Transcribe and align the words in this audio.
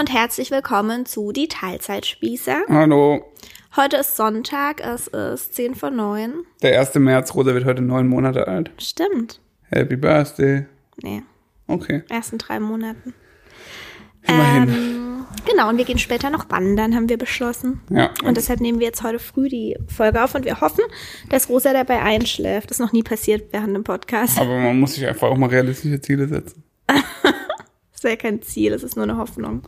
und 0.00 0.10
herzlich 0.12 0.50
willkommen 0.50 1.04
zu 1.04 1.30
Die 1.30 1.46
Teilzeitspießer. 1.46 2.62
Hallo. 2.70 3.22
Heute 3.76 3.98
ist 3.98 4.16
Sonntag, 4.16 4.80
es 4.80 5.08
ist 5.08 5.54
10 5.54 5.74
vor 5.74 5.90
9. 5.90 6.32
Der 6.62 6.80
1. 6.80 6.94
März, 6.94 7.34
Rosa 7.34 7.52
wird 7.52 7.66
heute 7.66 7.82
neun 7.82 8.08
Monate 8.08 8.48
alt. 8.48 8.70
Stimmt. 8.78 9.40
Happy 9.68 9.96
Birthday. 9.96 10.64
Nee, 11.02 11.22
Okay, 11.66 12.02
erst 12.08 12.32
in 12.32 12.38
drei 12.38 12.58
Monaten. 12.60 13.12
immerhin. 14.26 14.68
Ähm, 14.70 15.26
genau, 15.48 15.68
und 15.68 15.76
wir 15.76 15.84
gehen 15.84 15.98
später 15.98 16.30
noch 16.30 16.48
wandern, 16.50 16.94
haben 16.94 17.08
wir 17.10 17.18
beschlossen. 17.18 17.80
ja, 17.90 18.10
Und 18.24 18.36
deshalb 18.38 18.60
nehmen 18.60 18.80
wir 18.80 18.86
jetzt 18.86 19.02
heute 19.02 19.18
früh 19.18 19.48
die 19.48 19.76
Folge 19.86 20.24
auf 20.24 20.34
und 20.34 20.46
wir 20.46 20.60
hoffen, 20.62 20.84
dass 21.28 21.48
Rosa 21.50 21.72
dabei 21.74 22.00
einschläft. 22.00 22.70
Das 22.70 22.78
ist 22.78 22.84
noch 22.84 22.92
nie 22.92 23.02
passiert 23.02 23.52
während 23.52 23.76
dem 23.76 23.84
Podcast. 23.84 24.38
aber 24.40 24.58
man 24.58 24.80
muss 24.80 24.94
sich 24.94 25.06
einfach 25.06 25.28
auch 25.28 25.36
mal 25.36 25.50
realistische 25.50 26.00
Ziele 26.00 26.26
setzen. 26.26 26.64
Das 28.00 28.10
ist 28.10 28.10
ja 28.10 28.16
kein 28.16 28.40
Ziel, 28.40 28.70
das 28.70 28.82
ist 28.82 28.96
nur 28.96 29.02
eine 29.02 29.18
Hoffnung. 29.18 29.62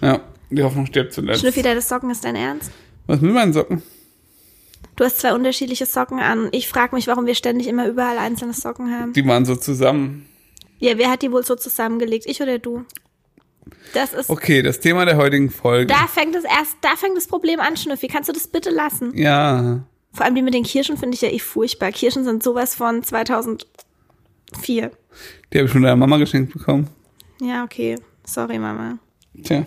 Ja, 0.00 0.20
die 0.50 0.62
Hoffnung 0.64 0.86
stirbt 0.86 1.12
zuletzt. 1.12 1.40
Schnüffi, 1.40 1.62
deine 1.62 1.80
Socken 1.80 2.10
ist 2.10 2.24
dein 2.24 2.34
Ernst? 2.34 2.72
Was 3.06 3.20
mit 3.20 3.32
meinen 3.32 3.52
Socken? 3.52 3.80
Du 4.96 5.04
hast 5.04 5.20
zwei 5.20 5.32
unterschiedliche 5.34 5.86
Socken 5.86 6.18
an. 6.18 6.48
Ich 6.50 6.66
frage 6.68 6.96
mich, 6.96 7.06
warum 7.06 7.26
wir 7.26 7.36
ständig 7.36 7.68
immer 7.68 7.86
überall 7.86 8.18
einzelne 8.18 8.54
Socken 8.54 8.90
haben. 8.92 9.12
Die 9.12 9.24
waren 9.24 9.44
so 9.44 9.54
zusammen. 9.54 10.26
Ja, 10.80 10.98
wer 10.98 11.10
hat 11.10 11.22
die 11.22 11.30
wohl 11.30 11.44
so 11.44 11.54
zusammengelegt? 11.54 12.26
Ich 12.26 12.42
oder 12.42 12.58
du? 12.58 12.84
Das 13.94 14.14
ist. 14.14 14.28
Okay, 14.30 14.62
das 14.62 14.80
Thema 14.80 15.04
der 15.04 15.16
heutigen 15.16 15.48
Folge. 15.50 15.86
Da 15.86 16.08
fängt 16.08 16.34
es 16.34 16.42
erst, 16.42 16.76
da 16.80 16.96
fängt 16.96 17.16
das 17.16 17.28
Problem 17.28 17.60
an, 17.60 17.76
Schnüffi. 17.76 18.08
Kannst 18.08 18.28
du 18.28 18.32
das 18.32 18.48
bitte 18.48 18.70
lassen? 18.70 19.16
ja, 19.16 19.84
Vor 20.12 20.24
allem 20.26 20.34
die 20.34 20.42
mit 20.42 20.54
den 20.54 20.64
Kirschen 20.64 20.96
finde 20.96 21.14
ich 21.14 21.20
ja 21.20 21.28
eh 21.28 21.38
furchtbar. 21.38 21.92
Kirschen 21.92 22.24
sind 22.24 22.42
sowas 22.42 22.74
von 22.74 23.04
2004. 23.04 23.66
die 24.66 25.58
habe 25.58 25.66
ich 25.66 25.70
von 25.72 25.82
deiner 25.82 25.94
Mama 25.96 26.16
geschenkt 26.16 26.52
bekommen. 26.52 26.88
Ja, 27.40 27.64
okay. 27.64 27.96
Sorry, 28.24 28.58
Mama. 28.58 28.98
Tja, 29.42 29.66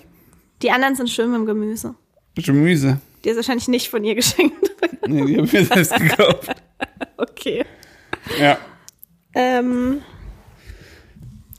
Die 0.62 0.72
anderen 0.72 0.96
sind 0.96 1.10
schön 1.10 1.32
mit 1.32 1.40
dem 1.40 1.46
Gemüse. 1.46 1.96
Gemüse. 2.36 3.00
Die 3.24 3.30
ist 3.30 3.36
wahrscheinlich 3.36 3.68
nicht 3.68 3.90
von 3.90 4.04
ihr 4.04 4.16
geschenkt. 4.16 4.56
Nee, 5.06 5.26
die 5.26 5.36
habe 5.36 5.46
ich 5.46 5.52
mir 5.52 5.66
selbst 5.66 5.94
gekauft. 5.96 6.56
okay. 7.18 7.66
Ja. 8.40 8.58
Ähm, 9.36 10.02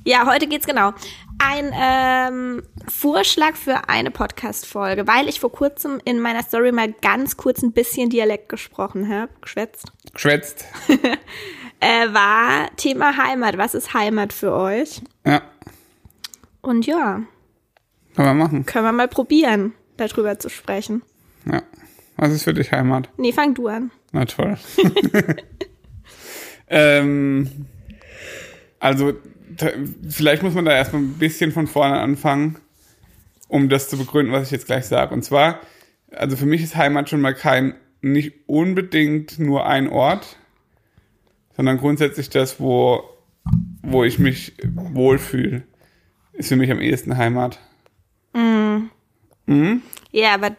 ja, 0.06 0.26
heute 0.26 0.46
geht's 0.46 0.66
genau. 0.66 0.94
Ein 1.38 1.72
ähm, 1.74 2.62
Vorschlag 2.88 3.54
für 3.54 3.90
eine 3.90 4.10
Podcast-Folge, 4.10 5.06
weil 5.06 5.28
ich 5.28 5.40
vor 5.40 5.52
kurzem 5.52 6.00
in 6.06 6.20
meiner 6.20 6.42
Story 6.42 6.72
mal 6.72 6.92
ganz 7.02 7.36
kurz 7.36 7.62
ein 7.62 7.72
bisschen 7.72 8.08
Dialekt 8.08 8.48
gesprochen 8.48 9.10
habe, 9.10 9.30
geschwätzt, 9.42 9.92
Geschwätzt. 10.14 10.64
äh, 11.80 12.12
war 12.14 12.74
Thema 12.76 13.16
Heimat. 13.18 13.58
Was 13.58 13.74
ist 13.74 13.92
Heimat 13.92 14.32
für 14.32 14.54
euch? 14.54 15.02
Ja, 15.26 15.42
Und 16.64 16.86
ja, 16.86 17.22
kann 18.16 18.24
man 18.24 18.38
machen. 18.38 18.64
können 18.64 18.86
wir 18.86 18.92
mal 18.92 19.08
probieren, 19.08 19.74
darüber 19.98 20.38
zu 20.38 20.48
sprechen. 20.48 21.02
Ja. 21.44 21.62
Was 22.16 22.32
ist 22.32 22.44
für 22.44 22.54
dich 22.54 22.72
Heimat? 22.72 23.10
Nee, 23.18 23.32
fang 23.32 23.54
du 23.54 23.68
an. 23.68 23.90
Na 24.12 24.24
toll. 24.24 24.56
ähm, 26.68 27.66
also, 28.78 29.12
vielleicht 30.08 30.42
muss 30.42 30.54
man 30.54 30.64
da 30.64 30.72
erstmal 30.72 31.02
ein 31.02 31.18
bisschen 31.18 31.52
von 31.52 31.66
vorne 31.66 32.00
anfangen, 32.00 32.56
um 33.48 33.68
das 33.68 33.90
zu 33.90 33.98
begründen, 33.98 34.32
was 34.32 34.44
ich 34.44 34.52
jetzt 34.52 34.66
gleich 34.66 34.86
sage. 34.86 35.12
Und 35.12 35.22
zwar, 35.22 35.60
also 36.10 36.36
für 36.36 36.46
mich 36.46 36.62
ist 36.62 36.76
Heimat 36.76 37.10
schon 37.10 37.20
mal 37.20 37.34
kein, 37.34 37.74
nicht 38.00 38.32
unbedingt 38.46 39.38
nur 39.38 39.66
ein 39.66 39.88
Ort, 39.88 40.38
sondern 41.56 41.76
grundsätzlich 41.76 42.30
das, 42.30 42.58
wo, 42.58 43.02
wo 43.82 44.02
ich 44.02 44.18
mich 44.18 44.54
wohlfühle, 44.74 45.64
ist 46.34 46.48
für 46.48 46.56
mich 46.56 46.70
am 46.70 46.80
ehesten 46.80 47.16
Heimat. 47.16 47.58
Ja, 50.10 50.34
aber 50.34 50.56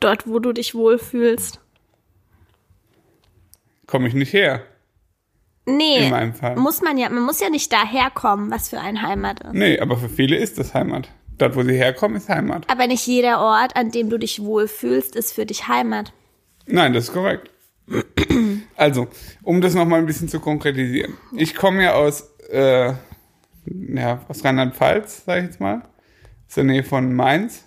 dort, 0.00 0.26
wo 0.26 0.38
du 0.38 0.52
dich 0.52 0.74
wohlfühlst. 0.74 1.60
Komme 3.86 4.08
ich 4.08 4.14
nicht 4.14 4.32
her, 4.32 4.62
Nee, 5.66 6.04
in 6.04 6.10
meinem 6.10 6.34
Fall. 6.34 6.56
muss 6.56 6.80
man 6.82 6.96
ja, 6.98 7.08
man 7.10 7.22
muss 7.24 7.40
ja 7.40 7.48
nicht 7.50 7.72
daherkommen, 7.72 8.50
was 8.50 8.68
für 8.70 8.80
ein 8.80 9.02
Heimat 9.02 9.40
ist. 9.40 9.52
Nee, 9.54 9.78
aber 9.78 9.96
für 9.96 10.08
viele 10.08 10.36
ist 10.36 10.58
das 10.58 10.74
Heimat. 10.74 11.08
Dort, 11.38 11.54
wo 11.56 11.62
sie 11.62 11.74
herkommen, 11.74 12.16
ist 12.16 12.28
Heimat. 12.28 12.68
Aber 12.70 12.86
nicht 12.86 13.06
jeder 13.06 13.40
Ort, 13.40 13.76
an 13.76 13.90
dem 13.90 14.10
du 14.10 14.18
dich 14.18 14.42
wohlfühlst, 14.42 15.16
ist 15.16 15.32
für 15.32 15.46
dich 15.46 15.68
Heimat. 15.68 16.12
Nein, 16.66 16.92
das 16.92 17.04
ist 17.04 17.12
korrekt. 17.12 17.50
Also, 18.76 19.08
um 19.42 19.60
das 19.60 19.74
nochmal 19.74 20.00
ein 20.00 20.06
bisschen 20.06 20.28
zu 20.28 20.40
konkretisieren. 20.40 21.14
Ich 21.36 21.54
komme 21.54 21.82
ja 21.84 21.94
aus, 21.94 22.22
äh, 22.50 22.92
ja, 23.64 24.20
aus 24.28 24.44
Rheinland-Pfalz, 24.44 25.24
sage 25.24 25.40
ich 25.40 25.46
jetzt 25.46 25.60
mal. 25.60 25.82
Aus 26.48 26.54
der 26.54 26.64
Nähe 26.64 26.82
von 26.82 27.12
Mainz. 27.14 27.64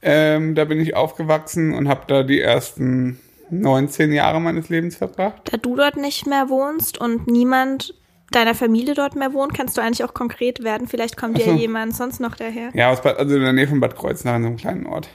Ähm, 0.00 0.54
da 0.54 0.64
bin 0.64 0.80
ich 0.80 0.94
aufgewachsen 0.94 1.74
und 1.74 1.88
habe 1.88 2.02
da 2.06 2.22
die 2.22 2.40
ersten 2.40 3.18
19 3.50 4.12
Jahre 4.12 4.40
meines 4.40 4.68
Lebens 4.68 4.96
verbracht. 4.96 5.42
Da 5.50 5.56
du 5.56 5.74
dort 5.74 5.96
nicht 5.96 6.26
mehr 6.26 6.48
wohnst 6.48 6.98
und 6.98 7.26
niemand 7.26 7.94
deiner 8.30 8.54
Familie 8.54 8.94
dort 8.94 9.16
mehr 9.16 9.32
wohnt, 9.32 9.54
kannst 9.54 9.76
du 9.76 9.80
eigentlich 9.80 10.04
auch 10.04 10.14
konkret 10.14 10.62
werden. 10.62 10.86
Vielleicht 10.86 11.16
kommt 11.16 11.38
Ach 11.40 11.46
ja 11.46 11.52
so. 11.52 11.58
jemand 11.58 11.96
sonst 11.96 12.20
noch 12.20 12.36
daher. 12.36 12.70
Ja, 12.74 12.90
aus 12.90 13.02
Bad, 13.02 13.18
also 13.18 13.34
in 13.34 13.42
der 13.42 13.52
Nähe 13.52 13.66
von 13.66 13.80
Bad 13.80 13.96
Kreuznach, 13.96 14.36
in 14.36 14.42
so 14.42 14.48
einem 14.48 14.56
kleinen 14.56 14.86
Ort. 14.86 15.08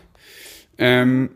Ähm, 0.78 1.30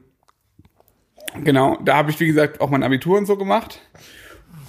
genau, 1.44 1.78
da 1.84 1.98
habe 1.98 2.10
ich, 2.10 2.20
wie 2.20 2.28
gesagt, 2.28 2.62
auch 2.62 2.70
mein 2.70 2.84
Abitur 2.84 3.18
und 3.18 3.28
so 3.28 3.38
gemacht. 3.38 3.82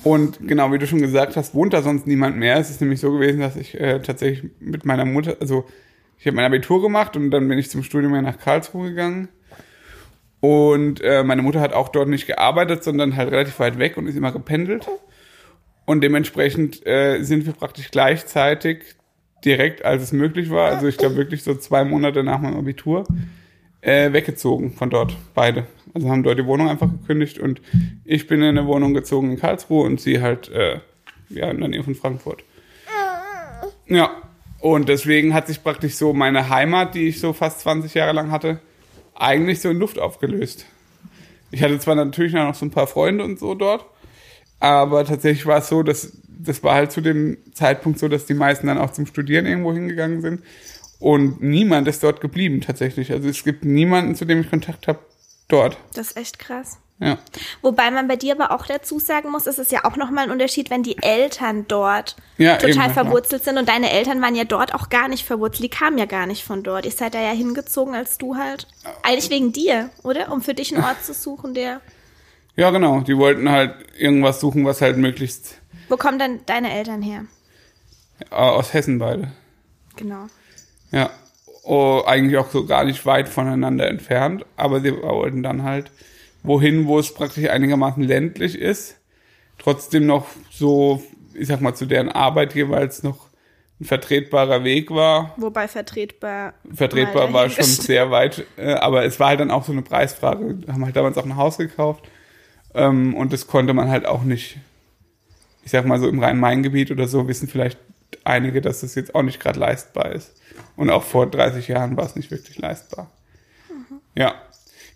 Und 0.05 0.47
genau, 0.47 0.73
wie 0.73 0.79
du 0.79 0.87
schon 0.87 1.01
gesagt 1.01 1.37
hast, 1.37 1.55
wohnt 1.55 1.73
da 1.73 1.83
sonst 1.83 2.07
niemand 2.07 2.37
mehr. 2.37 2.57
Es 2.57 2.71
ist 2.71 2.81
nämlich 2.81 3.01
so 3.01 3.13
gewesen, 3.13 3.41
dass 3.41 3.57
ich 3.57 3.79
äh, 3.79 4.01
tatsächlich 4.01 4.51
mit 4.61 4.85
meiner 4.85 5.05
Mutter, 5.05 5.37
also 5.41 5.65
ich 6.19 6.27
habe 6.27 6.37
mein 6.37 6.45
Abitur 6.45 6.83
gemacht 6.83 7.17
und 7.17 7.31
dann 7.31 7.49
bin 7.49 7.59
ich 7.59 7.71
zum 7.71 7.83
Studium 7.83 8.15
ja 8.15 8.23
nach 8.23 8.39
Karlsruhe 8.39 8.91
gegangen. 8.91 9.29
Und 10.41 11.01
äh, 11.01 11.25
meine 11.25 11.43
Mutter 11.43 11.61
hat 11.61 11.73
auch 11.73 11.89
dort 11.89 12.09
nicht 12.09 12.27
gearbeitet, 12.27 12.85
sondern 12.85 13.17
halt 13.17 13.31
relativ 13.31 13.59
weit 13.59 13.79
weg 13.79 13.97
und 13.97 14.07
ist 14.07 14.17
immer 14.17 14.33
gependelt. 14.33 14.89
Und 15.85 16.01
dementsprechend 16.03 16.87
äh, 16.87 17.23
sind 17.23 17.47
wir 17.47 17.53
praktisch 17.55 17.91
gleichzeitig 17.91 18.85
direkt, 19.45 19.85
als 19.85 20.03
es 20.03 20.13
möglich 20.13 20.51
war, 20.51 20.71
also 20.71 20.87
ich 20.87 20.97
glaube 20.97 21.17
wirklich 21.17 21.43
so 21.43 21.55
zwei 21.55 21.85
Monate 21.85 22.25
nach 22.25 22.41
meinem 22.41 22.57
Abitur, 22.57 23.05
äh, 23.81 24.13
weggezogen 24.13 24.73
von 24.73 24.91
dort, 24.91 25.17
beide. 25.35 25.67
Also 25.95 26.09
haben 26.09 26.23
dort 26.23 26.39
die 26.39 26.47
Wohnung 26.47 26.69
einfach 26.69 26.91
gekündigt 26.91 27.39
und 27.39 27.61
ich 28.05 28.27
bin 28.27 28.43
in 28.43 28.59
eine 28.59 28.67
Wohnung 28.67 28.95
gezogen 28.95 29.31
in 29.31 29.39
Karlsruhe 29.39 29.85
und 29.85 30.01
sie 30.01 30.21
halt 30.21 30.51
äh, 30.51 30.81
ja, 31.29 31.51
in 31.51 31.61
der 31.61 31.69
Nähe 31.69 31.83
von 31.83 31.95
Frankfurt. 31.95 32.45
Ja, 33.87 34.11
und 34.61 34.89
deswegen 34.89 35.35
hat 35.35 35.47
sich 35.47 35.63
praktisch 35.63 35.95
so 35.95 36.13
meine 36.13 36.49
Heimat, 36.49 36.95
die 36.95 37.09
ich 37.09 37.21
so 37.21 37.33
fast 37.33 37.61
20 37.61 37.95
Jahre 37.95 38.13
lang 38.13 38.31
hatte, 38.31 38.61
eigentlich 39.15 39.61
so 39.61 39.71
in 39.71 39.79
Luft 39.79 39.99
aufgelöst. 39.99 40.67
Ich 41.51 41.63
hatte 41.63 41.79
zwar 41.79 41.95
natürlich 41.95 42.35
noch 42.35 42.55
so 42.55 42.67
ein 42.67 42.71
paar 42.71 42.87
Freunde 42.87 43.25
und 43.25 43.39
so 43.39 43.55
dort, 43.55 43.87
aber 44.61 45.05
tatsächlich 45.05 45.47
war 45.47 45.59
es 45.59 45.69
so, 45.69 45.83
dass 45.83 46.13
das 46.41 46.63
war 46.63 46.75
halt 46.75 46.93
zu 46.93 47.01
dem 47.01 47.39
Zeitpunkt 47.53 47.99
so, 47.99 48.09
dass 48.09 48.27
die 48.27 48.35
meisten 48.35 48.69
dann 48.69 48.79
auch 48.79 48.91
zum 48.91 49.07
Studieren 49.07 49.47
irgendwo 49.47 49.73
hingegangen 49.73 50.21
sind 50.21 50.43
und 51.01 51.43
niemand 51.43 51.89
ist 51.89 52.03
dort 52.03 52.21
geblieben 52.21 52.61
tatsächlich. 52.61 53.13
Also 53.13 53.29
es 53.29 53.43
gibt 53.43 53.65
niemanden, 53.65 54.15
zu 54.15 54.25
dem 54.25 54.41
ich 54.41 54.51
Kontakt 54.51 54.87
habe 54.87 55.01
dort. 55.49 55.77
Das 55.95 56.09
ist 56.09 56.17
echt 56.17 56.39
krass. 56.39 56.79
Ja. 57.01 57.17
Wobei 57.63 57.93
man 57.93 58.09
bei 58.09 58.17
dir 58.17 58.33
aber 58.35 58.51
auch 58.51 58.67
dazu 58.67 58.99
sagen 58.99 59.31
muss, 59.31 59.47
es 59.47 59.59
ist 59.61 59.71
ja 59.71 59.85
auch 59.85 59.97
nochmal 59.97 60.25
ein 60.25 60.31
Unterschied, 60.33 60.69
wenn 60.69 60.83
die 60.83 61.01
Eltern 61.01 61.65
dort 61.69 62.17
Ja, 62.39 62.57
total 62.57 62.71
eben, 62.71 62.81
ja. 62.81 62.89
verwurzelt 62.91 63.45
sind 63.45 63.57
und 63.57 63.69
deine 63.69 63.91
Eltern 63.93 64.21
waren 64.21 64.35
ja 64.35 64.43
dort 64.43 64.75
auch 64.75 64.89
gar 64.89 65.07
nicht 65.07 65.25
verwurzelt. 65.25 65.63
Die 65.63 65.69
kamen 65.69 65.97
ja 65.97 66.07
gar 66.07 66.27
nicht 66.27 66.43
von 66.45 66.65
dort. 66.65 66.85
Ihr 66.87 66.91
seid 66.91 67.15
da 67.15 67.21
ja 67.21 67.31
hingezogen, 67.31 67.95
als 67.95 68.19
du 68.19 68.35
halt, 68.37 68.67
eigentlich 69.05 69.31
wegen 69.31 69.53
dir, 69.53 69.91
oder? 70.03 70.33
Um 70.33 70.43
für 70.43 70.55
dich 70.55 70.75
einen 70.75 70.83
Ort 70.85 71.05
zu 71.05 71.15
suchen, 71.15 71.55
der, 71.55 71.81
Ja, 72.57 72.71
genau. 72.71 73.01
Die 73.03 73.17
wollten 73.17 73.49
halt 73.49 73.77
irgendwas 73.97 74.41
suchen, 74.41 74.65
was 74.65 74.81
halt 74.81 74.97
möglichst 74.97 75.61
wo 75.89 75.97
kommen 75.97 76.19
dann 76.19 76.41
deine 76.47 76.73
Eltern 76.73 77.01
her? 77.03 77.25
aus 78.31 78.75
Hessen 78.75 78.99
beide. 78.99 79.31
Genau. 79.97 80.27
Ja. 80.91 81.11
Oh, 81.71 82.03
eigentlich 82.07 82.39
auch 82.39 82.49
so 82.49 82.65
gar 82.65 82.85
nicht 82.85 83.05
weit 83.05 83.29
voneinander 83.29 83.89
entfernt, 83.89 84.47
aber 84.57 84.81
sie 84.81 84.97
wollten 85.03 85.43
dann 85.43 85.65
halt 85.65 85.91
wohin, 86.43 86.87
wo 86.87 86.99
es 86.99 87.13
praktisch 87.13 87.47
einigermaßen 87.47 88.03
ländlich 88.03 88.59
ist, 88.59 88.99
trotzdem 89.59 90.07
noch 90.07 90.29
so, 90.51 91.03
ich 91.35 91.47
sag 91.47 91.61
mal, 91.61 91.75
zu 91.75 91.85
deren 91.85 92.09
Arbeit 92.09 92.55
jeweils 92.55 93.03
noch 93.03 93.29
ein 93.81 93.85
vertretbarer 93.85 94.65
Weg 94.65 94.91
war. 94.91 95.35
Wobei 95.37 95.69
vertretbar. 95.69 96.55
Vertretbar 96.73 97.35
war 97.35 97.51
schon 97.51 97.65
sehr 97.65 98.11
weit, 98.11 98.47
äh, 98.57 98.73
aber 98.73 99.05
es 99.05 99.21
war 99.21 99.29
halt 99.29 99.41
dann 99.41 99.51
auch 99.51 99.67
so 99.67 99.73
eine 99.73 99.83
Preisfrage. 99.83 100.63
Wir 100.65 100.73
haben 100.73 100.87
halt 100.87 100.97
damals 100.97 101.19
auch 101.19 101.27
ein 101.27 101.37
Haus 101.37 101.59
gekauft 101.59 102.09
ähm, 102.73 103.15
und 103.15 103.35
das 103.35 103.47
konnte 103.47 103.75
man 103.75 103.91
halt 103.91 104.07
auch 104.07 104.23
nicht, 104.23 104.57
ich 105.67 105.71
sag 105.71 105.85
mal 105.85 106.01
so 106.01 106.09
im 106.09 106.19
Rhein-Main-Gebiet 106.19 106.91
oder 106.91 107.09
so, 107.09 107.29
wissen 107.29 107.47
vielleicht 107.47 107.79
einige, 108.25 108.61
dass 108.61 108.81
das 108.81 108.95
jetzt 108.95 109.15
auch 109.15 109.23
nicht 109.23 109.41
gerade 109.41 109.59
leistbar 109.59 110.13
ist. 110.13 110.35
Und 110.77 110.91
auch 110.91 111.03
vor 111.03 111.27
30 111.27 111.69
Jahren 111.69 111.97
war 111.97 112.07
es 112.07 112.17
nicht 112.17 112.31
wirklich 112.31 112.59
leistbar. 112.59 113.11
Ja, 114.15 114.35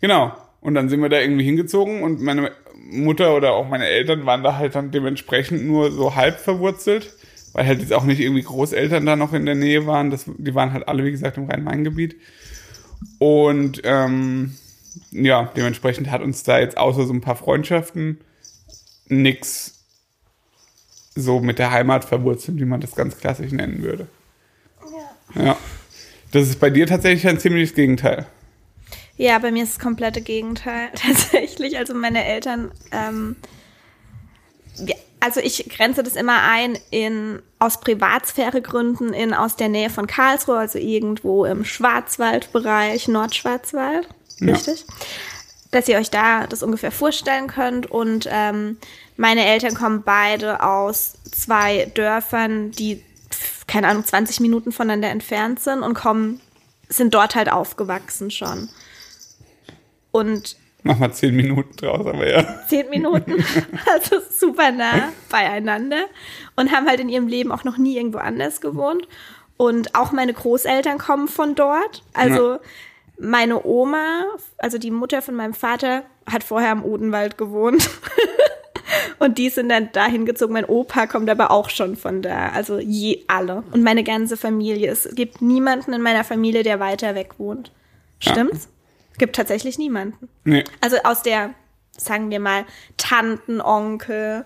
genau. 0.00 0.32
Und 0.60 0.74
dann 0.74 0.88
sind 0.88 1.00
wir 1.00 1.08
da 1.08 1.20
irgendwie 1.20 1.44
hingezogen 1.44 2.02
und 2.02 2.20
meine 2.20 2.52
Mutter 2.76 3.34
oder 3.36 3.52
auch 3.52 3.68
meine 3.68 3.86
Eltern 3.86 4.26
waren 4.26 4.42
da 4.42 4.56
halt 4.56 4.74
dann 4.74 4.90
dementsprechend 4.90 5.64
nur 5.64 5.90
so 5.90 6.14
halb 6.14 6.38
verwurzelt, 6.38 7.12
weil 7.52 7.66
halt 7.66 7.80
jetzt 7.80 7.92
auch 7.92 8.04
nicht 8.04 8.20
irgendwie 8.20 8.42
Großeltern 8.42 9.06
da 9.06 9.16
noch 9.16 9.32
in 9.32 9.46
der 9.46 9.54
Nähe 9.54 9.86
waren. 9.86 10.10
Das, 10.10 10.26
die 10.26 10.54
waren 10.54 10.72
halt 10.72 10.88
alle, 10.88 11.04
wie 11.04 11.10
gesagt, 11.10 11.36
im 11.36 11.46
Rhein-Main-Gebiet. 11.46 12.16
Und 13.18 13.80
ähm, 13.84 14.56
ja, 15.10 15.50
dementsprechend 15.56 16.10
hat 16.10 16.22
uns 16.22 16.42
da 16.42 16.58
jetzt 16.58 16.76
außer 16.76 17.06
so 17.06 17.12
ein 17.12 17.20
paar 17.20 17.36
Freundschaften 17.36 18.20
nix 19.08 19.81
so 21.14 21.40
mit 21.40 21.58
der 21.58 21.70
Heimat 21.70 22.04
verwurzelt, 22.04 22.58
wie 22.58 22.64
man 22.64 22.80
das 22.80 22.94
ganz 22.94 23.18
klassisch 23.18 23.52
nennen 23.52 23.82
würde. 23.82 24.06
Ja. 25.34 25.44
ja. 25.44 25.56
Das 26.32 26.48
ist 26.48 26.60
bei 26.60 26.70
dir 26.70 26.86
tatsächlich 26.86 27.28
ein 27.28 27.38
ziemliches 27.38 27.74
Gegenteil. 27.74 28.26
Ja, 29.16 29.38
bei 29.38 29.52
mir 29.52 29.62
ist 29.62 29.74
das 29.74 29.78
komplette 29.78 30.22
Gegenteil 30.22 30.88
tatsächlich. 30.94 31.76
Also 31.78 31.94
meine 31.94 32.24
Eltern, 32.24 32.72
ähm, 32.90 33.36
ja, 34.78 34.96
also 35.20 35.40
ich 35.40 35.68
grenze 35.68 36.02
das 36.02 36.16
immer 36.16 36.42
ein 36.42 36.76
in 36.90 37.40
aus 37.58 37.80
Privatsphäregründen 37.80 39.12
in 39.12 39.34
aus 39.34 39.54
der 39.54 39.68
Nähe 39.68 39.90
von 39.90 40.06
Karlsruhe, 40.06 40.58
also 40.58 40.78
irgendwo 40.78 41.44
im 41.44 41.64
Schwarzwaldbereich, 41.64 43.06
Nordschwarzwald, 43.06 44.08
richtig? 44.40 44.84
Dass 45.72 45.88
ihr 45.88 45.98
euch 45.98 46.10
da 46.10 46.46
das 46.46 46.62
ungefähr 46.62 46.92
vorstellen 46.92 47.48
könnt. 47.48 47.90
Und 47.90 48.28
ähm, 48.30 48.78
meine 49.16 49.44
Eltern 49.44 49.74
kommen 49.74 50.02
beide 50.04 50.62
aus 50.62 51.14
zwei 51.32 51.90
Dörfern, 51.94 52.70
die 52.70 53.02
keine 53.66 53.88
Ahnung 53.88 54.04
20 54.04 54.40
Minuten 54.40 54.70
voneinander 54.70 55.08
entfernt 55.08 55.60
sind 55.60 55.82
und 55.82 55.94
kommen 55.94 56.40
sind 56.88 57.14
dort 57.14 57.34
halt 57.34 57.50
aufgewachsen 57.50 58.30
schon. 58.30 58.68
Und 60.10 60.56
Mach 60.84 60.98
mal 60.98 61.12
zehn 61.12 61.34
Minuten 61.36 61.76
draus, 61.76 62.06
aber 62.06 62.28
ja. 62.28 62.66
Zehn 62.68 62.90
Minuten, 62.90 63.42
also 63.92 64.16
super 64.30 64.72
nah 64.72 65.12
beieinander 65.30 66.04
und 66.56 66.72
haben 66.72 66.88
halt 66.88 66.98
in 66.98 67.08
ihrem 67.08 67.28
Leben 67.28 67.52
auch 67.52 67.62
noch 67.64 67.78
nie 67.78 67.96
irgendwo 67.96 68.18
anders 68.18 68.60
gewohnt. 68.60 69.06
Und 69.56 69.94
auch 69.94 70.10
meine 70.10 70.34
Großeltern 70.34 70.98
kommen 70.98 71.28
von 71.28 71.54
dort. 71.54 72.02
Also 72.14 72.54
ja. 72.54 72.60
Meine 73.22 73.64
Oma, 73.64 74.24
also 74.58 74.78
die 74.78 74.90
Mutter 74.90 75.22
von 75.22 75.34
meinem 75.34 75.54
Vater, 75.54 76.04
hat 76.30 76.44
vorher 76.44 76.70
am 76.70 76.84
Odenwald 76.84 77.38
gewohnt. 77.38 77.88
und 79.18 79.38
die 79.38 79.48
sind 79.48 79.68
dann 79.68 79.90
dahin 79.92 80.26
gezogen. 80.26 80.52
Mein 80.52 80.64
Opa 80.64 81.06
kommt 81.06 81.30
aber 81.30 81.50
auch 81.50 81.70
schon 81.70 81.96
von 81.96 82.22
da. 82.22 82.50
Also 82.50 82.78
je 82.78 83.24
alle. 83.28 83.64
Und 83.72 83.82
meine 83.82 84.04
ganze 84.04 84.36
Familie. 84.36 84.90
Es 84.90 85.08
gibt 85.14 85.40
niemanden 85.40 85.92
in 85.92 86.02
meiner 86.02 86.24
Familie, 86.24 86.62
der 86.62 86.80
weiter 86.80 87.14
weg 87.14 87.38
wohnt. 87.38 87.72
Stimmt's? 88.18 88.64
Ja. 88.64 89.18
Gibt 89.18 89.36
tatsächlich 89.36 89.78
niemanden. 89.78 90.28
Nee. 90.44 90.64
Also 90.80 90.96
aus 91.04 91.22
der, 91.22 91.54
sagen 91.96 92.30
wir 92.30 92.40
mal, 92.40 92.64
Tanten, 92.96 93.60
Onkel, 93.60 94.44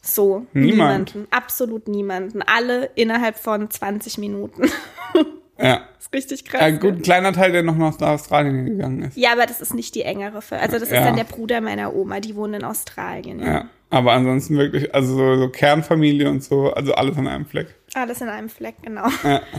so. 0.00 0.46
Niemand. 0.52 1.14
Niemanden. 1.14 1.26
Absolut 1.30 1.88
niemanden. 1.88 2.42
Alle 2.42 2.90
innerhalb 2.94 3.38
von 3.38 3.70
20 3.70 4.18
Minuten. 4.18 4.70
Ja. 5.62 5.82
Das 5.96 6.06
ist 6.06 6.12
richtig 6.12 6.44
krass. 6.44 6.60
Ja, 6.60 6.70
gut, 6.70 6.94
ein 6.94 7.02
kleiner 7.02 7.32
Teil, 7.32 7.52
der 7.52 7.62
noch 7.62 7.76
nach 7.76 8.00
Australien 8.00 8.66
gegangen 8.66 9.02
ist. 9.02 9.16
Ja, 9.16 9.32
aber 9.32 9.46
das 9.46 9.60
ist 9.60 9.74
nicht 9.74 9.94
die 9.94 10.02
engere. 10.02 10.42
Fall. 10.42 10.58
Also 10.58 10.74
das 10.74 10.84
ist 10.84 10.92
ja. 10.92 11.04
dann 11.04 11.16
der 11.16 11.24
Bruder 11.24 11.60
meiner 11.60 11.94
Oma, 11.94 12.20
die 12.20 12.34
wohnt 12.34 12.54
in 12.54 12.64
Australien. 12.64 13.40
Ja. 13.40 13.46
ja. 13.46 13.68
Aber 13.90 14.12
ansonsten 14.12 14.56
wirklich, 14.56 14.94
also 14.94 15.14
so, 15.14 15.36
so, 15.36 15.48
Kernfamilie 15.50 16.28
und 16.28 16.42
so, 16.42 16.72
also 16.72 16.94
alles 16.94 17.16
an 17.18 17.28
einem 17.28 17.44
Fleck. 17.44 17.74
Alles 17.94 18.22
in 18.22 18.28
einem 18.28 18.48
Fleck, 18.48 18.76
genau. 18.82 19.06
Ja. 19.22 19.42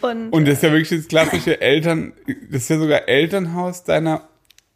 Und, 0.00 0.30
und 0.30 0.46
das 0.46 0.58
ist 0.58 0.62
ja 0.62 0.70
wirklich 0.70 0.90
das 0.90 1.08
klassische 1.08 1.60
Eltern, 1.60 2.12
das 2.50 2.62
ist 2.62 2.68
ja 2.68 2.78
sogar 2.78 3.08
Elternhaus 3.08 3.82
deiner 3.82 4.28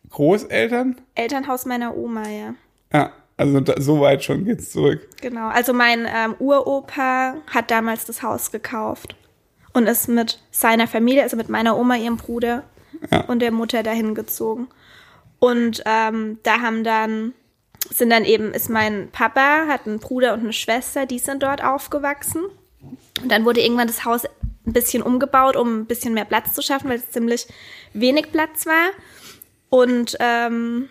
Großeltern? 0.08 1.00
Elternhaus 1.14 1.64
meiner 1.64 1.96
Oma, 1.96 2.28
ja. 2.28 2.54
Ja, 2.92 3.12
also 3.36 3.60
da, 3.60 3.80
so 3.80 4.00
weit 4.00 4.24
schon 4.24 4.44
geht's 4.44 4.70
zurück. 4.70 5.06
Genau, 5.20 5.48
also 5.48 5.74
mein 5.74 6.06
ähm, 6.06 6.34
Uropa 6.40 7.36
hat 7.46 7.70
damals 7.70 8.04
das 8.04 8.22
Haus 8.24 8.50
gekauft 8.50 9.14
und 9.72 9.86
ist 9.86 10.08
mit 10.08 10.38
seiner 10.50 10.86
Familie, 10.86 11.22
also 11.22 11.36
mit 11.36 11.48
meiner 11.48 11.76
Oma, 11.76 11.96
ihrem 11.96 12.16
Bruder 12.16 12.64
ja. 13.10 13.22
und 13.22 13.40
der 13.40 13.52
Mutter 13.52 13.82
dahin 13.82 14.14
gezogen. 14.14 14.68
Und 15.38 15.82
ähm, 15.86 16.38
da 16.42 16.60
haben 16.60 16.84
dann 16.84 17.34
sind 17.90 18.10
dann 18.10 18.24
eben, 18.24 18.52
ist 18.52 18.70
mein 18.70 19.10
Papa, 19.10 19.66
hat 19.66 19.86
einen 19.86 19.98
Bruder 19.98 20.34
und 20.34 20.40
eine 20.40 20.52
Schwester, 20.52 21.06
die 21.06 21.18
sind 21.18 21.42
dort 21.42 21.64
aufgewachsen. 21.64 22.44
Und 23.20 23.30
dann 23.30 23.44
wurde 23.44 23.60
irgendwann 23.60 23.88
das 23.88 24.04
Haus 24.04 24.24
ein 24.24 24.72
bisschen 24.72 25.02
umgebaut, 25.02 25.56
um 25.56 25.80
ein 25.80 25.86
bisschen 25.86 26.14
mehr 26.14 26.24
Platz 26.24 26.54
zu 26.54 26.62
schaffen, 26.62 26.88
weil 26.88 26.98
es 26.98 27.10
ziemlich 27.10 27.46
wenig 27.92 28.30
Platz 28.30 28.66
war. 28.66 28.90
Und 29.68 30.16
ähm, 30.20 30.88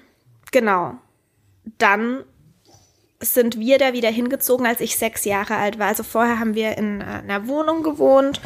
genau, 0.52 0.96
dann 1.78 2.24
sind 3.20 3.60
wir 3.60 3.78
da 3.78 3.94
wieder 3.94 4.10
hingezogen, 4.10 4.66
als 4.66 4.82
ich 4.82 4.98
sechs 4.98 5.26
Jahre 5.26 5.56
alt 5.56 5.80
war. 5.80 5.88
Also 5.88 6.04
vorher 6.04 6.40
haben 6.40 6.56
wir 6.56 6.78
in 6.78 7.02
einer 7.02 7.48
Wohnung 7.48 7.84
gewohnt 7.84 8.42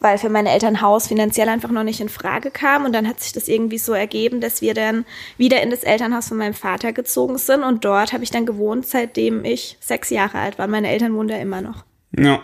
weil 0.00 0.18
für 0.18 0.28
meine 0.28 0.50
Eltern 0.50 0.80
Haus 0.80 1.08
finanziell 1.08 1.48
einfach 1.48 1.70
noch 1.70 1.82
nicht 1.82 2.00
in 2.00 2.08
Frage 2.08 2.50
kam. 2.50 2.84
Und 2.84 2.92
dann 2.92 3.08
hat 3.08 3.20
sich 3.20 3.32
das 3.32 3.48
irgendwie 3.48 3.78
so 3.78 3.92
ergeben, 3.92 4.40
dass 4.40 4.60
wir 4.60 4.74
dann 4.74 5.04
wieder 5.38 5.62
in 5.62 5.70
das 5.70 5.84
Elternhaus 5.84 6.28
von 6.28 6.36
meinem 6.36 6.54
Vater 6.54 6.92
gezogen 6.92 7.38
sind. 7.38 7.62
Und 7.62 7.84
dort 7.84 8.12
habe 8.12 8.24
ich 8.24 8.30
dann 8.30 8.46
gewohnt, 8.46 8.86
seitdem 8.86 9.44
ich 9.44 9.76
sechs 9.80 10.10
Jahre 10.10 10.38
alt 10.38 10.58
war. 10.58 10.66
Meine 10.66 10.90
Eltern 10.90 11.14
wohnen 11.14 11.28
da 11.28 11.36
immer 11.36 11.62
noch. 11.62 11.84
Ja. 12.16 12.42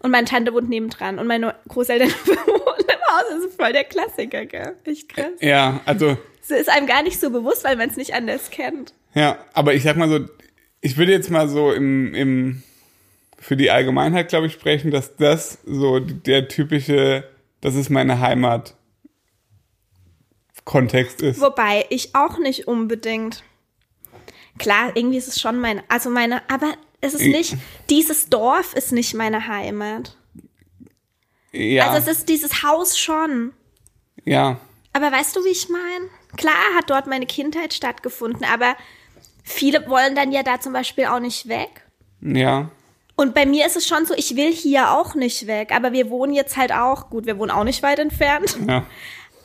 Und 0.00 0.10
meine 0.10 0.26
Tante 0.26 0.52
wohnt 0.52 0.68
nebendran 0.68 1.18
und 1.18 1.26
meine 1.26 1.54
Großeltern 1.68 2.08
wohnen 2.26 2.86
im 2.86 3.14
Haus. 3.14 3.24
Das 3.30 3.44
ist 3.44 3.56
voll 3.60 3.72
der 3.72 3.84
Klassiker, 3.84 4.46
gell? 4.46 4.76
Echt 4.84 5.08
krass. 5.08 5.32
Ja, 5.40 5.80
also. 5.86 6.16
Es 6.42 6.50
ist 6.50 6.68
einem 6.68 6.86
gar 6.86 7.02
nicht 7.02 7.18
so 7.18 7.30
bewusst, 7.30 7.64
weil 7.64 7.76
man 7.76 7.88
es 7.88 7.96
nicht 7.96 8.14
anders 8.14 8.50
kennt. 8.50 8.92
Ja, 9.14 9.38
aber 9.54 9.74
ich 9.74 9.82
sag 9.82 9.96
mal 9.96 10.08
so, 10.08 10.20
ich 10.82 10.98
würde 10.98 11.12
jetzt 11.12 11.30
mal 11.30 11.48
so 11.48 11.72
im, 11.72 12.14
im 12.14 12.62
für 13.44 13.58
die 13.58 13.70
Allgemeinheit, 13.70 14.30
glaube 14.30 14.46
ich, 14.46 14.54
sprechen, 14.54 14.90
dass 14.90 15.16
das 15.16 15.58
so 15.66 16.00
der 16.00 16.48
typische, 16.48 17.28
das 17.60 17.74
ist 17.74 17.90
meine 17.90 18.18
Heimat 18.20 18.74
Kontext 20.64 21.20
ist. 21.20 21.42
Wobei 21.42 21.84
ich 21.90 22.14
auch 22.14 22.38
nicht 22.38 22.66
unbedingt. 22.68 23.44
Klar, 24.56 24.92
irgendwie 24.94 25.18
ist 25.18 25.28
es 25.28 25.42
schon 25.42 25.60
mein, 25.60 25.82
also 25.88 26.08
meine, 26.08 26.40
aber 26.48 26.72
es 27.02 27.12
ist 27.12 27.26
nicht, 27.26 27.58
dieses 27.90 28.30
Dorf 28.30 28.72
ist 28.72 28.92
nicht 28.92 29.12
meine 29.12 29.46
Heimat. 29.46 30.16
Ja. 31.52 31.88
Also 31.90 32.10
es 32.10 32.20
ist 32.20 32.30
dieses 32.30 32.62
Haus 32.62 32.98
schon. 32.98 33.52
Ja. 34.24 34.58
Aber 34.94 35.12
weißt 35.12 35.36
du, 35.36 35.44
wie 35.44 35.50
ich 35.50 35.68
meine? 35.68 36.08
Klar 36.38 36.74
hat 36.78 36.88
dort 36.88 37.06
meine 37.06 37.26
Kindheit 37.26 37.74
stattgefunden, 37.74 38.46
aber 38.46 38.74
viele 39.42 39.86
wollen 39.90 40.14
dann 40.14 40.32
ja 40.32 40.42
da 40.42 40.60
zum 40.60 40.72
Beispiel 40.72 41.04
auch 41.04 41.20
nicht 41.20 41.46
weg. 41.46 41.82
Ja. 42.22 42.70
Und 43.16 43.34
bei 43.34 43.46
mir 43.46 43.66
ist 43.66 43.76
es 43.76 43.86
schon 43.86 44.06
so, 44.06 44.14
ich 44.14 44.34
will 44.36 44.52
hier 44.52 44.90
auch 44.92 45.14
nicht 45.14 45.46
weg, 45.46 45.70
aber 45.72 45.92
wir 45.92 46.10
wohnen 46.10 46.34
jetzt 46.34 46.56
halt 46.56 46.72
auch, 46.72 47.10
gut, 47.10 47.26
wir 47.26 47.38
wohnen 47.38 47.50
auch 47.50 47.64
nicht 47.64 47.82
weit 47.82 47.98
entfernt. 47.98 48.56
Ja. 48.68 48.84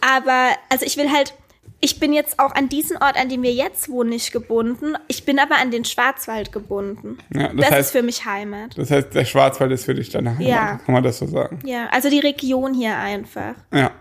Aber, 0.01 0.49
also 0.69 0.85
ich 0.85 0.97
will 0.97 1.11
halt, 1.11 1.33
ich 1.81 1.99
bin 1.99 2.11
jetzt 2.11 2.39
auch 2.39 2.53
an 2.55 2.67
diesen 2.67 2.97
Ort, 2.97 3.15
an 3.15 3.29
dem 3.29 3.43
wir 3.43 3.53
jetzt 3.53 3.89
wohnen, 3.89 4.09
nicht 4.09 4.31
gebunden. 4.31 4.95
Ich 5.07 5.23
bin 5.23 5.39
aber 5.39 5.57
an 5.57 5.71
den 5.71 5.85
Schwarzwald 5.85 6.51
gebunden. 6.51 7.19
Ja, 7.33 7.49
das, 7.49 7.55
das 7.55 7.71
heißt, 7.71 7.79
ist 7.79 7.91
für 7.91 8.03
mich 8.03 8.25
Heimat. 8.25 8.77
Das 8.77 8.91
heißt, 8.91 9.13
der 9.13 9.25
Schwarzwald 9.25 9.71
ist 9.71 9.85
für 9.85 9.93
dich 9.93 10.09
deine 10.09 10.31
Heimat. 10.31 10.47
Ja. 10.47 10.79
Kann 10.85 10.93
man 10.93 11.03
das 11.03 11.19
so 11.19 11.27
sagen? 11.27 11.59
Ja, 11.63 11.87
also 11.91 12.09
die 12.09 12.19
Region 12.19 12.73
hier 12.73 12.97
einfach. 12.97 13.53
Ja. 13.71 13.91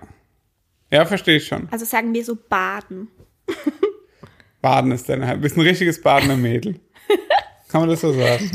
Ja, 0.91 1.05
verstehe 1.05 1.37
ich 1.37 1.47
schon. 1.47 1.69
Also 1.71 1.85
sagen 1.85 2.15
wir 2.15 2.25
so 2.25 2.37
Baden. 2.37 3.09
Baden 4.63 4.91
ist 4.93 5.09
deine 5.09 5.27
Heimat. 5.27 5.37
Du 5.39 5.43
bist 5.43 5.57
ein 5.57 5.61
richtiges 5.61 6.01
Badener 6.01 6.37
Mädel. 6.37 6.81
Kann 7.69 7.83
man 7.83 7.91
das 7.91 8.01
so 8.01 8.13
sagen? 8.13 8.51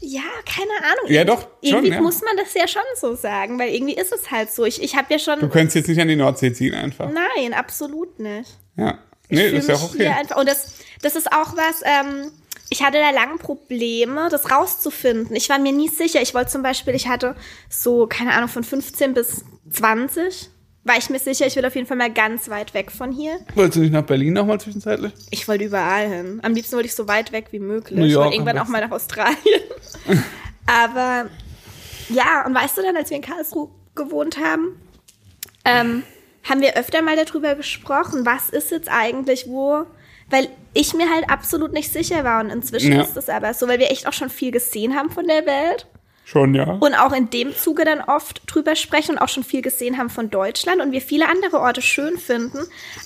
Ja, 0.00 0.22
keine 0.44 0.72
Ahnung. 0.84 1.10
Ja, 1.10 1.24
doch. 1.24 1.46
Irgendwie 1.62 1.88
schon, 1.88 1.94
ja. 1.94 2.00
muss 2.00 2.20
man 2.22 2.36
das 2.36 2.52
ja 2.54 2.68
schon 2.68 2.82
so 3.00 3.14
sagen, 3.14 3.58
weil 3.58 3.74
irgendwie 3.74 3.94
ist 3.94 4.12
es 4.12 4.30
halt 4.30 4.50
so. 4.52 4.64
Ich, 4.64 4.82
ich 4.82 4.94
habe 4.94 5.06
ja 5.10 5.18
schon. 5.18 5.40
Du 5.40 5.48
könntest 5.48 5.76
jetzt 5.76 5.88
nicht 5.88 6.00
an 6.00 6.08
die 6.08 6.16
Nordsee 6.16 6.52
ziehen 6.52 6.74
einfach. 6.74 7.10
Nein, 7.10 7.54
absolut 7.54 8.18
nicht. 8.18 8.50
Ja. 8.76 8.98
Nee, 9.28 9.50
das 9.50 9.60
ist 9.60 9.68
ja 9.68 9.74
auch 9.74 9.94
okay. 9.94 10.06
Einfach, 10.06 10.36
und 10.36 10.48
das, 10.48 10.74
das 11.02 11.16
ist 11.16 11.32
auch 11.32 11.56
was, 11.56 11.82
ähm, 11.84 12.30
ich 12.68 12.82
hatte 12.82 12.98
da 12.98 13.10
lange 13.10 13.38
Probleme, 13.38 14.28
das 14.30 14.50
rauszufinden. 14.50 15.34
Ich 15.34 15.48
war 15.48 15.58
mir 15.58 15.72
nie 15.72 15.88
sicher. 15.88 16.20
Ich 16.20 16.34
wollte 16.34 16.50
zum 16.50 16.62
Beispiel, 16.62 16.94
ich 16.94 17.08
hatte 17.08 17.34
so, 17.68 18.06
keine 18.06 18.32
Ahnung, 18.32 18.48
von 18.48 18.64
15 18.64 19.14
bis 19.14 19.44
20 19.70 20.50
war 20.86 20.96
ich 20.96 21.10
mir 21.10 21.18
sicher, 21.18 21.46
ich 21.46 21.56
will 21.56 21.66
auf 21.66 21.74
jeden 21.74 21.86
Fall 21.86 21.96
mal 21.96 22.12
ganz 22.12 22.48
weit 22.48 22.72
weg 22.72 22.92
von 22.92 23.10
hier. 23.10 23.40
Wolltest 23.54 23.76
du 23.76 23.80
nicht 23.80 23.92
nach 23.92 24.04
Berlin 24.04 24.34
nochmal 24.34 24.60
zwischenzeitlich? 24.60 25.12
Ich 25.30 25.48
wollte 25.48 25.64
überall 25.64 26.08
hin. 26.08 26.40
Am 26.42 26.54
liebsten 26.54 26.76
wollte 26.76 26.86
ich 26.86 26.94
so 26.94 27.08
weit 27.08 27.32
weg 27.32 27.48
wie 27.50 27.58
möglich. 27.58 27.98
New 27.98 28.04
York 28.04 28.32
ich 28.32 28.38
wollte 28.38 28.50
irgendwann 28.50 28.58
auch 28.58 28.68
mal 28.68 28.80
nach 28.80 28.92
Australien. 28.92 29.36
Aber 30.66 31.28
ja, 32.08 32.46
und 32.46 32.54
weißt 32.54 32.78
du 32.78 32.82
dann, 32.82 32.96
als 32.96 33.10
wir 33.10 33.16
in 33.16 33.22
Karlsruhe 33.22 33.68
gewohnt 33.96 34.38
haben, 34.38 34.80
ähm, 35.64 36.04
haben 36.44 36.60
wir 36.60 36.76
öfter 36.76 37.02
mal 37.02 37.16
darüber 37.16 37.56
gesprochen, 37.56 38.24
was 38.24 38.50
ist 38.50 38.70
jetzt 38.70 38.88
eigentlich 38.88 39.48
wo, 39.48 39.86
weil 40.30 40.48
ich 40.72 40.94
mir 40.94 41.10
halt 41.10 41.28
absolut 41.28 41.72
nicht 41.72 41.92
sicher 41.92 42.22
war 42.22 42.40
und 42.40 42.50
inzwischen 42.50 42.92
ja. 42.92 43.02
ist 43.02 43.14
das 43.14 43.28
aber 43.28 43.54
so, 43.54 43.66
weil 43.66 43.80
wir 43.80 43.90
echt 43.90 44.06
auch 44.06 44.12
schon 44.12 44.30
viel 44.30 44.52
gesehen 44.52 44.94
haben 44.94 45.10
von 45.10 45.26
der 45.26 45.46
Welt. 45.46 45.86
Schon, 46.28 46.56
ja. 46.56 46.64
Und 46.64 46.94
auch 46.94 47.12
in 47.12 47.30
dem 47.30 47.54
Zuge 47.54 47.84
dann 47.84 48.00
oft 48.00 48.42
drüber 48.48 48.74
sprechen 48.74 49.12
und 49.12 49.18
auch 49.18 49.28
schon 49.28 49.44
viel 49.44 49.62
gesehen 49.62 49.96
haben 49.96 50.10
von 50.10 50.28
Deutschland 50.28 50.82
und 50.82 50.90
wir 50.90 51.00
viele 51.00 51.28
andere 51.28 51.60
Orte 51.60 51.82
schön 51.82 52.18
finden. 52.18 52.58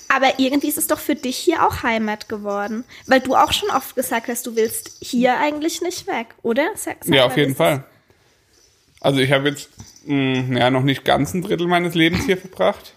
Aber 0.07 0.39
irgendwie 0.39 0.69
ist 0.69 0.79
es 0.79 0.87
doch 0.87 0.97
für 0.97 1.13
dich 1.13 1.37
hier 1.37 1.63
auch 1.63 1.83
Heimat 1.83 2.29
geworden. 2.29 2.83
Weil 3.05 3.19
du 3.19 3.35
auch 3.35 3.53
schon 3.53 3.69
oft 3.69 3.95
gesagt 3.95 4.27
hast, 4.27 4.47
du 4.47 4.55
willst 4.55 4.97
hier 5.01 5.37
eigentlich 5.37 5.83
nicht 5.83 6.07
weg, 6.07 6.33
oder? 6.41 6.71
Sag, 6.73 6.97
sag 7.03 7.13
ja, 7.13 7.25
auf 7.25 7.37
jeden 7.37 7.53
Fall. 7.53 7.83
Also 9.01 9.19
ich 9.19 9.31
habe 9.31 9.49
jetzt 9.49 9.69
mh, 10.05 10.57
ja 10.57 10.71
noch 10.71 10.81
nicht 10.81 11.05
ganz 11.05 11.35
ein 11.35 11.43
Drittel 11.43 11.67
meines 11.67 11.93
Lebens 11.93 12.25
hier 12.25 12.37
verbracht. 12.39 12.95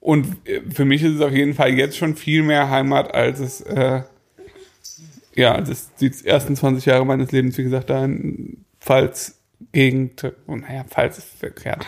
Und 0.00 0.48
äh, 0.48 0.62
für 0.68 0.84
mich 0.84 1.00
ist 1.04 1.14
es 1.14 1.20
auf 1.20 1.32
jeden 1.32 1.54
Fall 1.54 1.74
jetzt 1.74 1.96
schon 1.96 2.16
viel 2.16 2.42
mehr 2.42 2.70
Heimat, 2.70 3.14
als 3.14 3.38
es 3.38 3.60
äh, 3.60 4.02
ja, 5.34 5.58
es 5.58 5.94
die 6.00 6.12
ersten 6.24 6.56
20 6.56 6.84
Jahre 6.86 7.04
meines 7.04 7.32
Lebens, 7.32 7.58
wie 7.58 7.64
gesagt, 7.64 7.90
da 7.90 8.04
in 8.04 8.64
Pfalz 8.80 9.38
Gegend, 9.72 10.32
und 10.46 10.62
naja, 10.62 10.84
Pfalz 10.84 11.18
ist 11.18 11.28
verkehrt. 11.38 11.86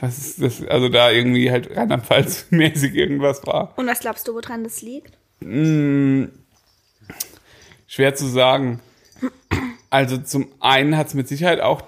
Was 0.00 0.18
ist 0.18 0.42
das? 0.42 0.66
Also 0.66 0.88
da 0.88 1.10
irgendwie 1.10 1.50
halt 1.50 1.76
Rheinland-Pfalz-mäßig 1.76 2.94
irgendwas 2.94 3.46
war. 3.46 3.72
Und 3.76 3.86
was 3.86 4.00
glaubst 4.00 4.26
du, 4.26 4.34
woran 4.34 4.64
das 4.64 4.82
liegt? 4.82 5.16
Mm, 5.40 6.24
schwer 7.86 8.14
zu 8.14 8.26
sagen. 8.26 8.80
Also 9.90 10.16
zum 10.16 10.48
einen 10.58 10.96
hat 10.96 11.08
es 11.08 11.14
mit 11.14 11.28
Sicherheit 11.28 11.60
auch, 11.60 11.84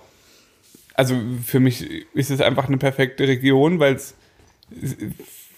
also 0.94 1.16
für 1.44 1.58
mich 1.58 2.06
ist 2.14 2.30
es 2.30 2.40
einfach 2.40 2.68
eine 2.68 2.76
perfekte 2.76 3.26
Region, 3.26 3.80
weil 3.80 3.94
es 3.94 4.14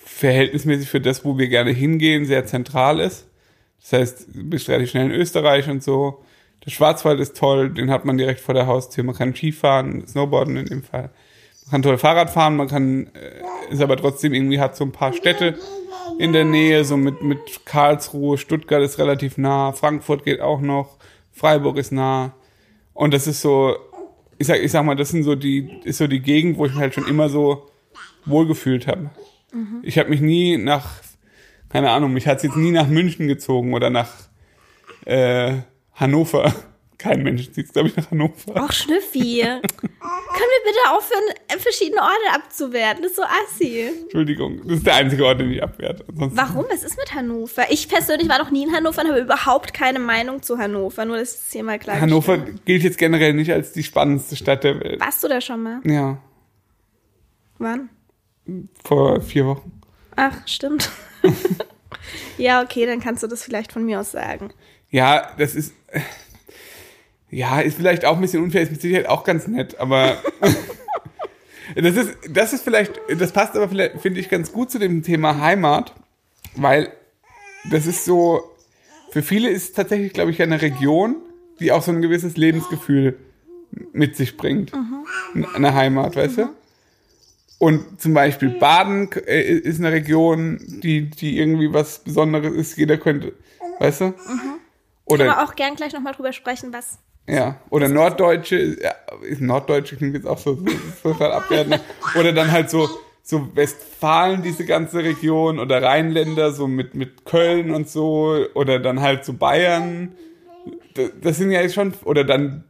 verhältnismäßig 0.04 0.88
für 0.88 1.00
das, 1.00 1.24
wo 1.24 1.36
wir 1.36 1.48
gerne 1.48 1.72
hingehen, 1.72 2.24
sehr 2.24 2.46
zentral 2.46 3.00
ist. 3.00 3.26
Das 3.80 3.92
heißt, 3.92 4.26
du 4.34 4.50
bist 4.50 4.68
relativ 4.68 4.90
schnell 4.90 5.06
in 5.06 5.12
Österreich 5.12 5.68
und 5.68 5.82
so. 5.82 6.22
Der 6.64 6.70
Schwarzwald 6.70 7.20
ist 7.20 7.36
toll, 7.36 7.70
den 7.70 7.90
hat 7.90 8.04
man 8.04 8.18
direkt 8.18 8.40
vor 8.40 8.54
der 8.54 8.66
Haustür. 8.66 9.04
Man 9.04 9.14
kann 9.14 9.34
Skifahren, 9.34 10.06
Snowboarden 10.06 10.56
in 10.56 10.66
dem 10.66 10.82
Fall. 10.82 11.10
Man 11.64 11.70
kann 11.70 11.82
toll 11.82 11.98
Fahrrad 11.98 12.30
fahren, 12.30 12.56
man 12.56 12.68
kann, 12.68 13.08
äh, 13.08 13.72
ist 13.72 13.80
aber 13.80 13.96
trotzdem 13.96 14.32
irgendwie, 14.32 14.60
hat 14.60 14.76
so 14.76 14.84
ein 14.84 14.92
paar 14.92 15.12
Städte 15.12 15.56
in 16.18 16.32
der 16.32 16.44
Nähe, 16.44 16.84
so 16.84 16.96
mit, 16.96 17.22
mit 17.22 17.38
Karlsruhe, 17.64 18.38
Stuttgart 18.38 18.82
ist 18.82 18.98
relativ 18.98 19.36
nah, 19.38 19.72
Frankfurt 19.72 20.24
geht 20.24 20.40
auch 20.40 20.60
noch, 20.60 20.96
Freiburg 21.32 21.76
ist 21.76 21.92
nah. 21.92 22.32
Und 22.94 23.12
das 23.12 23.26
ist 23.26 23.42
so, 23.42 23.76
ich 24.38 24.46
sag, 24.46 24.60
ich 24.60 24.70
sag 24.70 24.84
mal, 24.84 24.96
das 24.96 25.10
sind 25.10 25.22
so 25.22 25.34
die, 25.34 25.80
ist 25.84 25.98
so 25.98 26.06
die 26.06 26.20
Gegend, 26.20 26.58
wo 26.58 26.66
ich 26.66 26.72
mich 26.72 26.80
halt 26.80 26.94
schon 26.94 27.06
immer 27.06 27.28
so 27.28 27.66
wohlgefühlt 28.24 28.86
habe. 28.86 29.10
Mhm. 29.52 29.80
Ich 29.82 29.98
habe 29.98 30.10
mich 30.10 30.20
nie 30.20 30.56
nach, 30.56 31.00
keine 31.68 31.90
Ahnung, 31.90 32.12
mich 32.12 32.26
hat's 32.26 32.42
jetzt 32.42 32.56
nie 32.56 32.70
nach 32.70 32.88
München 32.88 33.28
gezogen 33.28 33.74
oder 33.74 33.90
nach 33.90 34.10
äh, 35.04 35.54
Hannover. 35.94 36.54
Kein 36.98 37.22
Mensch 37.22 37.50
zieht, 37.52 37.74
glaube 37.74 37.88
ich, 37.88 37.96
nach 37.96 38.10
Hannover. 38.10 38.54
Ach, 38.54 38.72
Schnüffi. 38.72 39.42
Können 39.42 39.60
wir 39.60 40.64
bitte 40.64 40.96
aufhören, 40.96 41.58
verschiedene 41.58 42.00
Orte 42.00 42.34
abzuwerten? 42.34 43.02
Das 43.02 43.12
ist 43.12 43.16
so 43.16 43.22
assi. 43.22 43.90
Entschuldigung, 44.04 44.62
das 44.66 44.78
ist 44.78 44.86
der 44.86 44.94
einzige 44.94 45.26
Ort, 45.26 45.40
den 45.40 45.52
ich 45.52 45.62
abwerte. 45.62 46.06
Ansonsten 46.08 46.38
Warum? 46.38 46.64
Was 46.70 46.82
ist 46.82 46.96
mit 46.96 47.14
Hannover? 47.14 47.70
Ich 47.70 47.88
persönlich 47.90 48.30
war 48.30 48.38
noch 48.38 48.50
nie 48.50 48.64
in 48.64 48.72
Hannover 48.74 49.02
und 49.02 49.08
habe 49.08 49.20
überhaupt 49.20 49.74
keine 49.74 49.98
Meinung 49.98 50.42
zu 50.42 50.56
Hannover. 50.56 51.04
Nur, 51.04 51.18
dass 51.18 51.34
es 51.34 51.52
hier 51.52 51.64
mal 51.64 51.78
klar 51.78 52.00
Hannover 52.00 52.38
gilt 52.38 52.82
jetzt 52.82 52.96
generell 52.96 53.34
nicht 53.34 53.52
als 53.52 53.72
die 53.72 53.82
spannendste 53.82 54.34
Stadt 54.34 54.64
der 54.64 54.80
Welt. 54.80 54.98
Warst 54.98 55.22
du 55.22 55.28
da 55.28 55.42
schon 55.42 55.62
mal? 55.62 55.80
Ja. 55.84 56.18
Wann? 57.58 57.90
Vor 58.82 59.20
vier 59.20 59.46
Wochen. 59.46 59.80
Ach, 60.16 60.46
stimmt. 60.46 60.90
ja, 62.38 62.62
okay, 62.62 62.86
dann 62.86 63.00
kannst 63.00 63.22
du 63.22 63.26
das 63.26 63.42
vielleicht 63.42 63.72
von 63.72 63.84
mir 63.84 64.00
aus 64.00 64.12
sagen. 64.12 64.52
Ja, 64.90 65.32
das 65.38 65.54
ist. 65.54 65.74
Ja, 67.30 67.60
ist 67.60 67.76
vielleicht 67.76 68.04
auch 68.04 68.14
ein 68.14 68.20
bisschen 68.20 68.42
unfair, 68.42 68.62
ist 68.62 68.70
mit 68.70 68.80
Sicherheit 68.80 69.08
auch 69.08 69.24
ganz 69.24 69.46
nett, 69.46 69.78
aber. 69.78 70.16
das 71.74 71.96
ist, 71.96 72.16
das 72.30 72.52
ist 72.52 72.62
vielleicht, 72.62 73.00
das 73.18 73.32
passt 73.32 73.56
aber 73.56 73.68
vielleicht, 73.68 74.00
finde 74.00 74.20
ich, 74.20 74.28
ganz 74.28 74.52
gut 74.52 74.70
zu 74.70 74.78
dem 74.78 75.02
Thema 75.02 75.40
Heimat, 75.40 75.92
weil 76.54 76.92
das 77.70 77.86
ist 77.86 78.04
so, 78.04 78.42
für 79.10 79.22
viele 79.22 79.50
ist 79.50 79.64
es 79.64 79.72
tatsächlich, 79.72 80.12
glaube 80.12 80.30
ich, 80.30 80.40
eine 80.40 80.62
Region, 80.62 81.16
die 81.58 81.72
auch 81.72 81.82
so 81.82 81.90
ein 81.90 82.02
gewisses 82.02 82.36
Lebensgefühl 82.36 83.18
mit 83.92 84.16
sich 84.16 84.36
bringt. 84.36 84.72
Mhm. 84.74 85.46
Eine 85.54 85.74
Heimat, 85.74 86.16
weißt 86.16 86.38
mhm. 86.38 86.42
du? 86.42 86.48
Und 87.58 88.00
zum 88.00 88.12
Beispiel 88.12 88.50
Baden 88.50 89.10
äh, 89.26 89.40
ist 89.40 89.80
eine 89.80 89.92
Region, 89.92 90.60
die, 90.82 91.08
die 91.08 91.38
irgendwie 91.38 91.72
was 91.72 92.00
Besonderes 92.00 92.52
ist. 92.52 92.76
Jeder 92.76 92.98
könnte, 92.98 93.32
weißt 93.78 94.02
du? 94.02 94.04
Mhm. 94.06 94.14
Oder, 95.06 95.24
Können 95.24 95.38
wir 95.38 95.44
auch 95.44 95.54
gern 95.54 95.74
gleich 95.76 95.92
nochmal 95.92 96.12
drüber 96.12 96.32
sprechen, 96.32 96.72
was. 96.72 96.98
Ja, 97.28 97.60
oder 97.70 97.88
Norddeutsche, 97.88 98.76
ja, 98.80 98.94
Norddeutsche 99.40 99.96
klingt 99.96 100.14
jetzt 100.14 100.26
auch 100.26 100.38
so, 100.38 100.56
so 101.02 101.12
total 101.12 101.32
abwertend. 101.32 101.80
Oder 102.18 102.32
dann 102.32 102.52
halt 102.52 102.70
so, 102.70 102.88
so 103.22 103.56
Westfalen, 103.56 104.42
diese 104.42 104.64
ganze 104.64 104.98
Region, 104.98 105.58
oder 105.58 105.82
Rheinländer, 105.82 106.52
so 106.52 106.68
mit, 106.68 106.94
mit 106.94 107.24
Köln 107.24 107.72
und 107.72 107.88
so, 107.88 108.46
oder 108.54 108.78
dann 108.78 109.00
halt 109.00 109.24
so 109.24 109.32
Bayern. 109.32 110.12
Das, 110.94 111.10
das 111.20 111.36
sind 111.38 111.50
ja 111.50 111.68
schon, 111.68 111.94
oder 112.04 112.22
dann 112.22 112.64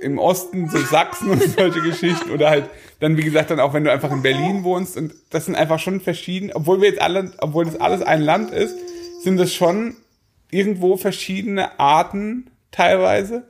im 0.00 0.18
Osten 0.18 0.68
so 0.68 0.78
Sachsen 0.78 1.30
und 1.30 1.42
solche 1.42 1.80
Geschichten 1.80 2.30
oder 2.30 2.50
halt 2.50 2.70
dann 3.00 3.16
wie 3.16 3.22
gesagt 3.22 3.50
dann 3.50 3.60
auch 3.60 3.74
wenn 3.74 3.84
du 3.84 3.92
einfach 3.92 4.10
in 4.10 4.22
Berlin 4.22 4.64
wohnst 4.64 4.96
und 4.96 5.14
das 5.30 5.46
sind 5.46 5.54
einfach 5.54 5.78
schon 5.78 6.00
verschieden, 6.00 6.50
obwohl 6.52 6.80
wir 6.80 6.88
jetzt 6.88 7.00
alle, 7.00 7.32
obwohl 7.38 7.64
das 7.64 7.80
alles 7.80 8.02
ein 8.02 8.20
Land 8.20 8.50
ist, 8.50 8.74
sind 9.22 9.36
das 9.38 9.52
schon 9.52 9.96
irgendwo 10.50 10.96
verschiedene 10.96 11.78
Arten 11.78 12.50
teilweise, 12.70 13.48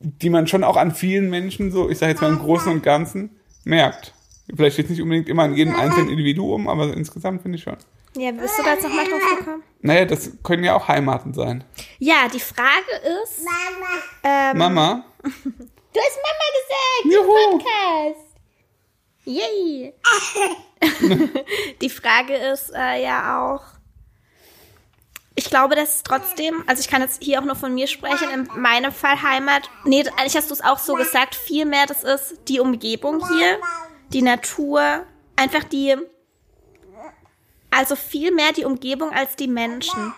die 0.00 0.30
man 0.30 0.46
schon 0.46 0.64
auch 0.64 0.76
an 0.76 0.94
vielen 0.94 1.30
Menschen 1.30 1.72
so, 1.72 1.90
ich 1.90 1.98
sage 1.98 2.12
jetzt 2.12 2.22
mal 2.22 2.32
im 2.32 2.38
Großen 2.38 2.70
und 2.70 2.82
Ganzen 2.82 3.30
merkt. 3.64 4.14
Vielleicht 4.54 4.78
jetzt 4.78 4.90
nicht 4.90 5.02
unbedingt 5.02 5.28
immer 5.28 5.42
an 5.42 5.54
jedem 5.54 5.74
einzelnen 5.74 6.08
Individuum, 6.08 6.68
aber 6.68 6.94
insgesamt 6.94 7.42
finde 7.42 7.58
ich 7.58 7.64
schon. 7.64 7.76
Ja, 8.18 8.32
bist 8.32 8.58
du 8.58 8.62
da 8.62 8.72
jetzt 8.74 8.82
nochmal 8.82 9.04
drauf 9.08 9.38
gekommen? 9.38 9.62
Naja, 9.80 10.04
das 10.04 10.32
können 10.42 10.64
ja 10.64 10.74
auch 10.74 10.88
Heimaten 10.88 11.32
sein. 11.34 11.62
Ja, 11.98 12.28
die 12.28 12.40
Frage 12.40 12.90
ist. 13.22 13.44
Mama. 13.44 14.02
Ähm, 14.24 14.58
Mama. 14.58 15.04
Du 15.90 16.00
hast 16.00 16.18
Mama 16.22 16.46
gesagt 16.54 17.14
Juhu. 17.14 17.36
im 17.36 17.58
Podcast. 17.58 18.28
Yay. 19.24 19.94
die 21.80 21.90
Frage 21.90 22.34
ist 22.34 22.70
äh, 22.74 23.02
ja 23.02 23.42
auch. 23.42 23.62
Ich 25.34 25.46
glaube, 25.46 25.74
dass 25.76 26.02
trotzdem, 26.02 26.62
also 26.66 26.80
ich 26.80 26.88
kann 26.88 27.00
jetzt 27.00 27.22
hier 27.22 27.40
auch 27.40 27.44
nur 27.44 27.56
von 27.56 27.72
mir 27.72 27.86
sprechen, 27.86 28.28
in 28.30 28.60
meinem 28.60 28.92
Fall 28.92 29.22
Heimat, 29.22 29.70
nee, 29.84 30.04
eigentlich 30.16 30.36
hast 30.36 30.50
du 30.50 30.54
es 30.54 30.60
auch 30.62 30.78
so 30.78 30.94
gesagt, 30.94 31.34
vielmehr 31.34 31.86
das 31.86 32.04
ist 32.04 32.40
die 32.48 32.60
Umgebung 32.60 33.26
hier, 33.28 33.58
die 34.12 34.22
Natur, 34.22 35.04
einfach 35.36 35.64
die, 35.64 35.96
also 37.70 37.96
viel 37.96 38.32
mehr 38.32 38.52
die 38.52 38.64
Umgebung 38.64 39.10
als 39.10 39.36
die 39.36 39.48
Menschen. 39.48 40.12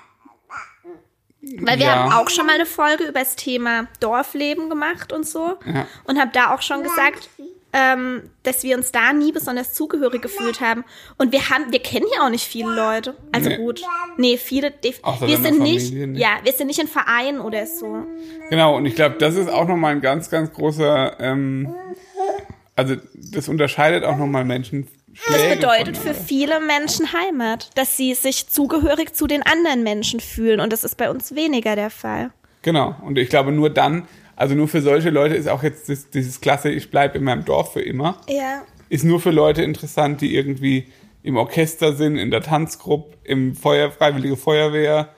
Weil 1.42 1.78
wir 1.78 1.86
ja. 1.86 1.96
haben 1.96 2.12
auch 2.12 2.28
schon 2.28 2.46
mal 2.46 2.56
eine 2.56 2.66
Folge 2.66 3.04
über 3.04 3.20
das 3.20 3.34
Thema 3.34 3.88
Dorfleben 4.00 4.68
gemacht 4.68 5.12
und 5.12 5.26
so. 5.26 5.56
Ja. 5.64 5.86
Und 6.04 6.20
habe 6.20 6.30
da 6.34 6.54
auch 6.54 6.60
schon 6.60 6.82
gesagt, 6.82 7.30
ähm, 7.72 8.30
dass 8.42 8.62
wir 8.62 8.76
uns 8.76 8.92
da 8.92 9.12
nie 9.12 9.32
besonders 9.32 9.72
zugehörig 9.72 10.20
gefühlt 10.20 10.60
haben. 10.60 10.84
Und 11.18 11.32
wir 11.32 11.48
haben, 11.50 11.72
wir 11.72 11.78
kennen 11.80 12.06
hier 12.12 12.22
auch 12.22 12.28
nicht 12.28 12.44
viele 12.44 12.74
Leute. 12.74 13.16
Also 13.32 13.48
nee. 13.48 13.56
gut. 13.56 13.82
Nee, 14.16 14.36
viele. 14.36 14.72
Wir 14.82 15.38
sind 15.38 15.60
nicht, 15.60 15.92
nicht, 15.94 16.20
ja, 16.20 16.40
wir 16.42 16.52
sind 16.52 16.66
nicht 16.66 16.80
in 16.80 16.88
Vereinen 16.88 17.40
oder 17.40 17.66
so. 17.66 18.06
Genau, 18.50 18.76
und 18.76 18.86
ich 18.86 18.94
glaube, 18.94 19.16
das 19.18 19.36
ist 19.36 19.48
auch 19.48 19.66
nochmal 19.66 19.92
ein 19.92 20.00
ganz, 20.00 20.30
ganz 20.30 20.52
großer, 20.52 21.18
ähm, 21.20 21.74
also 22.76 22.96
das 23.14 23.48
unterscheidet 23.48 24.04
auch 24.04 24.16
nochmal 24.16 24.44
Menschen 24.44 24.88
das 25.28 25.48
bedeutet 25.48 25.96
für 25.96 26.14
viele 26.14 26.60
Menschen 26.60 27.12
Heimat, 27.12 27.70
dass 27.74 27.96
sie 27.96 28.14
sich 28.14 28.48
zugehörig 28.48 29.14
zu 29.14 29.26
den 29.26 29.42
anderen 29.42 29.82
Menschen 29.82 30.20
fühlen. 30.20 30.60
Und 30.60 30.72
das 30.72 30.84
ist 30.84 30.96
bei 30.96 31.10
uns 31.10 31.34
weniger 31.34 31.76
der 31.76 31.90
Fall. 31.90 32.30
Genau. 32.62 32.94
Und 33.02 33.18
ich 33.18 33.28
glaube, 33.28 33.52
nur 33.52 33.70
dann, 33.70 34.06
also 34.36 34.54
nur 34.54 34.68
für 34.68 34.82
solche 34.82 35.10
Leute 35.10 35.34
ist 35.34 35.48
auch 35.48 35.62
jetzt 35.62 35.88
das, 35.88 36.10
dieses 36.10 36.40
klasse, 36.40 36.70
ich 36.70 36.90
bleibe 36.90 37.18
in 37.18 37.24
meinem 37.24 37.44
Dorf 37.44 37.72
für 37.72 37.82
immer. 37.82 38.20
Ja. 38.28 38.62
Ist 38.88 39.04
nur 39.04 39.20
für 39.20 39.30
Leute 39.30 39.62
interessant, 39.62 40.20
die 40.20 40.34
irgendwie 40.34 40.88
im 41.22 41.36
Orchester 41.36 41.94
sind, 41.94 42.16
in 42.16 42.30
der 42.30 42.42
Tanzgruppe, 42.42 43.16
im 43.24 43.54
Feuer, 43.54 43.90
Freiwillige 43.90 44.36
Feuerwehr, 44.36 44.82
ja. 44.82 45.08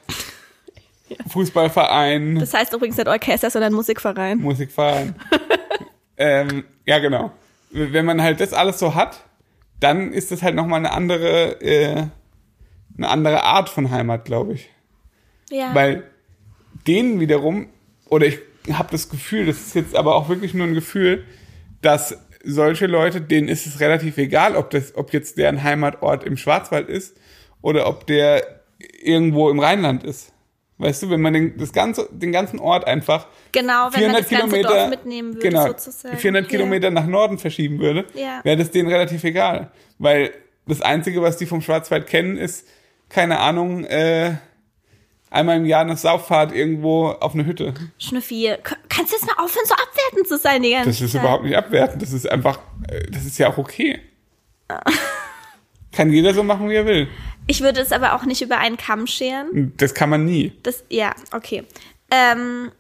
Fußballverein. 1.29 2.39
Das 2.39 2.55
heißt 2.55 2.73
übrigens 2.73 2.97
nicht 2.97 3.09
Orchester, 3.09 3.51
sondern 3.51 3.73
Musikverein. 3.75 4.39
Musikverein. 4.39 5.15
ähm, 6.17 6.65
ja, 6.87 6.99
genau. 6.99 7.33
Wenn 7.71 8.05
man 8.05 8.23
halt 8.23 8.41
das 8.41 8.53
alles 8.53 8.79
so 8.79 8.95
hat, 8.95 9.25
dann 9.83 10.13
ist 10.13 10.31
das 10.31 10.43
halt 10.43 10.55
nochmal 10.55 10.79
eine 10.79 10.93
andere, 10.93 11.61
äh, 11.61 12.07
eine 12.97 13.09
andere 13.09 13.43
Art 13.43 13.69
von 13.69 13.91
Heimat, 13.91 14.25
glaube 14.25 14.55
ich. 14.55 14.71
Ja. 15.51 15.75
Weil 15.75 16.05
denen 16.87 17.21
wiederum, 17.21 17.69
oder 18.09 18.27
ich 18.27 18.39
habe 18.71 18.89
das 18.91 19.09
Gefühl, 19.09 19.47
das 19.47 19.59
ist 19.59 19.75
jetzt 19.75 19.97
aber 19.97 20.15
auch 20.15 20.29
wirklich 20.29 20.55
nur 20.55 20.67
ein 20.67 20.75
Gefühl, 20.75 21.25
dass 21.81 22.17
solche 22.45 22.87
Leute, 22.87 23.21
denen 23.21 23.49
ist 23.49 23.67
es 23.67 23.81
relativ 23.81 24.19
egal, 24.19 24.57
ob 24.57 24.71
das, 24.71 24.95
ob 24.97 25.13
jetzt 25.13 25.39
deren 25.39 25.63
Heimatort 25.63 26.25
im 26.25 26.37
Schwarzwald 26.37 26.89
ist 26.89 27.17
oder 27.61 27.87
ob 27.87 28.07
der 28.07 28.63
irgendwo 29.03 29.51
im 29.51 29.59
Rheinland 29.59 30.05
ist. 30.05 30.32
Weißt 30.83 31.05
du, 31.05 31.11
wenn 31.11 31.21
man 31.21 31.33
den, 31.33 31.57
das 31.59 31.73
ganze, 31.73 32.09
den 32.11 32.33
ganzen 32.33 32.59
Ort 32.59 32.89
einfach 32.89 33.29
genau, 33.53 33.85
wenn 33.93 34.01
400 34.01 34.13
man 34.13 34.21
das 34.21 34.29
Kilometer, 34.29 34.91
würde, 34.91 35.39
genau, 35.39 35.67
sozusagen. 35.69 36.17
400 36.17 36.43
ja. 36.43 36.51
Kilometer 36.51 36.91
nach 36.91 37.07
Norden 37.07 37.39
verschieben 37.39 37.79
würde, 37.79 38.05
ja. 38.15 38.41
wäre 38.43 38.57
das 38.57 38.73
denen 38.73 38.89
relativ 38.89 39.23
egal. 39.23 39.71
Weil 39.99 40.33
das 40.67 40.83
Einzige, 40.83 41.23
was 41.23 41.37
die 41.37 41.47
vom 41.47 41.61
Schwarzwald 41.61 42.09
kennen, 42.09 42.37
ist, 42.37 42.67
keine 43.09 43.39
Ahnung, 43.39 43.85
äh, 43.85 44.35
einmal 45.31 45.59
im 45.59 45.67
Jahr 45.67 45.83
eine 45.83 45.97
Sauffahrt 45.97 46.53
irgendwo 46.53 47.11
auf 47.11 47.35
eine 47.35 47.47
Hütte. 47.47 47.75
Schnüffi, 47.99 48.53
kannst 48.89 49.13
du 49.13 49.17
jetzt 49.17 49.27
mal 49.27 49.41
aufhören, 49.41 49.67
so 49.67 49.75
abwertend 49.75 50.27
zu 50.27 50.37
sein 50.37 50.65
die 50.65 50.73
ganze 50.73 50.89
Das 50.89 51.01
ist 51.01 51.13
Zeit? 51.13 51.23
überhaupt 51.23 51.45
nicht 51.45 51.57
abwertend. 51.57 52.03
Das 52.03 52.13
ist 52.13 52.29
einfach, 52.29 52.59
äh, 52.89 53.09
das 53.09 53.25
ist 53.25 53.39
ja 53.39 53.49
auch 53.49 53.59
okay. 53.59 54.01
Kann 55.93 56.11
jeder 56.11 56.35
so 56.35 56.43
machen, 56.43 56.69
wie 56.69 56.75
er 56.75 56.87
will. 56.87 57.07
Ich 57.47 57.61
würde 57.61 57.81
es 57.81 57.93
aber 57.93 58.15
auch 58.15 58.25
nicht 58.25 58.41
über 58.43 58.59
einen 58.59 58.77
Kamm 58.77 59.07
scheren. 59.07 59.73
Das 59.77 59.95
kann 59.95 60.09
man 60.11 60.25
nie. 60.25 60.53
Das, 60.63 60.85
ja, 60.89 61.13
okay. 61.33 61.65
Ähm, 62.11 62.71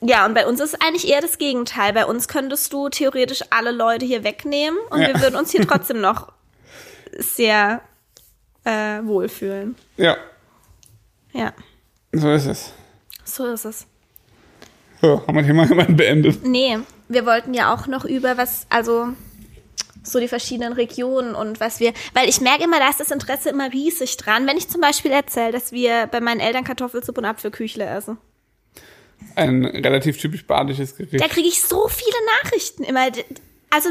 ja, 0.00 0.24
und 0.24 0.34
bei 0.34 0.46
uns 0.46 0.60
ist 0.60 0.80
eigentlich 0.82 1.08
eher 1.10 1.20
das 1.20 1.36
Gegenteil. 1.38 1.92
Bei 1.92 2.06
uns 2.06 2.28
könntest 2.28 2.72
du 2.72 2.88
theoretisch 2.88 3.40
alle 3.50 3.70
Leute 3.72 4.06
hier 4.06 4.24
wegnehmen 4.24 4.78
und 4.90 5.00
Ja. 5.00 5.08
wir 5.08 5.20
würden 5.20 5.36
uns 5.36 5.50
hier 5.50 5.66
trotzdem 5.68 6.00
noch 6.00 6.32
sehr 7.18 7.82
äh, 8.64 9.00
wohlfühlen. 9.02 9.74
Ja, 9.96 10.16
Ja, 11.32 11.52
so 12.12 12.30
ist 12.32 12.46
es. 12.46 12.72
so 13.24 13.46
ist 13.46 13.64
es. 13.64 13.86
So, 15.02 15.26
haben 15.26 15.34
wir 15.34 15.42
hier 15.42 15.54
mal 15.54 15.66
jemanden 15.68 15.96
beendet. 15.96 16.44
Nee, 16.44 16.78
wir 17.08 17.24
wollten 17.26 17.54
ja 17.54 17.72
auch 17.74 17.86
noch 17.86 18.04
über 18.04 18.36
was, 18.36 18.66
also 18.68 19.08
so 20.02 20.18
die 20.18 20.28
verschiedenen 20.28 20.72
Regionen 20.72 21.34
und 21.34 21.60
was 21.60 21.80
wir, 21.80 21.92
weil 22.14 22.28
ich 22.28 22.40
merke 22.40 22.64
immer, 22.64 22.78
da 22.78 22.88
ist 22.88 23.00
das 23.00 23.10
Interesse 23.10 23.50
immer 23.50 23.72
riesig 23.72 24.16
dran. 24.16 24.46
Wenn 24.46 24.56
ich 24.56 24.68
zum 24.68 24.80
Beispiel 24.80 25.10
erzähle, 25.10 25.52
dass 25.52 25.72
wir 25.72 26.06
bei 26.06 26.20
meinen 26.20 26.40
Eltern 26.40 26.64
Kartoffelsuppe 26.64 27.20
und 27.20 27.26
Apfelküchle 27.26 27.84
essen, 27.84 28.18
Ein 29.36 29.64
relativ 29.66 30.18
typisch 30.18 30.46
badisches 30.46 30.96
Gericht. 30.96 31.22
da 31.22 31.28
kriege 31.28 31.48
ich 31.48 31.60
so 31.62 31.88
viele 31.88 32.16
Nachrichten 32.42 32.84
immer. 32.84 33.08
Also, 33.68 33.90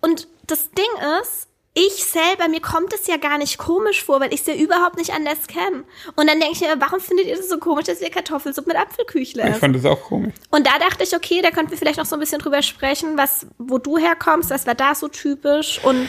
und 0.00 0.28
das 0.46 0.70
Ding 0.70 0.86
ist, 1.22 1.47
ich 1.86 2.04
selber, 2.04 2.48
mir 2.48 2.60
kommt 2.60 2.92
es 2.92 3.06
ja 3.06 3.16
gar 3.16 3.38
nicht 3.38 3.58
komisch 3.58 4.02
vor, 4.04 4.20
weil 4.20 4.32
ich 4.34 4.40
es 4.40 4.46
ja 4.46 4.54
überhaupt 4.54 4.96
nicht 4.96 5.12
anders 5.12 5.46
kenne. 5.46 5.84
Und 6.16 6.26
dann 6.28 6.40
denke 6.40 6.52
ich 6.54 6.60
mir, 6.60 6.74
warum 6.78 6.98
findet 7.00 7.26
ihr 7.26 7.36
das 7.36 7.48
so 7.48 7.58
komisch, 7.58 7.84
dass 7.86 8.00
wir 8.00 8.10
Kartoffelsuppe 8.10 8.68
mit 8.68 8.76
Apfelküchle 8.76 9.42
Ich 9.42 9.48
essen? 9.50 9.60
fand 9.60 9.76
das 9.76 9.84
auch 9.84 10.02
komisch. 10.02 10.34
Und 10.50 10.66
da 10.66 10.78
dachte 10.78 11.04
ich, 11.04 11.14
okay, 11.14 11.40
da 11.42 11.50
könnten 11.50 11.70
wir 11.70 11.78
vielleicht 11.78 11.98
noch 11.98 12.06
so 12.06 12.16
ein 12.16 12.20
bisschen 12.20 12.40
drüber 12.40 12.62
sprechen, 12.62 13.16
was, 13.16 13.46
wo 13.58 13.78
du 13.78 13.96
herkommst, 13.98 14.50
was 14.50 14.66
war 14.66 14.74
da 14.74 14.94
so 14.94 15.08
typisch 15.08 15.80
und 15.84 16.08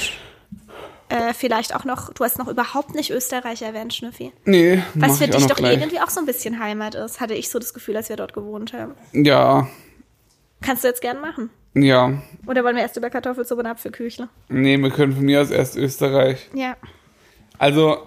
äh, 1.09 1.33
vielleicht 1.33 1.75
auch 1.75 1.85
noch, 1.85 2.13
du 2.13 2.23
hast 2.23 2.37
noch 2.37 2.47
überhaupt 2.47 2.93
nicht 2.95 3.09
Österreich 3.11 3.61
erwähnt, 3.61 3.93
Schnüffi. 3.93 4.31
Nee, 4.45 4.83
Was 4.95 5.17
für 5.17 5.25
ich 5.25 5.31
dich 5.31 5.47
doch 5.47 5.55
gleich. 5.55 5.79
irgendwie 5.79 5.99
auch 6.01 6.09
so 6.09 6.19
ein 6.19 6.25
bisschen 6.25 6.59
Heimat 6.59 6.95
ist, 6.95 7.19
hatte 7.19 7.33
ich 7.33 7.49
so 7.49 7.57
das 7.59 7.73
Gefühl, 7.73 7.97
als 7.97 8.09
wir 8.09 8.15
dort 8.15 8.33
gewohnt 8.33 8.73
haben. 8.73 8.95
Ja, 9.13 9.67
Kannst 10.61 10.83
du 10.83 10.89
jetzt 10.89 11.01
gern 11.01 11.21
machen. 11.21 11.49
Ja. 11.73 12.21
Oder 12.47 12.63
wollen 12.63 12.75
wir 12.75 12.83
erst 12.83 12.97
über 12.97 13.09
Kartoffelsuppe 13.09 13.61
und 13.61 13.67
Apfelküchle? 13.67 14.29
Nee, 14.49 14.77
wir 14.77 14.89
können 14.89 15.13
von 15.13 15.23
mir 15.23 15.41
aus 15.41 15.51
erst 15.51 15.77
Österreich. 15.77 16.49
Ja. 16.53 16.75
Also, 17.57 17.97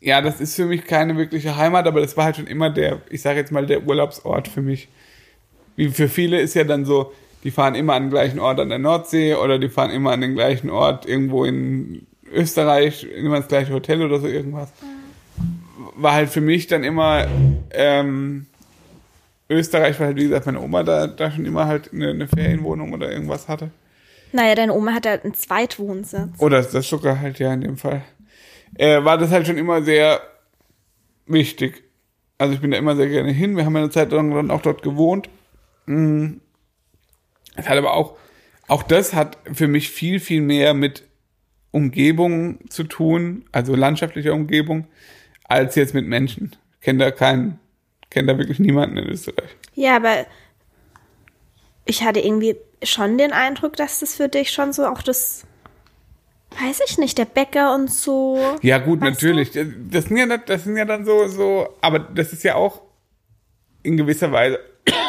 ja, 0.00 0.20
das 0.20 0.40
ist 0.40 0.56
für 0.56 0.64
mich 0.64 0.84
keine 0.84 1.16
wirkliche 1.16 1.56
Heimat, 1.56 1.86
aber 1.86 2.00
das 2.00 2.16
war 2.16 2.24
halt 2.24 2.36
schon 2.36 2.46
immer 2.46 2.70
der, 2.70 3.02
ich 3.08 3.22
sage 3.22 3.38
jetzt 3.38 3.52
mal, 3.52 3.66
der 3.66 3.86
Urlaubsort 3.86 4.48
für 4.48 4.62
mich. 4.62 4.88
Wie 5.76 5.88
für 5.88 6.08
viele 6.08 6.40
ist 6.40 6.54
ja 6.54 6.64
dann 6.64 6.84
so, 6.84 7.12
die 7.44 7.50
fahren 7.50 7.74
immer 7.74 7.94
an 7.94 8.04
den 8.04 8.10
gleichen 8.10 8.38
Ort 8.38 8.60
an 8.60 8.68
der 8.68 8.78
Nordsee 8.78 9.34
oder 9.34 9.58
die 9.58 9.68
fahren 9.68 9.90
immer 9.90 10.12
an 10.12 10.20
den 10.20 10.34
gleichen 10.34 10.70
Ort 10.70 11.06
irgendwo 11.06 11.44
in 11.44 12.06
Österreich, 12.32 13.04
immer 13.04 13.36
ins 13.36 13.48
gleiche 13.48 13.72
Hotel 13.72 14.02
oder 14.02 14.18
so 14.18 14.26
irgendwas. 14.26 14.72
War 15.96 16.12
halt 16.12 16.30
für 16.30 16.40
mich 16.40 16.66
dann 16.66 16.84
immer 16.84 17.26
ähm, 17.70 18.46
Österreich, 19.52 19.98
weil 20.00 20.08
halt, 20.08 20.16
wie 20.16 20.24
gesagt, 20.24 20.46
meine 20.46 20.60
Oma 20.60 20.82
da, 20.82 21.06
da 21.06 21.30
schon 21.30 21.46
immer 21.46 21.66
halt 21.66 21.92
eine, 21.92 22.10
eine 22.10 22.28
Ferienwohnung 22.28 22.92
oder 22.92 23.10
irgendwas 23.10 23.48
hatte. 23.48 23.70
Naja, 24.32 24.54
deine 24.54 24.72
Oma 24.72 24.94
hat 24.94 25.06
halt 25.06 25.24
einen 25.24 25.34
Zweitwohnsitz. 25.34 26.38
Oder 26.38 26.62
das 26.62 26.88
sogar 26.88 27.20
halt 27.20 27.38
ja 27.38 27.52
in 27.52 27.60
dem 27.60 27.76
Fall. 27.76 28.02
Äh, 28.74 29.04
war 29.04 29.18
das 29.18 29.30
halt 29.30 29.46
schon 29.46 29.58
immer 29.58 29.82
sehr 29.82 30.20
wichtig. 31.26 31.84
Also 32.38 32.54
ich 32.54 32.60
bin 32.60 32.70
da 32.70 32.78
immer 32.78 32.96
sehr 32.96 33.08
gerne 33.08 33.30
hin. 33.30 33.56
Wir 33.56 33.64
haben 33.64 33.74
ja 33.74 33.82
eine 33.82 33.90
Zeit 33.90 34.10
lang 34.10 34.34
dann 34.34 34.50
auch 34.50 34.62
dort 34.62 34.82
gewohnt. 34.82 35.28
Es 35.86 37.68
hat 37.68 37.76
aber 37.78 37.94
auch, 37.94 38.16
auch 38.68 38.82
das 38.82 39.14
hat 39.14 39.36
für 39.52 39.68
mich 39.68 39.90
viel, 39.90 40.18
viel 40.20 40.40
mehr 40.40 40.74
mit 40.74 41.04
Umgebung 41.70 42.58
zu 42.68 42.84
tun, 42.84 43.44
also 43.52 43.74
landschaftlicher 43.74 44.32
Umgebung, 44.32 44.86
als 45.44 45.74
jetzt 45.74 45.94
mit 45.94 46.06
Menschen. 46.06 46.56
Ich 46.78 46.84
kenne 46.84 46.98
da 47.00 47.10
keinen, 47.10 47.58
kenne 48.12 48.32
da 48.32 48.38
wirklich 48.38 48.58
niemanden 48.58 48.98
in 48.98 49.08
Österreich. 49.08 49.56
Ja, 49.74 49.96
aber 49.96 50.26
ich 51.84 52.04
hatte 52.04 52.20
irgendwie 52.20 52.56
schon 52.82 53.18
den 53.18 53.32
Eindruck, 53.32 53.76
dass 53.76 54.00
das 54.00 54.14
für 54.14 54.28
dich 54.28 54.50
schon 54.50 54.72
so 54.72 54.86
auch 54.86 55.02
das, 55.02 55.44
weiß 56.60 56.80
ich 56.86 56.98
nicht, 56.98 57.18
der 57.18 57.24
Bäcker 57.24 57.74
und 57.74 57.90
so. 57.90 58.38
Ja, 58.60 58.78
gut, 58.78 59.00
natürlich. 59.00 59.52
Das, 59.52 59.66
das, 59.90 60.04
sind 60.04 60.18
ja, 60.18 60.36
das 60.36 60.64
sind 60.64 60.76
ja 60.76 60.84
dann 60.84 61.04
so, 61.04 61.26
so, 61.26 61.68
aber 61.80 61.98
das 61.98 62.32
ist 62.32 62.44
ja 62.44 62.54
auch 62.54 62.82
in 63.82 63.96
gewisser 63.96 64.30
Weise 64.30 64.60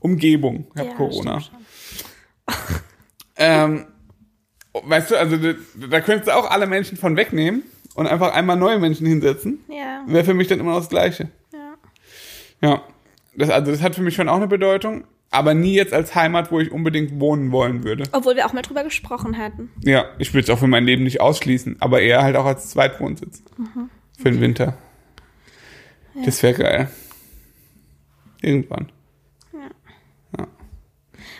Umgebung. 0.00 0.66
Ich 0.74 0.80
habe 0.80 0.90
Ja, 0.90 0.96
Corona. 0.96 1.42
Ähm, 3.40 3.86
weißt 4.72 5.12
du, 5.12 5.16
also 5.16 5.36
da, 5.36 5.54
da 5.88 6.00
könntest 6.00 6.26
du 6.26 6.34
auch 6.34 6.50
alle 6.50 6.66
Menschen 6.66 6.98
von 6.98 7.16
wegnehmen 7.16 7.62
und 7.94 8.08
einfach 8.08 8.34
einmal 8.34 8.56
neue 8.56 8.80
Menschen 8.80 9.06
hinsetzen. 9.06 9.64
Ja, 9.68 10.02
Wäre 10.08 10.24
für 10.24 10.34
mich 10.34 10.48
dann 10.48 10.58
immer 10.58 10.72
noch 10.72 10.80
das 10.80 10.88
Gleiche. 10.88 11.28
Ja. 12.60 12.68
Ja. 12.68 12.82
Das, 13.36 13.50
also 13.50 13.70
das 13.70 13.82
hat 13.82 13.94
für 13.94 14.02
mich 14.02 14.14
schon 14.14 14.28
auch 14.28 14.36
eine 14.36 14.48
Bedeutung, 14.48 15.04
aber 15.30 15.54
nie 15.54 15.74
jetzt 15.74 15.92
als 15.92 16.14
Heimat, 16.14 16.50
wo 16.50 16.58
ich 16.58 16.72
unbedingt 16.72 17.20
wohnen 17.20 17.52
wollen 17.52 17.84
würde. 17.84 18.04
Obwohl 18.12 18.34
wir 18.34 18.46
auch 18.46 18.52
mal 18.52 18.62
drüber 18.62 18.82
gesprochen 18.82 19.38
hatten. 19.38 19.70
Ja, 19.84 20.06
ich 20.18 20.34
würde 20.34 20.44
es 20.44 20.50
auch 20.50 20.58
für 20.58 20.66
mein 20.66 20.84
Leben 20.84 21.04
nicht 21.04 21.20
ausschließen, 21.20 21.76
aber 21.80 22.00
eher 22.00 22.22
halt 22.22 22.36
auch 22.36 22.46
als 22.46 22.70
Zweitwohnsitz. 22.70 23.42
Für 24.16 24.30
den 24.30 24.40
Winter. 24.40 24.76
Das 26.24 26.42
wäre 26.42 26.54
geil. 26.54 26.90
Irgendwann. 28.42 28.90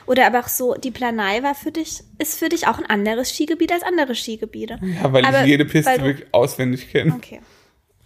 Oder 0.09 0.27
aber 0.27 0.41
auch 0.41 0.49
so, 0.49 0.75
die 0.75 0.91
Planei 0.91 1.43
war 1.43 1.55
für 1.55 1.71
dich, 1.71 2.03
ist 2.19 2.39
für 2.39 2.49
dich 2.49 2.67
auch 2.67 2.79
ein 2.79 2.87
anderes 2.87 3.31
Skigebiet 3.31 3.71
als 3.73 3.83
andere 3.83 4.15
Skigebiete. 4.15 4.81
Ja, 4.83 5.13
weil 5.13 5.23
Aber 5.25 5.43
ich 5.43 5.49
jede 5.49 5.67
Piste 5.67 6.01
wirklich 6.01 6.33
auswendig 6.33 6.91
kenne. 6.91 7.13
Okay, 7.15 7.41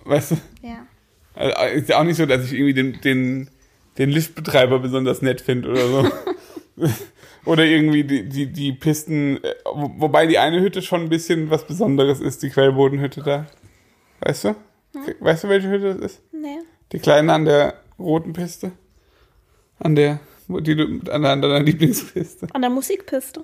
Weißt 0.05 0.33
du? 0.33 0.37
ja. 0.63 0.85
Also, 1.35 1.75
ist 1.77 1.89
ja 1.89 1.99
auch 2.01 2.05
nicht 2.05 2.17
so, 2.17 2.27
dass 2.27 2.45
ich 2.45 2.53
irgendwie 2.53 2.75
den, 2.75 3.01
den, 3.01 3.51
den 3.99 4.11
Liftbetreiber 4.11 4.79
besonders 4.79 5.23
nett 5.23 5.41
finde 5.41 5.71
oder 5.71 5.87
so. 5.89 6.09
oder 7.45 7.65
irgendwie 7.65 8.05
die, 8.05 8.29
die, 8.29 8.47
die 8.53 8.73
Pisten, 8.73 9.43
äh, 9.43 9.55
wo- 9.65 9.93
wobei 9.99 10.27
die 10.27 10.39
eine 10.39 10.61
Hütte 10.61 10.83
schon 10.83 11.03
ein 11.03 11.09
bisschen 11.09 11.51
was 11.51 11.67
Besonderes 11.67 12.21
ist, 12.21 12.43
die 12.43 12.51
Quellbodenhütte 12.51 13.23
da. 13.23 13.47
Weißt 14.21 14.45
du? 14.45 14.55
Weißt 15.21 15.45
du, 15.45 15.49
welche 15.49 15.69
Hütte 15.71 15.95
das 15.95 16.13
ist? 16.13 16.23
Nee. 16.33 16.59
Die 16.93 16.99
kleine 16.99 17.33
an 17.33 17.45
der 17.47 17.75
roten 17.99 18.33
Piste. 18.35 18.73
An 19.79 19.95
der, 19.97 20.21
die 20.49 20.77
du, 20.77 20.85
an, 21.11 21.23
der, 21.23 21.31
an 21.33 21.43
deiner 21.43 21.61
Lieblingspiste. 21.61 22.49
An 22.53 22.61
der 22.61 22.71
Musikpiste. 22.71 23.43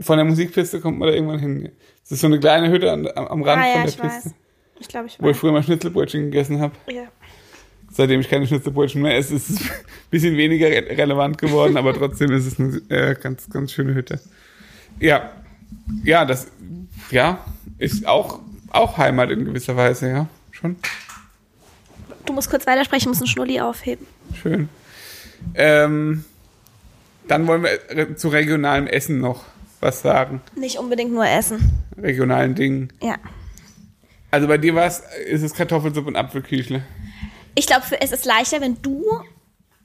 Von 0.00 0.16
der 0.16 0.24
Musikpiste 0.24 0.80
kommt 0.80 0.98
man 0.98 1.08
da 1.08 1.14
irgendwann 1.14 1.38
hin. 1.38 1.70
Das 2.02 2.12
ist 2.12 2.20
so 2.20 2.26
eine 2.26 2.40
kleine 2.40 2.70
Hütte 2.70 2.90
an, 2.90 3.06
am, 3.14 3.26
am 3.26 3.42
Rand 3.42 3.62
Ah 3.62 3.66
ja, 3.66 3.72
von 3.74 3.82
der 3.82 3.90
ich 3.90 3.98
Piste. 4.00 4.28
weiß. 4.30 4.34
Ich 4.82 4.88
glaube, 4.88 5.06
ich 5.06 5.18
Wo 5.18 5.26
ich 5.28 5.30
weiß. 5.34 5.38
früher 5.40 5.52
mal 5.52 5.62
Schnitzelbrötchen 5.62 6.24
gegessen 6.24 6.60
habe. 6.60 6.74
Ja. 6.90 7.04
Seitdem 7.90 8.20
ich 8.20 8.28
keine 8.28 8.46
Schnitzelbrötchen 8.46 9.00
mehr 9.02 9.16
esse, 9.16 9.34
ist 9.36 9.48
es 9.50 9.60
ein 9.60 9.70
bisschen 10.10 10.36
weniger 10.36 10.66
re 10.68 10.84
relevant 10.98 11.38
geworden, 11.38 11.76
aber 11.76 11.94
trotzdem 11.94 12.32
ist 12.32 12.46
es 12.46 12.58
eine 12.58 12.76
äh, 12.88 13.14
ganz, 13.14 13.48
ganz 13.48 13.72
schöne 13.72 13.94
Hütte. 13.94 14.20
Ja. 14.98 15.30
Ja, 16.04 16.24
das, 16.24 16.48
ja, 17.10 17.44
ist 17.78 18.06
auch, 18.06 18.40
auch 18.70 18.98
Heimat 18.98 19.30
in 19.30 19.44
gewisser 19.44 19.76
Weise, 19.76 20.08
ja. 20.10 20.26
Schon. 20.50 20.76
Du 22.26 22.32
musst 22.32 22.50
kurz 22.50 22.66
weitersprechen, 22.66 23.04
ich 23.04 23.08
muss 23.08 23.18
einen 23.20 23.26
Schnulli 23.28 23.60
aufheben. 23.60 24.06
Schön. 24.34 24.68
Ähm, 25.54 26.24
dann 27.28 27.46
wollen 27.46 27.62
wir 27.62 27.70
re- 27.90 28.14
zu 28.16 28.28
regionalem 28.28 28.86
Essen 28.86 29.18
noch 29.20 29.44
was 29.80 30.02
sagen. 30.02 30.40
Nicht 30.56 30.78
unbedingt 30.78 31.12
nur 31.12 31.26
essen. 31.26 31.72
Regionalen 32.00 32.54
Dingen. 32.54 32.92
Ja. 33.02 33.16
Also 34.32 34.48
bei 34.48 34.58
dir 34.58 34.74
was 34.74 35.04
ist 35.26 35.42
es 35.42 35.54
Kartoffelsuppe 35.54 36.08
und 36.08 36.16
Apfelküchle. 36.16 36.82
Ich 37.54 37.66
glaube, 37.66 37.84
es 38.00 38.12
ist 38.12 38.24
leichter, 38.24 38.62
wenn 38.62 38.80
du, 38.80 39.04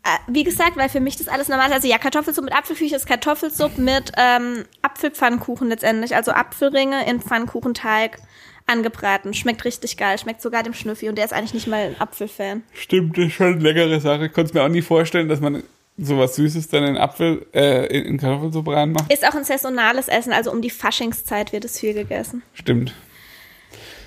äh, 0.03 0.17
wie 0.27 0.45
gesagt, 0.45 0.77
weil 0.77 0.87
für 0.87 1.01
mich 1.01 1.17
das 1.17 1.27
alles 1.27 1.49
normal 1.49 1.67
ist. 1.67 1.75
Also 1.75 1.87
ja, 1.89 1.97
Kartoffelsuppe 1.97 2.45
mit 2.45 2.55
Apfelküche 2.55 2.95
ist 2.95 3.05
Kartoffelsuppe 3.05 3.81
mit 3.81 4.13
ähm, 4.17 4.63
Apfelpfannkuchen 4.81 5.67
letztendlich. 5.67 6.15
Also 6.15 6.31
Apfelringe 6.31 7.05
in 7.07 7.19
Pfannkuchenteig 7.19 8.19
angebraten. 8.67 9.33
Schmeckt 9.33 9.65
richtig 9.65 9.97
geil. 9.97 10.17
Schmeckt 10.17 10.41
sogar 10.41 10.63
dem 10.63 10.73
Schnüffi. 10.73 11.09
Und 11.09 11.17
der 11.17 11.25
ist 11.25 11.33
eigentlich 11.33 11.53
nicht 11.53 11.67
mal 11.67 11.81
ein 11.81 11.99
Apfelfan. 11.99 12.63
Stimmt, 12.73 13.17
das 13.17 13.25
ist 13.25 13.33
schon 13.33 13.47
eine 13.47 13.59
leckere 13.59 13.99
Sache. 13.99 14.27
Ich 14.27 14.33
konnte 14.33 14.53
mir 14.53 14.63
auch 14.63 14.69
nie 14.69 14.81
vorstellen, 14.81 15.27
dass 15.27 15.41
man 15.41 15.61
sowas 15.97 16.35
Süßes 16.37 16.69
dann 16.69 16.83
in 16.85 16.97
Apfel, 16.97 17.45
äh, 17.53 17.87
in 17.87 18.05
in 18.05 18.17
Kartoffelsuppe 18.17 18.71
reinmacht. 18.71 19.11
Ist 19.11 19.27
auch 19.27 19.35
ein 19.35 19.43
saisonales 19.43 20.07
Essen. 20.07 20.31
Also 20.31 20.53
um 20.53 20.61
die 20.61 20.69
Faschingszeit 20.69 21.51
wird 21.51 21.65
es 21.65 21.79
viel 21.79 21.93
gegessen. 21.93 22.43
Stimmt. 22.53 22.93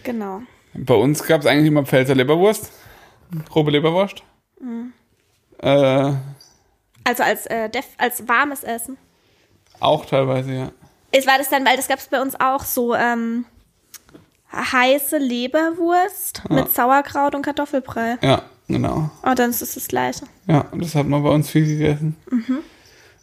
Genau. 0.05 0.43
Bei 0.75 0.95
uns 0.95 1.23
gab 1.25 1.41
es 1.41 1.47
eigentlich 1.47 1.67
immer 1.69 1.85
Pfälzer 1.85 2.15
Leberwurst. 2.15 2.71
Grobe 3.49 3.71
Leberwurst. 3.71 4.23
Äh, 5.59 6.13
Also 7.05 7.23
als, 7.23 7.47
äh, 7.47 7.69
def 7.69 7.87
als 7.99 8.27
warmes 8.29 8.63
Essen. 8.63 8.97
auch 9.81 10.05
teilweise, 10.07 10.53
ja. 10.53 10.73
Es 11.13 11.27
war 11.27 11.39
das 11.39 11.49
dann, 11.49 11.65
weil 11.65 11.77
das 11.77 11.89
gab 11.89 11.99
es 11.99 12.07
bei 12.07 12.21
uns 12.21 12.39
auch 12.39 12.65
so, 12.65 12.95
ähm, 12.95 13.45
heiße 14.53 15.19
Leberwurst 15.19 16.43
mit 16.51 16.73
Sauerkraut 16.73 17.35
und 17.35 17.43
Kartoffelbrei. 17.43 18.19
Ja, 18.21 18.43
genau. 18.69 19.11
Oh, 19.25 19.35
dann 19.35 19.51
ist 19.51 19.63
es 19.63 19.75
das 19.75 19.89
Gleiche. 19.89 20.25
Ja, 20.47 20.63
und 20.73 20.83
das 20.83 20.95
hat 20.95 21.07
man 21.07 21.23
bei 21.23 21.31
uns 21.31 21.51
viel 21.51 21.67
gegessen. 21.67 22.17
Mhm. 22.31 22.59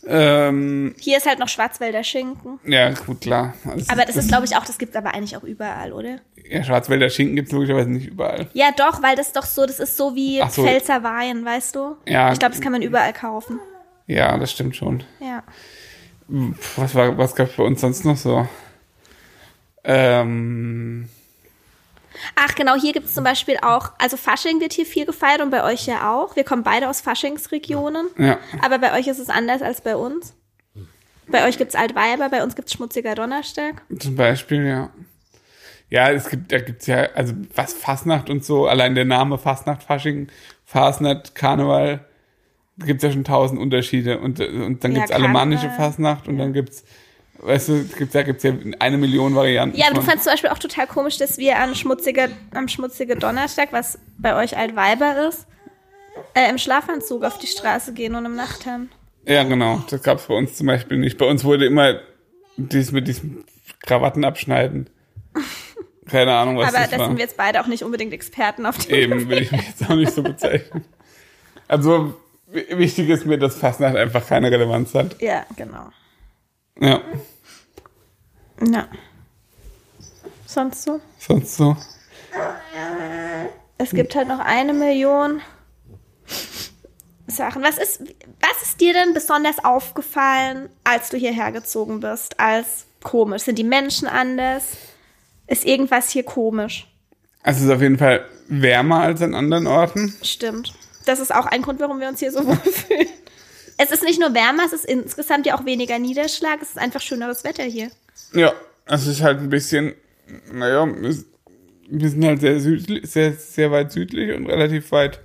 Ähm, 0.10 0.96
Hier 1.00 1.18
ist 1.18 1.26
halt 1.26 1.40
noch 1.40 1.50
Schwarzwälder 1.50 2.04
Schinken. 2.04 2.60
ja, 2.66 2.92
gut, 2.92 3.22
klar. 3.22 3.54
Also, 3.70 3.86
Aber 3.92 4.06
das 4.06 4.16
ist, 4.16 4.30
glaube 4.30 4.46
ich, 4.46 4.56
auch, 4.56 4.66
das 4.66 4.78
gibt 4.78 4.92
es 4.92 4.96
aber 4.96 5.14
eigentlich 5.14 5.36
auch 5.36 5.44
überall, 5.44 5.92
oder? 5.92 6.20
ja, 6.50 6.64
Schwarzwälder 6.64 7.10
Schinken 7.10 7.36
gibt 7.36 7.50
es 7.50 7.54
logischerweise 7.54 7.90
nicht 7.90 8.08
überall. 8.08 8.48
Ja, 8.54 8.72
doch, 8.76 9.04
weil 9.04 9.16
das 9.18 9.28
ist 9.28 9.36
doch 9.36 9.44
so, 9.46 9.66
das 9.66 9.80
ist 9.80 9.98
so 9.98 10.16
wie 10.16 10.42
so. 10.50 10.64
Pfälzer 10.64 11.04
Wein, 11.04 11.44
weißt 11.44 11.76
du? 11.76 11.98
Ja. 12.08 12.32
Ich 12.32 12.40
glaube, 12.40 12.54
das 12.54 12.62
kann 12.62 12.72
man 12.72 12.82
überall 12.82 13.12
kaufen. 13.12 13.60
Ja, 14.06 14.38
das 14.38 14.52
stimmt 14.54 14.76
schon. 14.76 15.04
Ja. 15.20 15.44
Was, 16.78 16.96
war, 16.96 17.18
was 17.18 17.36
gab 17.36 17.50
es 17.50 17.56
bei 17.56 17.64
uns 17.64 17.82
sonst 17.82 18.06
noch 18.06 18.16
so? 18.18 18.48
Ähm, 19.84 21.10
Ach 22.36 22.56
genau, 22.56 22.76
hier 22.76 22.94
gibt 22.94 23.08
es 23.08 23.14
zum 23.14 23.24
Beispiel 23.24 23.58
auch, 23.62 23.92
also 24.00 24.18
Fasching 24.18 24.60
wird 24.60 24.74
hier 24.74 24.86
viel 24.86 25.06
gefeiert 25.06 25.42
und 25.42 25.50
bei 25.50 25.64
euch 25.64 25.86
ja 25.88 26.14
auch. 26.14 26.36
Wir 26.36 26.44
kommen 26.44 26.64
beide 26.64 26.90
aus 26.90 27.02
Faschingsregionen, 27.02 28.08
ja, 28.18 28.40
aber 28.62 28.80
bei 28.80 28.98
euch 28.98 29.08
ist 29.08 29.20
es 29.20 29.30
anders 29.30 29.62
als 29.62 29.82
bei 29.82 29.96
uns. 29.96 30.34
Bei 31.30 31.46
euch 31.48 31.58
gibt's 31.58 31.76
Altweiber, 31.76 32.30
bei 32.30 32.42
uns 32.44 32.56
gibt's 32.56 32.74
Schmutziger 32.74 33.14
Donnerstag. 33.16 33.82
zum 34.00 34.16
Beispiel, 34.16 34.66
ja. 34.66 34.90
Ja, 35.90 36.12
es 36.12 36.30
gibt, 36.30 36.52
da 36.52 36.60
gibt's 36.60 36.86
ja, 36.88 37.10
also 37.16 37.34
was 37.56 37.74
Fasnacht 37.74 38.30
und 38.30 38.44
so, 38.44 38.68
allein 38.68 38.96
der 38.96 39.06
Name 39.06 39.38
Fasnacht, 39.38 39.84
Fasching, 39.84 40.28
Fasnacht, 40.66 41.34
Karneval, 41.36 42.06
da 42.78 42.86
gibt's 42.86 43.04
ja 43.04 43.12
schon 43.12 43.24
tausend 43.24 43.60
Unterschiede. 43.60 44.20
Und, 44.20 44.40
und 44.40 44.84
dann 44.84 44.92
Ja, 44.92 45.00
gibt's 45.00 45.12
alemannische 45.12 45.68
Karneval. 45.68 45.86
Fasnacht 45.92 46.28
und 46.28 46.38
dann 46.38 46.54
gibt's, 46.54 46.84
weißt 47.40 47.70
du, 47.70 47.84
gibt's, 47.84 48.14
da 48.14 48.24
gibt's 48.24 48.44
ja 48.44 48.54
eine 48.80 48.98
Million 48.98 49.36
Varianten. 49.36 49.78
Ja, 49.78 49.88
aber 49.88 49.96
du 49.96 50.02
fandst 50.02 50.24
zum 50.24 50.34
Beispiel 50.34 50.50
auch 50.50 50.60
total 50.60 50.88
komisch, 50.88 51.18
dass 51.18 51.38
wir 51.38 51.58
an 51.58 51.76
Schmutziger, 51.76 52.30
am 52.54 52.68
Schmutziger 52.68 53.16
Donnerstag, 53.16 53.70
was 53.72 54.00
bei 54.18 54.36
euch 54.36 54.58
Altweiber 54.58 55.28
ist, 55.28 55.48
äh, 56.34 56.50
im 56.50 56.58
Schlafanzug 56.58 57.24
auf 57.24 57.38
die 57.38 57.48
Straße 57.48 57.94
gehen 57.94 58.16
und 58.16 58.26
im 58.26 58.36
Nachthemd. 58.36 58.92
Ja, 59.26 59.44
genau. 59.44 59.84
Das 59.90 60.02
gab's 60.04 60.26
bei 60.28 60.34
uns 60.34 60.56
zum 60.56 60.68
Beispiel 60.68 60.98
nicht. 60.98 61.18
Bei 61.18 61.26
uns 61.26 61.44
wurde 61.44 61.66
immer 61.66 62.00
dies 62.56 62.92
mit 62.92 63.08
diesem 63.08 63.44
Krawatten 63.86 64.24
abschneiden. 64.24 64.90
Keine 66.08 66.34
Ahnung, 66.34 66.58
was 66.58 66.70
aber 66.70 66.80
das 66.80 66.92
da 66.92 67.00
war. 67.00 67.08
sind 67.08 67.18
wir 67.18 67.26
jetzt 67.26 67.36
beide 67.36 67.60
auch 67.60 67.68
nicht 67.68 67.84
unbedingt 67.84 68.14
Experten 68.14 68.66
auf 68.66 68.78
dem 68.78 68.96
Eben 68.96 69.30
will 69.30 69.42
ich 69.42 69.52
mich 69.52 69.68
jetzt 69.68 69.90
auch 69.90 69.96
nicht 69.96 70.14
so 70.14 70.24
bezeichnen. 70.24 70.86
Also 71.68 72.16
wichtig 72.48 73.10
ist 73.10 73.26
mir, 73.26 73.38
dass 73.38 73.58
Fastnacht 73.58 73.98
einfach 73.98 74.26
keine 74.26 74.50
Relevanz 74.50 74.94
hat. 74.94 75.22
Ja, 75.22 75.46
genau. 75.58 75.90
Ja, 76.80 77.02
Ja. 78.62 78.88
Sonst 80.46 80.84
so? 80.84 81.00
sonst 81.20 81.56
so. 81.56 81.76
Es 83.78 83.92
gibt 83.92 84.16
halt 84.16 84.28
noch 84.28 84.40
eine 84.40 84.74
Million 84.74 85.42
Sachen. 87.28 87.62
Was 87.64 87.78
ist, 87.78 88.02
was 88.40 88.64
ist 88.64 88.82
dir 88.82 88.94
denn 88.94 89.14
besonders 89.14 89.64
aufgefallen, 89.64 90.70
als 90.84 91.10
du 91.10 91.18
hierher 91.18 91.52
gezogen 91.52 92.00
bist, 92.00 92.40
als 92.40 92.86
komisch? 93.04 93.44
Sind 93.44 93.60
die 93.60 93.64
Menschen 93.64 94.08
anders? 94.08 94.78
Ist 95.48 95.66
irgendwas 95.66 96.10
hier 96.10 96.24
komisch? 96.24 96.88
Also 97.44 97.60
es 97.60 97.66
ist 97.66 97.72
auf 97.76 97.82
jeden 97.82 97.98
Fall 97.98 98.26
wärmer 98.48 99.02
als 99.02 99.22
an 99.22 99.36
anderen 99.36 99.68
Orten. 99.68 100.14
Stimmt. 100.22 100.74
Das 101.06 101.20
ist 101.20 101.34
auch 101.34 101.46
ein 101.46 101.62
Grund, 101.62 101.80
warum 101.80 102.00
wir 102.00 102.08
uns 102.08 102.20
hier 102.20 102.32
so 102.32 102.46
wohlfühlen. 102.48 103.08
Es 103.78 103.92
ist 103.92 104.04
nicht 104.04 104.20
nur 104.20 104.34
wärmer, 104.34 104.64
es 104.66 104.74
ist 104.74 104.86
insgesamt 104.86 105.46
ja 105.46 105.58
auch 105.58 105.66
weniger 105.66 106.00
Niederschlag. 106.00 106.62
Es 106.62 106.70
ist 106.70 106.80
einfach 106.80 107.02
schöneres 107.02 107.44
Wetter 107.44 107.64
hier. 107.64 107.92
Ja, 108.34 108.54
es 108.86 109.06
ist 109.06 109.22
halt 109.22 109.40
ein 109.40 109.50
bisschen, 109.50 109.94
naja, 110.52 110.88
wir 111.90 112.10
sind 112.10 112.26
halt 112.26 112.42
sehr 112.42 112.60
südlich, 112.60 113.10
sehr, 113.10 113.34
sehr 113.34 113.72
weit 113.72 113.92
südlich 113.92 114.36
und 114.36 114.48
relativ 114.48 114.92
weit 114.92 115.22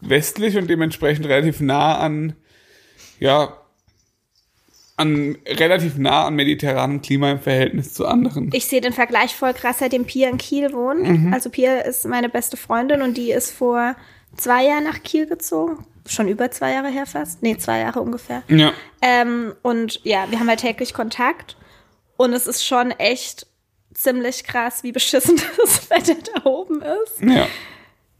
westlich 0.00 0.56
und 0.58 0.68
dementsprechend 0.68 1.26
relativ 1.26 1.60
nah 1.60 1.98
an, 1.98 2.34
ja, 3.18 3.56
an, 4.96 5.38
relativ 5.46 5.96
nah 5.96 6.26
an 6.26 6.34
mediterranem 6.34 7.02
Klima 7.02 7.32
im 7.32 7.40
Verhältnis 7.40 7.94
zu 7.94 8.06
anderen. 8.06 8.50
Ich 8.52 8.66
sehe 8.66 8.80
den 8.80 8.92
Vergleich 8.92 9.34
voll 9.34 9.54
krass, 9.54 9.78
seitdem 9.78 10.04
Pia 10.04 10.28
in 10.28 10.38
Kiel 10.38 10.72
wohnt. 10.72 11.32
Also 11.32 11.50
Pia 11.50 11.78
ist 11.80 12.04
meine 12.04 12.28
beste 12.28 12.56
Freundin 12.56 13.02
und 13.02 13.16
die 13.16 13.32
ist 13.32 13.50
vor 13.50 13.96
zwei 14.36 14.64
Jahren 14.66 14.84
nach 14.84 15.02
Kiel 15.02 15.26
gezogen. 15.26 15.86
Schon 16.06 16.28
über 16.28 16.50
zwei 16.50 16.72
Jahre 16.72 16.88
her 16.88 17.06
fast. 17.06 17.42
Nee, 17.42 17.56
zwei 17.56 17.80
Jahre 17.80 18.00
ungefähr. 18.00 18.42
Ja, 18.48 18.72
Ähm, 19.00 19.54
und 19.62 20.00
ja, 20.04 20.30
wir 20.30 20.38
haben 20.38 20.48
halt 20.48 20.60
täglich 20.60 20.92
Kontakt. 20.92 21.56
Und 22.16 22.32
es 22.32 22.46
ist 22.46 22.64
schon 22.64 22.90
echt 22.92 23.46
ziemlich 23.94 24.44
krass, 24.44 24.82
wie 24.82 24.92
beschissen 24.92 25.40
das 25.56 25.88
Wetter 25.90 26.14
da 26.34 26.44
oben 26.44 26.82
ist. 26.82 27.20
ja. 27.22 27.46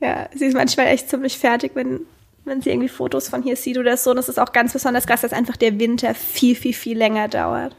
Ja, 0.01 0.29
sie 0.35 0.47
ist 0.47 0.55
manchmal 0.55 0.89
echt 0.89 1.09
ziemlich 1.09 1.39
fertig, 1.39 1.71
wenn, 1.75 2.01
wenn 2.45 2.61
sie 2.61 2.71
irgendwie 2.71 2.89
Fotos 2.89 3.29
von 3.29 3.43
hier 3.43 3.57
sieht 3.57 3.79
oder 3.79 3.97
so. 3.97 4.11
Und 4.11 4.19
es 4.19 4.29
ist 4.29 4.39
auch 4.39 4.53
ganz 4.53 4.73
besonders 4.73 5.07
krass, 5.07 5.23
dass 5.23 5.33
einfach 5.33 5.57
der 5.57 5.79
Winter 5.79 6.15
viel, 6.15 6.55
viel, 6.57 6.75
viel 6.75 6.99
länger 6.99 7.29
dauert. 7.29 7.75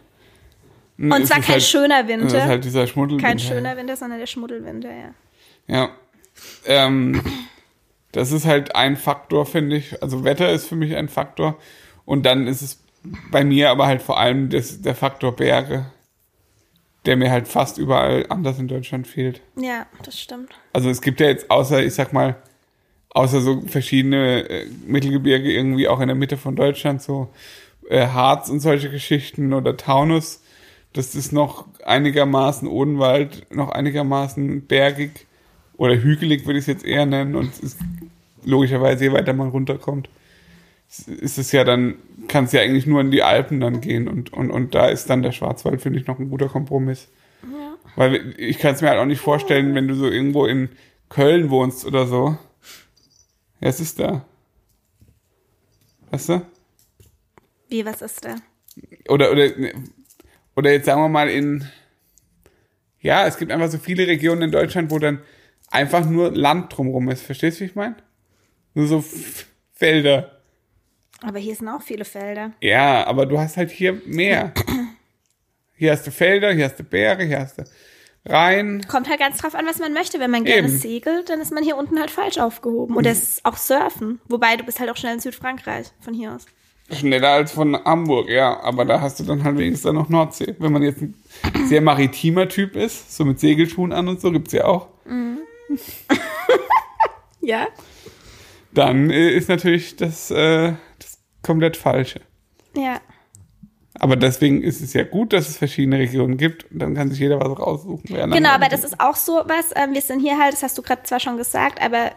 Und 0.98 1.12
Es 1.12 1.28
zwar 1.28 1.40
ist 1.40 1.46
kein 1.46 1.54
halt, 1.54 1.64
schöner 1.64 2.00
Es 2.00 2.04
ist 2.04 2.08
Winter. 2.34 2.46
halt 2.46 2.64
dieser 2.64 2.88
Schmuddel. 2.88 3.20
kein 3.20 3.38
schöner 3.38 3.76
Winter, 3.78 3.96
sondern 3.96 4.18
der 4.20 4.26
Schmuddelwinter, 4.28 4.90
ja. 4.92 5.14
Ja. 5.68 5.90
Ähm, 6.66 7.22
das 8.16 8.32
ist 8.32 8.46
halt 8.46 8.76
ein 8.76 8.96
Faktor, 8.96 9.46
finde 9.46 9.76
ich. 9.76 10.02
Also 10.02 10.24
Wetter 10.24 10.50
ist 10.50 10.68
für 10.68 10.78
mich 10.78 10.96
ein 10.96 11.10
Faktor. 11.10 11.58
Und 12.06 12.26
dann 12.26 12.48
ist 12.48 12.62
es 12.62 12.82
bei 13.30 13.44
mir 13.44 13.70
aber 13.70 13.88
halt 13.88 14.02
vor 14.02 14.18
allem 14.18 14.50
das, 14.50 14.82
der 14.82 14.96
Faktor 14.96 15.36
Berge, 15.36 15.88
der 17.06 17.18
mir 17.18 17.30
halt 17.30 17.50
fast 17.50 17.78
überall 17.78 18.26
anders 18.30 18.58
in 18.58 18.70
Deutschland 18.70 19.06
fehlt. 19.06 19.42
Ja, 19.58 19.86
das 20.02 20.18
stimmt. 20.18 20.54
Also 20.72 20.90
es 20.90 21.02
gibt 21.02 21.20
ja 21.20 21.28
jetzt 21.28 21.52
außer, 21.52 21.84
ich 21.84 21.94
sag 21.94 22.14
mal, 22.14 22.38
außer 23.10 23.42
so 23.42 23.62
verschiedene 23.68 24.50
äh, 24.50 24.66
Mittelgebirge 24.88 25.52
irgendwie 25.52 25.90
auch 25.90 26.00
in 26.00 26.08
der 26.08 26.16
Mitte 26.16 26.38
von 26.38 26.56
Deutschland, 26.56 27.02
so 27.02 27.28
äh, 27.90 28.08
Harz 28.08 28.50
und 28.50 28.62
solche 28.62 28.90
Geschichten 28.90 29.54
oder 29.54 29.76
Taunus, 29.76 30.42
das 30.94 31.16
ist 31.16 31.34
noch 31.34 31.68
einigermaßen 31.84 32.66
Odenwald, 32.66 33.54
noch 33.54 33.70
einigermaßen 33.70 34.68
bergig 34.68 35.28
oder 35.78 35.96
hügelig 35.96 36.46
würde 36.46 36.60
ich 36.60 36.64
es 36.64 36.68
jetzt 36.68 36.86
eher 36.86 37.06
nennen 37.06 37.36
und 37.36 37.58
ist 37.60 37.80
logischerweise, 38.44 39.06
je 39.06 39.12
weiter 39.12 39.34
man 39.34 39.50
runterkommt, 39.50 40.10
ist 41.08 41.38
es 41.38 41.52
ja 41.52 41.64
dann, 41.64 41.96
kann 42.28 42.46
es 42.46 42.52
ja 42.52 42.62
eigentlich 42.62 42.86
nur 42.86 43.02
in 43.02 43.12
die 43.12 43.24
Alpen 43.24 43.60
dann 43.60 43.82
gehen 43.82 44.08
und, 44.08 44.32
und, 44.32 44.52
und 44.52 44.76
da 44.76 44.88
ist 44.88 45.10
dann 45.10 45.24
der 45.24 45.32
Schwarzwald, 45.32 45.82
finde 45.82 46.00
ich, 46.00 46.08
noch 46.08 46.20
ein 46.20 46.30
guter 46.30 46.48
Kompromiss. 46.48 47.08
Weil 47.96 48.34
ich 48.38 48.60
kann 48.60 48.76
es 48.76 48.82
mir 48.82 48.90
halt 48.90 49.00
auch 49.00 49.06
nicht 49.06 49.22
vorstellen, 49.22 49.74
wenn 49.74 49.88
du 49.88 49.96
so 49.96 50.10
irgendwo 50.10 50.46
in 50.46 50.70
Köln 51.10 51.50
wohnst 51.50 51.86
oder 51.86 52.06
so. 52.08 52.38
Ja, 53.62 53.70
es 53.70 53.80
ist 53.80 54.00
da. 54.00 54.26
Weißt 56.12 56.30
du? 56.30 56.42
Wie, 57.70 57.86
was 57.86 58.02
ist 58.02 58.26
da? 58.26 58.36
Oder, 59.08 59.32
oder, 59.32 59.50
oder 60.56 60.72
jetzt 60.72 60.86
sagen 60.86 61.02
wir 61.02 61.10
mal 61.10 61.30
in, 61.30 61.66
ja, 63.00 63.26
es 63.28 63.38
gibt 63.38 63.52
einfach 63.52 63.70
so 63.70 63.78
viele 63.78 64.08
Regionen 64.08 64.44
in 64.44 64.52
Deutschland, 64.52 64.92
wo 64.92 65.00
dann 65.00 65.20
einfach 65.72 66.06
nur 66.06 66.32
Land 66.32 66.76
drumrum 66.76 67.10
ist. 67.10 67.24
Verstehst 67.24 67.60
du, 67.60 67.62
wie 67.62 67.70
ich 67.70 67.76
meine? 67.76 67.96
Nur 68.74 68.88
so 68.88 69.04
Felder. 69.74 70.32
Aber 71.22 71.40
hier 71.40 71.56
sind 71.56 71.68
auch 71.68 71.82
viele 71.82 72.06
Felder. 72.06 72.52
Ja, 72.62 73.06
aber 73.08 73.26
du 73.26 73.40
hast 73.40 73.58
halt 73.58 73.72
hier 73.72 74.02
mehr. 74.06 74.54
Hier 75.76 75.92
hast 75.92 76.06
du 76.08 76.12
Felder, 76.12 76.54
hier 76.54 76.66
hast 76.66 76.80
du 76.80 76.84
Berge, 76.84 77.26
hier 77.26 77.40
hast 77.40 77.58
du 77.58 77.64
Rhein. 78.28 78.82
Kommt 78.88 79.08
halt 79.08 79.20
ganz 79.20 79.38
drauf 79.38 79.54
an, 79.54 79.66
was 79.68 79.80
man 79.80 79.94
möchte. 79.94 80.20
Wenn 80.20 80.32
man 80.32 80.46
gerne 80.46 80.68
Eben. 80.68 80.78
segelt, 80.78 81.30
dann 81.30 81.42
ist 81.42 81.54
man 81.54 81.64
hier 81.64 81.78
unten 81.78 82.00
halt 82.00 82.10
falsch 82.10 82.38
aufgehoben. 82.38 82.96
Oder 82.96 83.12
es 83.12 83.24
ist 83.24 83.46
auch 83.46 83.58
Surfen. 83.58 84.20
Wobei, 84.28 84.58
du 84.58 84.64
bist 84.64 84.80
halt 84.80 84.90
auch 84.90 84.98
schnell 84.98 85.14
in 85.14 85.20
Südfrankreich 85.20 85.88
von 86.00 86.14
hier 86.14 86.34
aus. 86.34 86.46
Schneller 86.92 87.30
als 87.30 87.52
von 87.52 87.76
Hamburg, 87.76 88.30
ja. 88.30 88.60
Aber 88.62 88.84
da 88.86 89.00
hast 89.00 89.20
du 89.20 89.24
dann 89.24 89.44
halt 89.44 89.58
wenigstens 89.58 89.84
dann 89.84 89.96
noch 89.96 90.10
Nordsee. 90.10 90.56
Wenn 90.58 90.72
man 90.72 90.82
jetzt 90.82 91.02
ein 91.02 91.14
sehr 91.68 91.82
maritimer 91.82 92.48
Typ 92.48 92.76
ist, 92.76 93.16
so 93.16 93.26
mit 93.26 93.40
Segelschuhen 93.40 93.94
an 93.94 94.08
und 94.08 94.22
so, 94.22 94.32
gibt's 94.32 94.54
ja 94.54 94.66
auch. 94.66 94.90
Ja? 97.46 97.68
Dann 98.74 99.10
äh, 99.10 99.30
ist 99.30 99.50
natürlich 99.50 99.96
das, 99.96 100.32
äh, 100.32 100.74
das 101.00 101.20
komplett 101.44 101.78
Falsche. 101.78 102.22
Ja. 102.76 103.00
Aber 103.98 104.18
deswegen 104.18 104.62
ist 104.62 104.82
es 104.82 104.94
ja 104.94 105.04
gut, 105.04 105.32
dass 105.32 105.48
es 105.48 105.58
verschiedene 105.58 106.00
Regionen 106.00 106.38
gibt. 106.38 106.70
Und 106.72 106.80
dann 106.80 106.96
kann 106.96 107.10
sich 107.10 107.20
jeder 107.20 107.40
was 107.40 107.58
raussuchen. 107.58 108.04
Genau, 108.32 108.50
aber 108.50 108.68
das 108.68 108.84
ist 108.84 109.00
auch 109.00 109.16
so 109.16 109.44
was. 109.46 109.68
Ähm, 109.76 109.94
wir 109.94 110.02
sind 110.02 110.20
hier 110.20 110.38
halt, 110.38 110.54
das 110.54 110.64
hast 110.64 110.78
du 110.78 110.82
gerade 110.82 111.04
zwar 111.04 111.22
schon 111.22 111.38
gesagt, 111.38 111.82
aber 111.82 112.12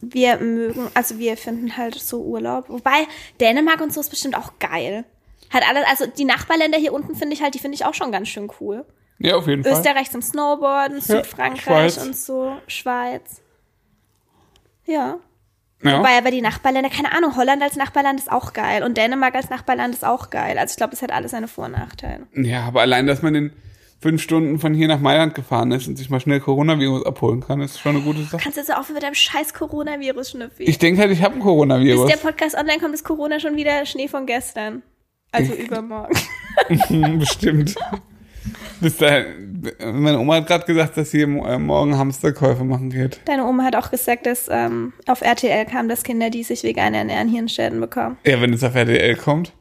wir 0.00 0.38
mögen, 0.38 0.88
also 0.94 1.18
wir 1.18 1.36
finden 1.36 1.76
halt 1.76 1.94
so 1.96 2.22
Urlaub. 2.22 2.68
Wobei 2.68 3.08
Dänemark 3.40 3.80
und 3.80 3.92
so 3.92 4.00
ist 4.00 4.10
bestimmt 4.10 4.36
auch 4.36 4.52
geil. 4.60 5.04
Hat 5.48 5.68
alles, 5.68 5.84
also 5.88 6.06
die 6.06 6.24
Nachbarländer 6.24 6.78
hier 6.78 6.92
unten 6.92 7.16
finde 7.16 7.34
ich 7.34 7.42
halt, 7.42 7.54
die 7.54 7.58
finde 7.58 7.74
ich 7.74 7.84
auch 7.84 7.94
schon 7.94 8.12
ganz 8.12 8.28
schön 8.28 8.48
cool. 8.60 8.84
Ja, 9.20 9.36
auf 9.36 9.46
jeden 9.46 9.62
Fall. 9.62 9.72
Österreich 9.72 10.10
zum 10.10 10.22
Snowboarden, 10.22 11.00
Südfrankreich 11.00 11.94
Schweiz. 11.94 12.04
und 12.04 12.16
so, 12.16 12.56
Schweiz. 12.66 13.42
Ja. 14.86 15.18
Ja. 15.82 15.98
Wobei 15.98 16.18
aber 16.18 16.30
die 16.30 16.42
Nachbarländer, 16.42 16.90
keine 16.90 17.12
Ahnung, 17.12 17.36
Holland 17.36 17.62
als 17.62 17.76
Nachbarland 17.76 18.20
ist 18.20 18.30
auch 18.30 18.52
geil 18.52 18.82
und 18.82 18.96
Dänemark 18.96 19.34
als 19.34 19.48
Nachbarland 19.48 19.94
ist 19.94 20.04
auch 20.04 20.30
geil. 20.30 20.58
Also 20.58 20.72
ich 20.72 20.76
glaube, 20.76 20.92
es 20.94 21.00
hat 21.00 21.12
alles 21.12 21.30
seine 21.30 21.48
Vor- 21.48 21.66
und 21.66 21.72
Nachteile. 21.72 22.26
Ja, 22.34 22.64
aber 22.64 22.82
allein, 22.82 23.06
dass 23.06 23.22
man 23.22 23.34
in, 23.34 23.52
fünf 24.00 24.22
Stunden 24.22 24.58
von 24.58 24.72
hier 24.74 24.88
nach 24.88 25.00
Mailand 25.00 25.34
gefahren 25.34 25.70
ist 25.72 25.86
und 25.86 25.96
sich 25.96 26.08
mal 26.08 26.20
schnell 26.20 26.40
Coronavirus 26.40 27.04
abholen 27.04 27.40
kann, 27.40 27.60
ist 27.60 27.78
schon 27.78 27.96
eine 27.96 28.04
gute 28.04 28.22
Sache. 28.22 28.38
Kannst 28.42 28.56
du 28.56 28.62
jetzt 28.62 28.74
aufhören 28.74 28.94
mit 28.94 29.02
deinem 29.02 29.14
scheiß 29.14 29.52
Coronavirus, 29.54 30.30
Schnüffi? 30.30 30.64
Ich 30.64 30.78
denke 30.78 31.02
halt, 31.02 31.10
ich 31.10 31.22
habe 31.22 31.34
ein 31.34 31.40
Bis 31.40 31.44
Coronavirus. 31.44 32.10
der 32.10 32.16
Podcast 32.16 32.56
online 32.56 32.78
kommt, 32.78 32.94
ist 32.94 33.04
Corona 33.04 33.38
schon 33.38 33.56
wieder 33.56 33.84
Schnee 33.84 34.08
von 34.08 34.26
gestern. 34.26 34.82
Also 35.32 35.52
übermorgen. 35.54 36.18
Bestimmt. 37.18 37.74
Bis 38.80 38.96
dahin, 38.96 39.70
meine 39.92 40.18
Oma 40.18 40.36
hat 40.36 40.46
gerade 40.46 40.64
gesagt, 40.64 40.96
dass 40.96 41.10
sie 41.10 41.22
äh, 41.22 41.26
morgen 41.58 41.96
Hamsterkäufe 41.98 42.64
machen 42.64 42.90
geht. 42.90 43.20
Deine 43.26 43.44
Oma 43.46 43.64
hat 43.64 43.76
auch 43.76 43.90
gesagt, 43.90 44.26
dass 44.26 44.48
ähm, 44.50 44.92
auf 45.06 45.20
RTL 45.20 45.66
kam, 45.66 45.88
dass 45.88 46.02
Kinder, 46.02 46.30
die 46.30 46.42
sich 46.42 46.62
vegan 46.62 46.94
ernähren, 46.94 47.28
Hirnschäden 47.28 47.80
bekommen. 47.80 48.16
Ja, 48.24 48.40
wenn 48.40 48.52
es 48.52 48.64
auf 48.64 48.74
RTL 48.74 49.16
kommt. 49.16 49.52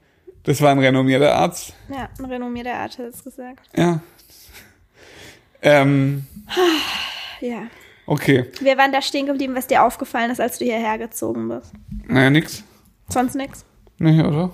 Das 0.44 0.62
war 0.62 0.72
ein 0.72 0.80
renommierter 0.80 1.36
Arzt. 1.36 1.74
Ja, 1.90 2.10
ein 2.18 2.26
renommierter 2.26 2.74
Arzt 2.74 2.98
hat 3.00 3.08
es 3.08 3.24
gesagt. 3.24 3.68
Ja. 3.76 4.00
Ähm, 5.62 6.26
Ja. 7.42 7.64
okay. 8.06 8.46
Wir 8.60 8.78
waren 8.78 8.92
da 8.92 9.02
stehen 9.02 9.26
geblieben, 9.26 9.56
was 9.56 9.68
dir 9.68 9.84
aufgefallen 9.84 10.30
ist, 10.32 10.42
als 10.42 10.58
du 10.60 10.66
hierher 10.66 10.98
gezogen 10.98 11.48
bist. 11.48 11.72
Naja, 12.08 12.30
nix. 12.30 12.64
Sonst 13.08 13.36
nix. 13.36 13.64
Nee, 13.98 14.22
oder? 14.22 14.52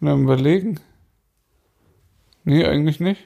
Am 0.00 0.24
überlegen. 0.24 0.80
Nee, 2.44 2.64
eigentlich 2.64 3.00
nicht. 3.00 3.22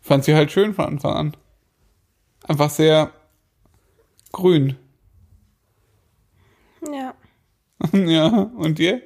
Fand 0.00 0.24
sie 0.24 0.34
halt 0.34 0.52
schön 0.52 0.74
von 0.74 0.84
Anfang 0.86 1.14
an. 1.14 1.36
Einfach 2.46 2.70
sehr 2.70 3.12
grün. 4.32 4.76
Ja. 6.92 7.14
ja, 7.92 8.26
und 8.56 8.78
dir? 8.78 9.02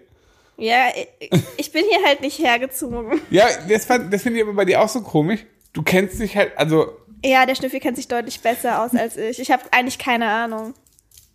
Ja, 0.57 0.89
ich, 1.57 1.73
bin 1.73 1.85
hier 1.89 2.07
halt 2.07 2.21
nicht 2.21 2.39
hergezogen. 2.39 3.21
Ja, 3.31 3.47
das, 3.69 3.87
fand- 3.87 4.13
das 4.13 4.23
finde 4.23 4.39
ich 4.39 4.45
aber 4.45 4.55
bei 4.55 4.65
dir 4.65 4.81
auch 4.83 4.89
so 4.89 5.03
komisch. 5.03 5.45
Du 5.73 5.83
kennst 5.83 6.21
dich 6.21 6.37
halt, 6.37 6.57
also, 6.59 6.93
Ja, 7.25 7.47
der 7.47 7.55
Schnüffel 7.55 7.81
kennt 7.81 7.97
sich 7.97 8.09
deutlich 8.09 8.41
besser 8.41 8.83
aus 8.83 8.95
als 8.95 9.17
ich. 9.17 9.41
Ich 9.41 9.51
habe 9.51 9.63
eigentlich 9.73 9.99
keine 9.99 10.29
Ahnung. 10.29 10.75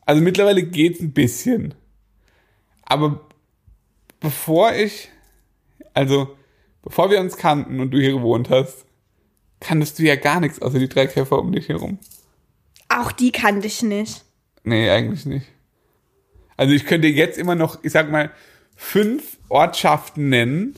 also 0.05 0.21
mittlerweile 0.21 0.63
geht's 0.63 0.99
ein 1.01 1.11
bisschen. 1.13 1.73
Aber 2.83 3.19
bevor 4.19 4.73
ich, 4.73 5.09
also, 5.93 6.35
bevor 6.87 7.11
wir 7.11 7.19
uns 7.19 7.35
kannten 7.35 7.81
und 7.81 7.91
du 7.91 7.99
hier 7.99 8.13
gewohnt 8.13 8.49
hast, 8.49 8.85
kanntest 9.59 9.99
du 9.99 10.03
ja 10.03 10.15
gar 10.15 10.39
nichts 10.39 10.61
außer 10.61 10.79
die 10.79 10.87
drei 10.87 11.05
Käfer 11.07 11.37
um 11.37 11.51
dich 11.51 11.67
herum. 11.67 11.99
Auch 12.87 13.11
die 13.11 13.33
kannte 13.33 13.67
ich 13.67 13.83
nicht. 13.83 14.23
Nee, 14.63 14.89
eigentlich 14.89 15.25
nicht. 15.25 15.47
Also 16.55 16.73
ich 16.73 16.85
könnte 16.85 17.09
jetzt 17.09 17.37
immer 17.37 17.55
noch, 17.55 17.83
ich 17.83 17.91
sag 17.91 18.09
mal, 18.09 18.31
fünf 18.77 19.37
Ortschaften 19.49 20.29
nennen, 20.29 20.75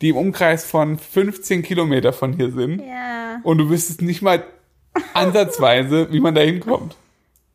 die 0.00 0.08
im 0.08 0.16
Umkreis 0.16 0.64
von 0.64 0.98
15 0.98 1.62
Kilometer 1.62 2.14
von 2.14 2.32
hier 2.32 2.50
sind. 2.50 2.80
Ja. 2.80 3.40
Und 3.42 3.58
du 3.58 3.68
wüsstest 3.68 4.00
nicht 4.00 4.22
mal 4.22 4.42
ansatzweise, 5.12 6.10
wie 6.12 6.20
man 6.20 6.34
da 6.34 6.40
hinkommt. 6.40 6.96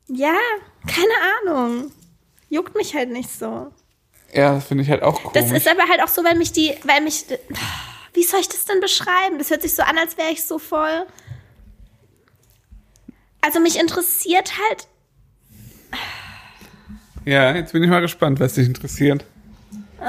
Ja, 0.08 0.38
keine 0.86 1.56
Ahnung. 1.56 1.92
Juckt 2.50 2.76
mich 2.76 2.94
halt 2.94 3.10
nicht 3.10 3.32
so. 3.32 3.72
Ja, 4.34 4.56
das 4.56 4.66
finde 4.66 4.84
ich 4.84 4.90
halt 4.90 5.04
auch 5.04 5.22
komisch. 5.24 5.34
Das 5.34 5.52
ist 5.52 5.68
aber 5.68 5.88
halt 5.90 6.02
auch 6.04 6.08
so, 6.08 6.24
weil 6.24 6.36
mich 6.36 6.52
die, 6.52 6.74
weil 6.84 7.02
mich, 7.02 7.26
wie 8.14 8.24
soll 8.24 8.40
ich 8.40 8.50
das 8.50 8.66
denn 8.66 8.80
beschreiben? 8.80 9.38
Das 9.38 9.50
hört 9.50 9.62
sich 9.62 9.74
so 9.74 9.84
an, 9.84 9.98
als 9.98 10.18
wäre 10.18 10.32
ich 10.32 10.44
so 10.44 10.60
voll. 10.60 11.06
Also 13.42 13.60
mich 13.60 13.80
interessiert 13.80 14.54
halt, 14.70 14.88
ja, 17.28 17.54
jetzt 17.54 17.74
bin 17.74 17.84
ich 17.84 17.90
mal 17.90 18.00
gespannt, 18.00 18.40
was 18.40 18.54
dich 18.54 18.68
interessiert. 18.68 19.26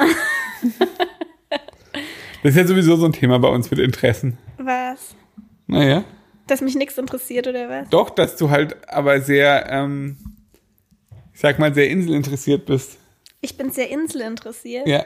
das 2.45 2.53
ist 2.53 2.57
ja 2.57 2.65
sowieso 2.65 2.95
so 2.95 3.07
ein 3.07 3.13
Thema 3.13 3.41
bei 3.41 3.49
uns 3.49 3.69
mit 3.73 3.81
Interessen. 3.81 4.39
was? 4.57 5.17
Naja. 5.67 6.05
Dass 6.47 6.61
mich 6.61 6.77
nichts 6.77 6.97
interessiert 6.97 7.49
oder 7.49 7.69
was? 7.69 7.89
Doch, 7.91 8.11
dass 8.11 8.37
du 8.37 8.51
halt 8.51 8.89
aber 8.89 9.21
sehr, 9.21 9.69
ähm, 9.69 10.17
ich 11.35 11.41
sag 11.41 11.59
mal, 11.59 11.75
sehr 11.75 11.91
inselinteressiert 11.91 12.67
bist. 12.67 12.99
Ich 13.41 13.57
bin 13.57 13.71
sehr 13.71 13.91
inselinteressiert. 13.91 14.87
Ja. 14.89 15.05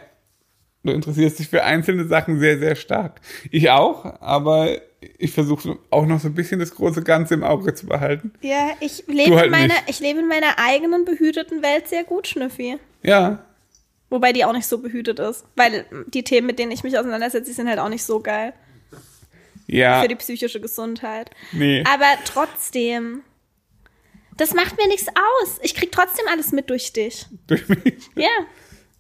Du 0.85 0.91
interessierst 0.93 1.39
dich 1.39 1.49
für 1.49 1.63
einzelne 1.63 2.07
Sachen 2.09 2.41
sehr, 2.41 2.59
sehr 2.59 2.75
stark. 2.75 3.21
Ich 3.51 3.71
auch, 3.71 4.21
aber 4.21 4.79
ich 5.19 5.31
versuche 5.33 5.79
auch 5.91 6.07
noch 6.07 6.19
so 6.19 6.29
ein 6.29 6.35
bisschen 6.35 6.59
das 6.59 6.75
große 6.75 7.03
Ganze 7.03 7.35
im 7.35 7.45
Auge 7.45 7.73
zu 7.75 7.87
behalten. 7.87 8.33
Ja, 8.41 8.71
ich 8.81 9.05
lebe 9.07 9.37
halt 9.37 9.47
in 9.47 9.51
meiner, 9.53 9.75
ich 9.87 10.01
lebe 10.01 10.19
in 10.21 10.29
meiner 10.29 10.59
eigenen 10.59 11.05
behüteten 11.05 11.63
Welt 11.63 11.87
sehr 11.89 12.03
gut, 12.05 12.27
Schnüffi. 12.27 12.79
Ja. 13.03 13.45
Wobei 14.11 14.33
die 14.33 14.45
auch 14.45 14.53
nicht 14.53 14.67
so 14.67 14.79
behütet 14.79 15.21
ist. 15.21 15.45
Weil 15.55 15.87
die 16.09 16.25
Themen, 16.25 16.47
mit 16.49 16.59
denen 16.59 16.73
ich 16.73 16.83
mich 16.83 16.99
auseinandersetze, 16.99 17.47
die 17.51 17.55
sind 17.55 17.69
halt 17.69 17.79
auch 17.79 17.89
nicht 17.89 18.03
so 18.05 18.19
geil 18.21 18.53
Ja. 19.69 20.03
für 20.03 20.09
die 20.09 20.17
psychische 20.17 20.61
Gesundheit. 20.61 21.31
Nee. 21.53 21.85
Aber 21.93 22.07
trotzdem, 22.25 23.23
das 24.37 24.55
macht 24.55 24.77
mir 24.79 24.89
nichts 24.89 25.09
aus. 25.09 25.59
Ich 25.63 25.75
krieg 25.75 25.93
trotzdem 25.93 26.27
alles 26.31 26.53
mit 26.53 26.71
durch 26.71 26.93
dich. 26.93 27.27
Durch 27.47 27.69
mich. 27.69 28.11
Ja. 28.17 28.29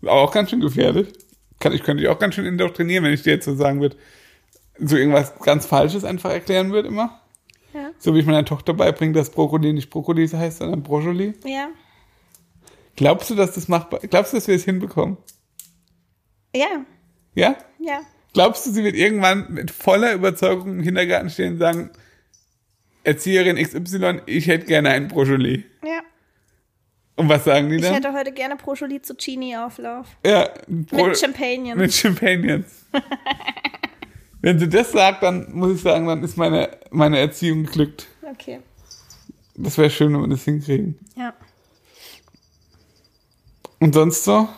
Aber 0.02 0.12
auch 0.12 0.32
ganz 0.32 0.50
schön 0.50 0.60
gefährlich. 0.60 1.08
Kann, 1.58 1.72
ich 1.72 1.82
könnte 1.82 2.02
dich 2.02 2.10
auch 2.10 2.18
ganz 2.18 2.34
schön 2.34 2.44
indoktrinieren, 2.44 3.04
wenn 3.04 3.12
ich 3.12 3.22
dir 3.22 3.34
jetzt 3.34 3.44
so 3.44 3.54
sagen 3.54 3.80
würde, 3.80 3.96
so 4.78 4.96
irgendwas 4.96 5.38
ganz 5.40 5.66
Falsches 5.66 6.04
einfach 6.04 6.30
erklären 6.30 6.72
würde 6.72 6.88
immer. 6.88 7.20
Ja. 7.72 7.90
So 7.98 8.14
wie 8.14 8.20
ich 8.20 8.26
meiner 8.26 8.44
Tochter 8.44 8.74
beibringe, 8.74 9.12
dass 9.12 9.30
Brokkoli 9.30 9.72
nicht 9.72 9.90
Brokkoli 9.90 10.28
heißt, 10.28 10.58
sondern 10.58 10.82
Brokkoli. 10.82 11.34
Ja. 11.44 11.68
Glaubst 12.96 13.30
du, 13.30 13.34
dass 13.34 13.52
das 13.52 13.68
machbar 13.68 14.00
Glaubst 14.00 14.32
du, 14.32 14.36
dass 14.36 14.48
wir 14.48 14.56
es 14.56 14.64
hinbekommen? 14.64 15.16
Ja. 16.54 16.84
Ja? 17.34 17.56
Ja. 17.78 18.00
Glaubst 18.34 18.66
du, 18.66 18.70
sie 18.70 18.84
wird 18.84 18.94
irgendwann 18.94 19.52
mit 19.52 19.70
voller 19.70 20.14
Überzeugung 20.14 20.78
im 20.78 20.82
Kindergarten 20.82 21.30
stehen 21.30 21.54
und 21.54 21.58
sagen, 21.58 21.90
Erzieherin 23.04 23.56
XY, 23.56 24.22
ich 24.26 24.46
hätte 24.46 24.66
gerne 24.66 24.90
einen 24.90 25.08
Brokkoli. 25.08 25.64
Ja. 25.84 26.00
Und 27.16 27.28
was 27.28 27.44
sagen 27.44 27.68
die 27.68 27.76
Ich 27.76 27.82
dann? 27.82 27.94
hätte 27.94 28.12
heute 28.12 28.32
gerne 28.32 28.56
Proscioli 28.56 29.02
Zucchini 29.02 29.56
Auflauf. 29.56 30.06
Ja, 30.24 30.48
Bro- 30.66 31.08
Mit 31.08 31.18
Champagnen. 31.18 31.76
Mit 31.78 31.92
Champagnons. 31.92 32.86
Wenn 34.40 34.58
sie 34.58 34.68
das 34.68 34.92
sagt, 34.92 35.22
dann 35.22 35.52
muss 35.52 35.76
ich 35.76 35.82
sagen, 35.82 36.06
dann 36.06 36.22
ist 36.24 36.36
meine, 36.36 36.76
meine 36.90 37.18
Erziehung 37.18 37.64
geglückt. 37.64 38.08
Okay. 38.28 38.60
Das 39.54 39.76
wäre 39.78 39.90
schön, 39.90 40.12
wenn 40.14 40.22
wir 40.22 40.28
das 40.28 40.44
hinkriegen. 40.44 40.98
Ja. 41.14 41.34
Und 43.78 43.92
sonst 43.94 44.24
so? 44.24 44.48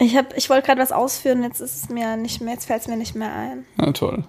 Ich, 0.00 0.16
hab, 0.16 0.36
ich 0.36 0.48
wollte 0.48 0.66
gerade 0.66 0.80
was 0.80 0.90
ausführen, 0.92 1.42
jetzt 1.42 1.60
ist 1.60 1.76
es 1.76 1.88
mir 1.90 2.16
nicht 2.16 2.40
mehr, 2.40 2.54
jetzt 2.54 2.66
fällt 2.66 2.80
es 2.82 2.88
mir 2.88 2.96
nicht 2.96 3.14
mehr 3.14 3.32
ein. 3.32 3.66
Na 3.76 3.92
toll. 3.92 4.24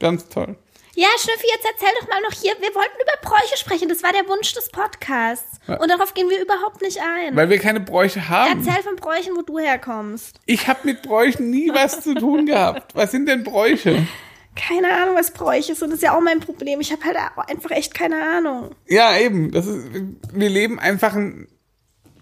Ganz 0.00 0.28
toll. 0.28 0.56
Ja, 0.96 1.08
Schnüffi, 1.18 1.46
jetzt 1.54 1.66
erzähl 1.70 1.94
doch 2.00 2.08
mal 2.08 2.20
noch 2.22 2.32
hier. 2.32 2.52
Wir 2.58 2.74
wollten 2.74 2.96
über 2.96 3.28
Bräuche 3.28 3.56
sprechen. 3.58 3.88
Das 3.90 4.02
war 4.02 4.12
der 4.12 4.26
Wunsch 4.28 4.54
des 4.54 4.70
Podcasts. 4.70 5.60
Und 5.66 5.90
darauf 5.90 6.14
gehen 6.14 6.30
wir 6.30 6.40
überhaupt 6.40 6.80
nicht 6.80 7.00
ein. 7.02 7.36
Weil 7.36 7.50
wir 7.50 7.58
keine 7.58 7.80
Bräuche 7.80 8.28
haben. 8.30 8.64
Erzähl 8.64 8.82
von 8.82 8.96
Bräuchen, 8.96 9.36
wo 9.36 9.42
du 9.42 9.58
herkommst. 9.58 10.40
Ich 10.46 10.68
habe 10.68 10.80
mit 10.84 11.02
Bräuchen 11.02 11.50
nie 11.50 11.70
was 11.70 12.00
zu 12.00 12.14
tun 12.14 12.46
gehabt. 12.46 12.94
Was 12.94 13.10
sind 13.10 13.26
denn 13.26 13.44
Bräuche? 13.44 14.06
Keine 14.54 14.90
Ahnung, 14.90 15.16
was 15.16 15.32
Bräuche 15.32 15.74
sind. 15.74 15.90
Das 15.90 15.98
ist 15.98 16.02
ja 16.02 16.16
auch 16.16 16.22
mein 16.22 16.40
Problem. 16.40 16.80
Ich 16.80 16.90
habe 16.90 17.04
halt 17.04 17.18
einfach 17.50 17.70
echt 17.72 17.92
keine 17.92 18.22
Ahnung. 18.22 18.74
Ja, 18.86 19.18
eben. 19.18 19.52
Das 19.52 19.66
ist, 19.66 19.86
wir 20.32 20.48
leben 20.48 20.78
einfach 20.78 21.14
ein, 21.14 21.46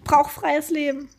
Brauchfreies 0.05 0.69
Leben. 0.69 1.09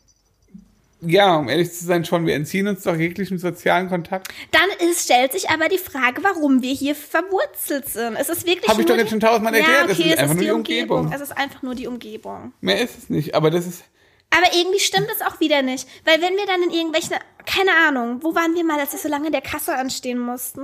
Ja, 1.01 1.35
um 1.37 1.47
ehrlich 1.49 1.71
zu 1.71 1.85
sein, 1.85 2.05
schon, 2.05 2.25
wir 2.25 2.35
entziehen 2.35 2.67
uns 2.67 2.83
doch 2.83 2.95
jeglichen 2.95 3.37
sozialen 3.37 3.89
Kontakt. 3.89 4.29
Dann 4.51 4.89
ist, 4.89 5.03
stellt 5.03 5.31
sich 5.33 5.49
aber 5.49 5.67
die 5.69 5.77
Frage, 5.77 6.23
warum 6.23 6.61
wir 6.61 6.73
hier 6.73 6.95
verwurzelt 6.95 7.87
sind. 7.87 8.15
Es 8.15 8.29
ist 8.29 8.45
wirklich 8.45 8.69
Hab 8.69 8.79
ich 8.79 8.85
doch 8.85 8.95
jetzt 8.97 9.09
schon 9.11 9.19
tausendmal 9.19 9.53
erklärt. 9.53 9.85
Ja, 9.87 9.91
Es 9.91 9.99
okay, 9.99 10.09
ist 10.09 10.13
es 10.15 10.19
einfach 10.19 10.33
ist 10.33 10.35
nur 10.35 10.41
die 10.41 10.45
die 10.45 10.51
Umgebung. 10.51 10.97
Umgebung. 10.99 11.13
Es 11.15 11.21
ist 11.29 11.37
einfach 11.37 11.61
nur 11.61 11.75
die 11.75 11.87
Umgebung. 11.87 12.53
Mehr 12.61 12.81
ist 12.81 12.97
es 12.97 13.09
nicht. 13.09 13.35
Aber 13.35 13.51
das 13.51 13.67
ist, 13.67 13.83
Aber 14.31 14.47
irgendwie 14.55 14.79
stimmt 14.79 15.07
es 15.13 15.21
auch 15.21 15.39
wieder 15.39 15.61
nicht. 15.61 15.87
Weil 16.05 16.21
wenn 16.21 16.35
wir 16.35 16.45
dann 16.45 16.63
in 16.63 16.71
irgendwelchen, 16.71 17.15
keine 17.45 17.71
Ahnung, 17.87 18.19
wo 18.23 18.33
waren 18.35 18.55
wir 18.55 18.63
mal, 18.63 18.79
als 18.79 18.91
wir 18.93 18.99
so 18.99 19.07
lange 19.09 19.27
in 19.27 19.31
der 19.33 19.41
Kasse 19.41 19.75
anstehen 19.75 20.19
mussten? 20.19 20.61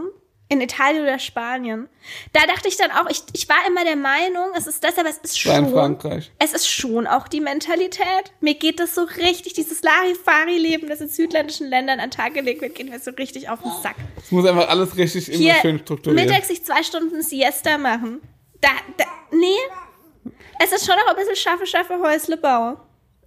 In 0.53 0.61
Italien 0.61 1.01
oder 1.01 1.17
Spanien. 1.17 1.89
Da 2.31 2.45
dachte 2.45 2.67
ich 2.67 2.77
dann 2.77 2.91
auch, 2.91 3.09
ich, 3.09 3.23
ich 3.33 3.49
war 3.49 3.57
immer 3.67 3.83
der 3.83 3.95
Meinung, 3.95 4.49
es 4.55 4.67
ist 4.67 4.83
das, 4.83 4.99
aber 4.99 5.09
es 5.09 5.17
ist 5.17 5.43
war 5.47 5.57
in 5.57 5.65
schon. 5.65 5.73
Frankreich. 5.73 6.31
Es 6.37 6.53
ist 6.53 6.67
schon 6.67 7.07
auch 7.07 7.27
die 7.27 7.41
Mentalität. 7.41 8.31
Mir 8.39 8.53
geht 8.53 8.79
das 8.79 8.93
so 8.93 9.01
richtig, 9.17 9.53
dieses 9.53 9.81
Larifari-Leben, 9.81 10.87
das 10.87 11.01
in 11.01 11.09
südländischen 11.09 11.67
Ländern 11.69 11.99
an 11.99 12.11
Tag 12.11 12.35
gelegt 12.35 12.61
wird, 12.61 12.75
geht 12.75 12.87
mir 12.87 12.99
so 12.99 13.09
richtig 13.11 13.49
auf 13.49 13.63
den 13.63 13.71
Sack. 13.81 13.95
Es 14.15 14.29
muss 14.31 14.45
einfach 14.45 14.69
alles 14.69 14.95
richtig 14.95 15.29
immer 15.29 15.37
Hier 15.37 15.55
schön 15.55 15.79
strukturiert. 15.79 16.23
mittags 16.23 16.49
sich 16.49 16.63
zwei 16.63 16.83
Stunden 16.83 17.23
Siesta 17.23 17.79
machen. 17.79 18.21
Da, 18.61 18.69
da, 18.97 19.05
nee. 19.31 20.31
Es 20.63 20.71
ist 20.71 20.85
schon 20.85 20.95
auch 20.95 21.09
ein 21.09 21.15
bisschen 21.15 21.35
schaffe, 21.35 21.65
schaffe 21.65 21.99
Häusle 21.99 22.37
bauen. 22.37 22.77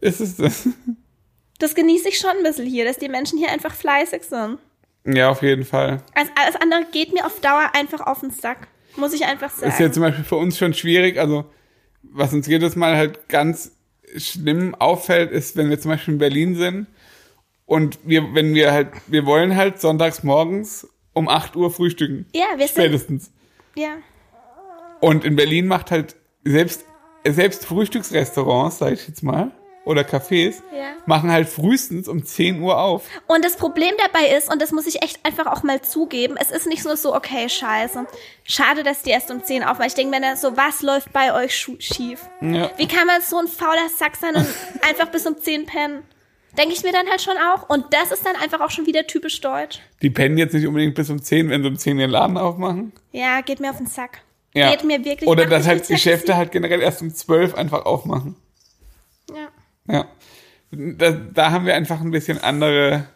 Ist 0.00 0.20
es 0.20 0.36
das? 0.36 0.68
Das 1.58 1.74
genieße 1.74 2.10
ich 2.10 2.18
schon 2.18 2.30
ein 2.30 2.42
bisschen 2.42 2.66
hier, 2.66 2.84
dass 2.84 2.98
die 2.98 3.08
Menschen 3.08 3.38
hier 3.38 3.50
einfach 3.50 3.74
fleißig 3.74 4.22
sind. 4.22 4.58
Ja, 5.07 5.31
auf 5.31 5.42
jeden 5.42 5.64
Fall. 5.64 6.03
Also 6.14 6.31
alles 6.35 6.57
andere 6.57 6.85
geht 6.92 7.12
mir 7.12 7.25
auf 7.25 7.40
Dauer 7.40 7.71
einfach 7.75 8.01
auf 8.01 8.21
den 8.21 8.31
Sack. 8.31 8.69
Muss 8.97 9.12
ich 9.12 9.25
einfach 9.25 9.51
sagen. 9.51 9.71
Ist 9.71 9.81
ja 9.81 9.92
zum 9.92 10.03
Beispiel 10.03 10.25
für 10.25 10.37
uns 10.37 10.59
schon 10.59 10.75
schwierig. 10.75 11.19
Also, 11.19 11.45
was 12.03 12.33
uns 12.33 12.47
jedes 12.47 12.77
Mal 12.77 12.97
halt 12.97 13.29
ganz 13.29 13.73
schlimm 14.16 14.75
auffällt, 14.75 15.31
ist, 15.31 15.57
wenn 15.57 15.69
wir 15.71 15.79
zum 15.79 15.90
Beispiel 15.90 16.14
in 16.14 16.19
Berlin 16.19 16.55
sind 16.57 16.87
und 17.66 17.99
wir, 18.05 18.35
wenn 18.35 18.55
wir 18.55 18.73
halt, 18.73 18.88
wir 19.07 19.27
wollen 19.27 19.55
halt 19.57 19.81
sonntags 19.81 20.23
morgens 20.23 20.88
um 21.12 21.29
8 21.29 21.57
Uhr 21.57 21.71
frühstücken. 21.71 22.27
Ja, 22.35 22.47
wir 22.57 22.66
sind, 22.66 22.83
Spätestens. 22.85 23.31
ja. 23.77 23.97
Und 25.01 25.25
in 25.27 25.37
Berlin 25.37 25.66
macht 25.66 25.90
halt 25.90 26.16
selbst, 26.42 26.87
selbst 27.27 27.66
Frühstücksrestaurants, 27.66 28.79
sag 28.79 28.92
ich 28.95 29.07
jetzt 29.07 29.23
mal, 29.23 29.51
oder 29.87 30.03
Cafés, 30.03 30.57
Ja. 30.77 30.92
machen 31.07 31.31
halt 31.31 31.49
frühestens 31.49 32.09
um 32.09 32.25
10 32.25 32.61
Uhr 32.61 32.79
auf. 32.79 33.05
Und 33.27 33.44
das 33.44 33.57
Problem 33.57 33.94
dabei 34.05 34.37
ist, 34.37 34.53
und 34.53 34.61
das 34.61 34.72
muss 34.72 34.87
ich 34.87 35.03
echt 35.03 35.25
einfach 35.25 35.46
auch 35.46 35.62
mal 35.62 35.81
zugeben, 35.81 36.37
es 36.38 36.51
ist 36.51 36.66
nicht 36.66 36.85
nur 36.85 36.96
so, 36.96 37.14
okay, 37.14 37.49
scheiße. 37.49 38.07
Schade, 38.44 38.83
dass 38.83 39.03
die 39.03 39.11
erst 39.11 39.31
um 39.31 39.42
10 39.42 39.62
aufmachen. 39.62 39.87
Ich 39.87 39.94
denke 39.94 40.11
mir 40.14 40.20
dann 40.20 40.37
so, 40.37 40.57
was 40.57 40.83
läuft 40.83 41.12
bei 41.12 41.33
euch 41.33 41.55
schief? 41.57 42.20
Ja. 42.40 42.70
Wie 42.77 42.88
kann 42.88 43.07
man 43.07 43.22
so 43.22 43.38
ein 43.38 43.46
fauler 43.49 43.88
Sack 43.96 44.16
sein 44.16 44.35
und 44.35 44.46
einfach 44.88 45.07
bis 45.11 45.25
um 45.27 45.38
10 45.38 45.66
pennen? 45.66 46.03
Denke 46.59 46.75
ich 46.75 46.83
mir 46.83 46.92
dann 46.92 47.07
halt 47.09 47.20
schon 47.20 47.37
auch. 47.37 47.68
Und 47.68 47.85
das 47.92 48.11
ist 48.11 48.25
dann 48.27 48.35
einfach 48.37 48.61
auch 48.61 48.70
schon 48.70 48.87
wieder 48.87 49.07
typisch 49.07 49.40
deutsch. 49.40 49.79
Die 50.03 50.11
pennen 50.11 50.38
jetzt 50.38 50.55
nicht 50.55 50.66
unbedingt 50.66 50.94
bis 50.94 51.11
um 51.11 51.22
10, 51.22 51.51
wenn 51.51 51.62
sie 51.62 51.68
um 51.68 51.77
10 51.79 51.99
ihren 51.99 52.11
Laden 52.11 52.38
aufmachen. 52.38 52.92
Ja, 53.12 53.40
geht 53.42 53.61
mir 53.61 53.70
auf 53.70 53.77
den 53.77 53.87
Sack. 53.87 54.22
Ja. 54.55 54.70
Geht 54.70 54.85
mir 54.85 55.05
wirklich 55.05 55.29
Oder 55.29 55.44
dass 55.46 55.66
halt 55.66 55.87
Geschäfte 55.87 56.35
halt 56.37 56.51
generell 56.51 56.81
erst 56.81 57.03
um 57.03 57.14
12 57.14 57.55
einfach 57.55 57.85
aufmachen. 57.85 58.37
Ja. 59.88 60.07
Da, 60.70 61.11
da 61.12 61.51
haben 61.53 61.64
wir 61.66 61.75
einfach 61.75 62.01
ein 62.01 62.11
bisschen 62.11 62.42
andere, 62.42 63.07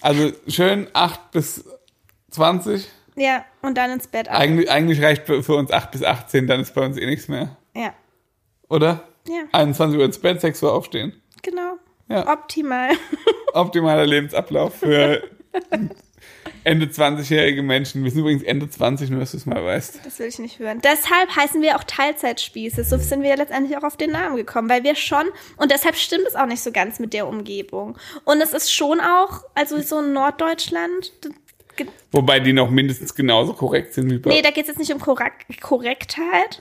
also 0.00 0.32
schön 0.48 0.88
8 0.92 1.30
bis 1.30 1.64
20. 2.30 2.88
ja, 3.16 3.44
und 3.62 3.76
dann 3.78 3.90
ins 3.92 4.08
Bett 4.08 4.28
ab. 4.28 4.38
Eigentlich, 4.38 4.70
eigentlich 4.70 5.02
reicht 5.02 5.26
für, 5.26 5.42
für 5.42 5.54
uns 5.54 5.70
8 5.70 5.90
bis 5.92 6.02
18, 6.02 6.46
dann 6.46 6.60
ist 6.60 6.74
bei 6.74 6.84
uns 6.84 6.96
eh 6.96 7.06
nichts 7.06 7.28
mehr. 7.28 7.56
Ja, 7.74 7.94
Oder? 8.68 9.04
Ja. 9.28 9.42
21 9.52 9.98
Uhr 9.98 10.04
ins 10.04 10.18
Bett, 10.18 10.40
6 10.40 10.62
Uhr 10.62 10.72
aufstehen. 10.72 11.12
genau. 11.42 11.78
Ja. 12.08 12.26
Optimal. 12.32 12.90
Optimaler 13.52 14.06
Lebensablauf 14.06 14.74
für 14.76 15.22
Ende 16.68 16.84
20-jährige 16.84 17.62
Menschen. 17.62 18.04
Wir 18.04 18.10
sind 18.10 18.20
übrigens 18.20 18.42
Ende 18.42 18.68
20, 18.68 19.08
nur 19.08 19.20
dass 19.20 19.30
du 19.30 19.38
es 19.38 19.46
mal 19.46 19.64
weißt. 19.64 20.00
Das 20.04 20.18
will 20.18 20.26
ich 20.26 20.38
nicht 20.38 20.58
hören. 20.58 20.80
Deshalb 20.84 21.34
heißen 21.34 21.62
wir 21.62 21.76
auch 21.76 21.84
Teilzeitspieße. 21.84 22.84
So 22.84 22.98
sind 22.98 23.22
wir 23.22 23.34
letztendlich 23.38 23.78
auch 23.78 23.84
auf 23.84 23.96
den 23.96 24.10
Namen 24.10 24.36
gekommen, 24.36 24.68
weil 24.68 24.84
wir 24.84 24.94
schon, 24.94 25.24
und 25.56 25.70
deshalb 25.70 25.96
stimmt 25.96 26.26
es 26.28 26.36
auch 26.36 26.44
nicht 26.44 26.62
so 26.62 26.70
ganz 26.70 26.98
mit 26.98 27.14
der 27.14 27.26
Umgebung. 27.26 27.96
Und 28.24 28.42
es 28.42 28.52
ist 28.52 28.70
schon 28.70 29.00
auch, 29.00 29.44
also 29.54 29.80
so 29.80 30.00
in 30.00 30.12
Norddeutschland, 30.12 31.12
Wobei 32.10 32.40
die 32.40 32.52
noch 32.52 32.70
mindestens 32.70 33.14
genauso 33.14 33.52
korrekt 33.52 33.94
sind 33.94 34.10
wie 34.10 34.18
bei 34.18 34.30
nee, 34.30 34.42
da 34.42 34.50
geht 34.50 34.64
es 34.64 34.68
jetzt 34.68 34.78
nicht 34.78 34.92
um 34.92 34.98
Korrekt 34.98 35.60
Korrektheit. 35.60 36.60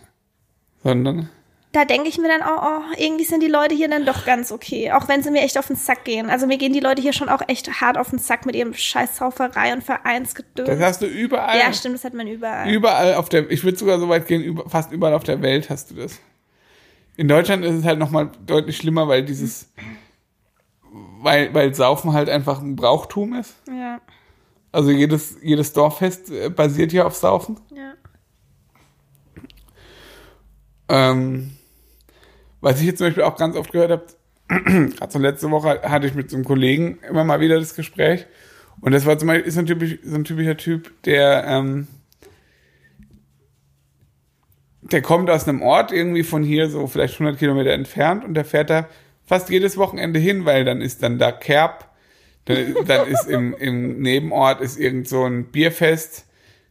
sondern 0.83 1.29
Da 1.77 1.85
denke 1.85 2.09
ich 2.09 2.17
mir 2.17 2.27
dann 2.27 2.41
auch, 2.41 2.63
oh, 2.63 2.81
irgendwie 2.97 3.23
sind 3.23 3.43
die 3.43 3.47
Leute 3.47 3.75
hier 3.75 3.87
dann 3.87 4.03
doch 4.03 4.25
ganz 4.25 4.51
okay. 4.51 4.91
Auch 4.93 5.07
wenn 5.07 5.21
sie 5.21 5.29
mir 5.29 5.41
echt 5.43 5.59
auf 5.59 5.67
den 5.67 5.75
Sack 5.75 6.05
gehen. 6.05 6.27
Also 6.27 6.47
mir 6.47 6.57
gehen 6.57 6.73
die 6.73 6.79
Leute 6.79 7.03
hier 7.03 7.13
schon 7.13 7.29
auch 7.29 7.43
echt 7.47 7.69
hart 7.81 7.99
auf 7.99 8.09
den 8.09 8.17
Sack 8.17 8.47
mit 8.47 8.55
ihrem 8.55 8.73
scheiß 8.73 9.17
Sauferei 9.17 9.73
und 9.73 9.83
Vereinsgedöns. 9.83 10.67
das 10.67 10.79
hast 10.79 11.03
du 11.03 11.05
überall. 11.05 11.59
ja, 11.59 11.71
stimmt, 11.71 11.93
das 11.93 12.03
hat 12.03 12.15
man 12.15 12.25
überall. 12.25 12.67
Überall 12.67 13.13
auf 13.13 13.29
der, 13.29 13.51
ich 13.51 13.63
würde 13.63 13.77
sogar 13.77 13.99
so 13.99 14.09
weit 14.09 14.25
gehen, 14.25 14.41
über, 14.41 14.67
fast 14.67 14.91
überall 14.91 15.13
auf 15.13 15.23
der 15.23 15.43
Welt 15.43 15.69
hast 15.69 15.91
du 15.91 15.95
das. 15.95 16.19
In 17.15 17.27
Deutschland 17.27 17.63
ist 17.63 17.75
es 17.75 17.85
halt 17.85 17.99
nochmal 17.99 18.31
deutlich 18.47 18.75
schlimmer, 18.77 19.07
weil 19.07 19.23
dieses, 19.23 19.71
weil, 21.21 21.53
weil 21.53 21.75
Saufen 21.75 22.13
halt 22.13 22.27
einfach 22.27 22.59
ein 22.59 22.75
Brauchtum 22.75 23.35
ist. 23.35 23.53
ja, 23.67 24.01
Also 24.71 24.89
jedes, 24.89 25.37
jedes 25.43 25.73
Dorffest 25.73 26.31
äh, 26.31 26.49
basiert 26.49 26.91
ja 26.91 27.05
auf 27.05 27.15
Saufen. 27.15 27.59
ja. 27.75 27.93
Ähm, 30.89 31.56
was 32.61 32.79
ich 32.79 32.87
jetzt 32.87 32.97
zum 32.97 33.07
Beispiel 33.07 33.23
auch 33.23 33.37
ganz 33.37 33.55
oft 33.55 33.71
gehört 33.71 33.91
habe, 33.91 34.05
gerade 34.47 35.11
so 35.11 35.19
letzte 35.19 35.51
Woche 35.51 35.81
hatte 35.83 36.07
ich 36.07 36.15
mit 36.15 36.29
so 36.29 36.37
einem 36.37 36.45
Kollegen 36.45 36.99
immer 37.09 37.23
mal 37.23 37.39
wieder 37.39 37.59
das 37.59 37.75
Gespräch. 37.75 38.25
Und 38.81 38.91
das 38.91 39.05
war 39.05 39.17
zum 39.17 39.27
Beispiel, 39.27 39.47
ist 39.47 39.55
so 39.55 39.61
ein, 39.61 39.65
typisch, 39.65 39.97
so 40.03 40.15
ein 40.15 40.23
typischer 40.23 40.57
Typ, 40.57 41.01
der, 41.03 41.45
ähm, 41.47 41.87
der 44.81 45.01
kommt 45.01 45.29
aus 45.29 45.47
einem 45.47 45.61
Ort 45.61 45.91
irgendwie 45.91 46.23
von 46.23 46.43
hier 46.43 46.69
so 46.69 46.87
vielleicht 46.87 47.15
100 47.15 47.37
Kilometer 47.37 47.71
entfernt 47.71 48.23
und 48.23 48.35
der 48.35 48.45
fährt 48.45 48.69
da 48.69 48.87
fast 49.25 49.49
jedes 49.49 49.77
Wochenende 49.77 50.19
hin, 50.19 50.45
weil 50.45 50.63
dann 50.63 50.81
ist 50.81 51.03
dann 51.03 51.17
da 51.17 51.31
Kerb, 51.31 51.89
dann, 52.45 52.75
dann 52.85 53.07
ist 53.07 53.27
im, 53.27 53.53
im 53.55 53.99
Nebenort 53.99 54.61
ist 54.61 54.79
irgend 54.79 55.07
so 55.07 55.25
ein 55.25 55.51
Bierfest, 55.51 56.25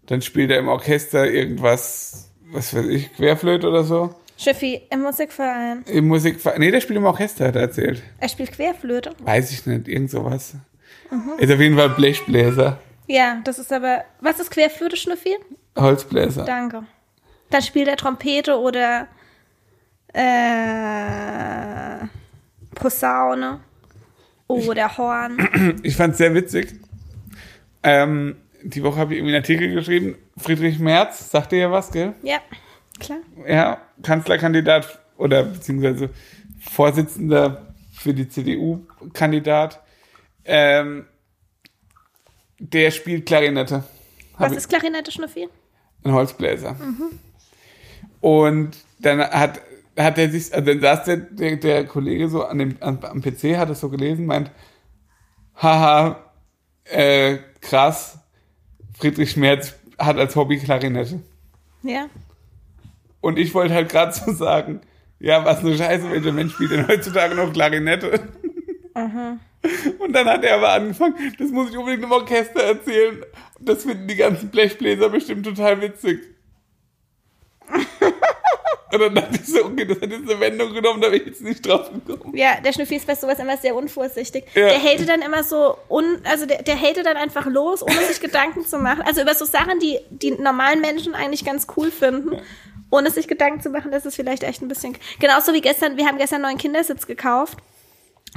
dann 0.06 0.22
spielt 0.22 0.50
er 0.50 0.58
im 0.58 0.68
Orchester 0.68 1.30
irgendwas, 1.30 2.32
was 2.50 2.74
weiß 2.74 2.86
ich, 2.86 3.12
Querflöte 3.14 3.68
oder 3.68 3.84
so. 3.84 4.14
Schiffi 4.36 4.82
im 4.90 5.00
Musikverein. 5.02 5.82
Im 5.86 6.08
Musikverein. 6.08 6.60
Nee, 6.60 6.70
der 6.70 6.80
spielt 6.80 6.98
im 6.98 7.04
Orchester, 7.06 7.46
hat 7.48 7.56
er 7.56 7.62
erzählt. 7.62 8.02
Er 8.18 8.28
spielt 8.28 8.52
Querflöte. 8.52 9.12
Weiß 9.20 9.50
ich 9.50 9.64
nicht, 9.66 9.88
irgend 9.88 10.10
sowas. 10.10 10.54
Ist 11.38 11.52
auf 11.52 11.60
jeden 11.60 11.76
Fall 11.76 11.90
Blechbläser, 11.90 12.78
Ja, 13.06 13.40
das 13.44 13.58
ist 13.58 13.72
aber. 13.72 14.04
Was 14.20 14.40
ist 14.40 14.50
Querflöte, 14.50 14.96
Schnuffi? 14.96 15.36
Holzbläser. 15.76 16.44
Danke. 16.44 16.82
Dann 17.50 17.62
spielt 17.62 17.86
er 17.88 17.96
Trompete 17.96 18.58
oder 18.58 19.06
äh, 20.12 22.06
Posaune 22.74 23.60
oder 24.48 24.96
Horn. 24.98 25.80
Ich 25.82 25.96
fand's 25.96 26.18
sehr 26.18 26.34
witzig. 26.34 26.74
Ähm, 27.82 28.36
die 28.62 28.82
Woche 28.82 28.98
habe 28.98 29.12
ich 29.14 29.18
irgendwie 29.18 29.34
einen 29.34 29.42
Artikel 29.44 29.72
geschrieben. 29.74 30.16
Friedrich 30.36 30.78
Merz, 30.78 31.30
sagt 31.30 31.52
dir 31.52 31.58
ja 31.58 31.70
was, 31.70 31.92
gell? 31.92 32.14
Ja, 32.22 32.38
klar. 32.98 33.18
Ja, 33.46 33.80
Kanzlerkandidat 34.02 34.98
oder 35.16 35.44
beziehungsweise 35.44 36.10
Vorsitzender 36.60 37.74
für 37.92 38.14
die 38.14 38.28
CDU-Kandidat. 38.28 39.80
Ähm, 40.44 41.06
der 42.58 42.90
spielt 42.90 43.26
Klarinette. 43.26 43.84
Was 44.38 44.52
ist 44.52 44.68
Klarinette, 44.68 45.10
Schnuffi? 45.10 45.48
Ein 46.04 46.12
Holzbläser. 46.12 46.76
Und 48.20 48.76
dann 48.98 49.20
hat, 49.20 49.60
hat 49.98 50.18
er 50.18 50.30
sich, 50.30 50.52
also 50.54 50.66
dann 50.66 50.80
saß 50.80 51.04
der, 51.04 51.16
der, 51.16 51.56
der 51.56 51.86
Kollege 51.86 52.28
so 52.28 52.44
an 52.44 52.58
dem, 52.58 52.76
am, 52.80 52.98
am 53.02 53.22
PC, 53.22 53.56
hat 53.56 53.70
es 53.70 53.80
so 53.80 53.88
gelesen, 53.88 54.26
meint, 54.26 54.50
haha, 55.54 56.24
äh, 56.84 57.38
krass, 57.60 58.18
Friedrich 58.98 59.36
Merz 59.36 59.74
hat 59.98 60.18
als 60.18 60.36
Hobby 60.36 60.58
Klarinette. 60.58 61.20
Ja. 61.82 62.08
Und 63.26 63.40
ich 63.40 63.52
wollte 63.54 63.74
halt 63.74 63.88
gerade 63.88 64.12
so 64.12 64.30
sagen, 64.30 64.82
ja, 65.18 65.44
was 65.44 65.58
eine 65.58 65.76
Scheiße, 65.76 66.12
welcher 66.12 66.30
Mensch 66.30 66.52
spielt 66.54 66.70
denn 66.70 66.86
heutzutage 66.86 67.34
noch 67.34 67.52
Klarinette? 67.52 68.20
Und 68.94 70.12
dann 70.12 70.28
hat 70.28 70.44
er 70.44 70.54
aber 70.54 70.72
angefangen, 70.74 71.16
das 71.36 71.50
muss 71.50 71.70
ich 71.70 71.76
unbedingt 71.76 72.04
im 72.04 72.12
Orchester 72.12 72.62
erzählen. 72.62 73.24
Und 73.58 73.68
das 73.68 73.82
finden 73.82 74.06
die 74.06 74.14
ganzen 74.14 74.48
Blechbläser 74.50 75.08
bestimmt 75.08 75.44
total 75.44 75.82
witzig. 75.82 76.20
Und 78.92 79.00
dann 79.00 79.14
dachte 79.16 79.40
ich 79.42 79.46
so, 79.46 79.64
okay, 79.64 79.86
das 79.86 80.00
hat 80.00 80.08
jetzt 80.08 80.30
eine 80.30 80.38
Wendung 80.38 80.72
genommen, 80.72 81.00
da 81.00 81.08
bin 81.08 81.22
ich 81.22 81.26
jetzt 81.26 81.42
nicht 81.42 81.66
drauf 81.66 81.90
gekommen. 82.06 82.36
Ja, 82.36 82.60
der 82.64 82.72
Schnuffi 82.72 82.94
ist 82.94 83.08
bei 83.08 83.16
sowas 83.16 83.40
immer 83.40 83.56
sehr 83.56 83.74
unvorsichtig. 83.74 84.44
Ja. 84.54 84.68
Der 84.68 84.80
hatet 84.80 85.08
dann 85.08 85.20
immer 85.20 85.42
so, 85.42 85.76
un, 85.90 86.20
also 86.22 86.46
der, 86.46 86.62
der 86.62 86.80
hatet 86.80 87.06
dann 87.06 87.16
einfach 87.16 87.46
los, 87.46 87.82
ohne 87.82 88.00
sich 88.08 88.20
Gedanken 88.20 88.64
zu 88.64 88.78
machen. 88.78 89.02
Also 89.04 89.22
über 89.22 89.34
so 89.34 89.44
Sachen, 89.44 89.80
die 89.80 89.98
die 90.10 90.30
normalen 90.30 90.80
Menschen 90.80 91.16
eigentlich 91.16 91.44
ganz 91.44 91.66
cool 91.76 91.90
finden, 91.90 92.40
ohne 92.90 93.10
sich 93.10 93.28
Gedanken 93.28 93.60
zu 93.60 93.70
machen, 93.70 93.90
das 93.90 94.06
ist 94.06 94.16
vielleicht 94.16 94.42
echt 94.42 94.62
ein 94.62 94.68
bisschen. 94.68 94.96
Genauso 95.18 95.52
wie 95.52 95.60
gestern, 95.60 95.96
wir 95.96 96.06
haben 96.06 96.18
gestern 96.18 96.36
einen 96.36 96.52
neuen 96.52 96.58
Kindersitz 96.58 97.06
gekauft. 97.06 97.58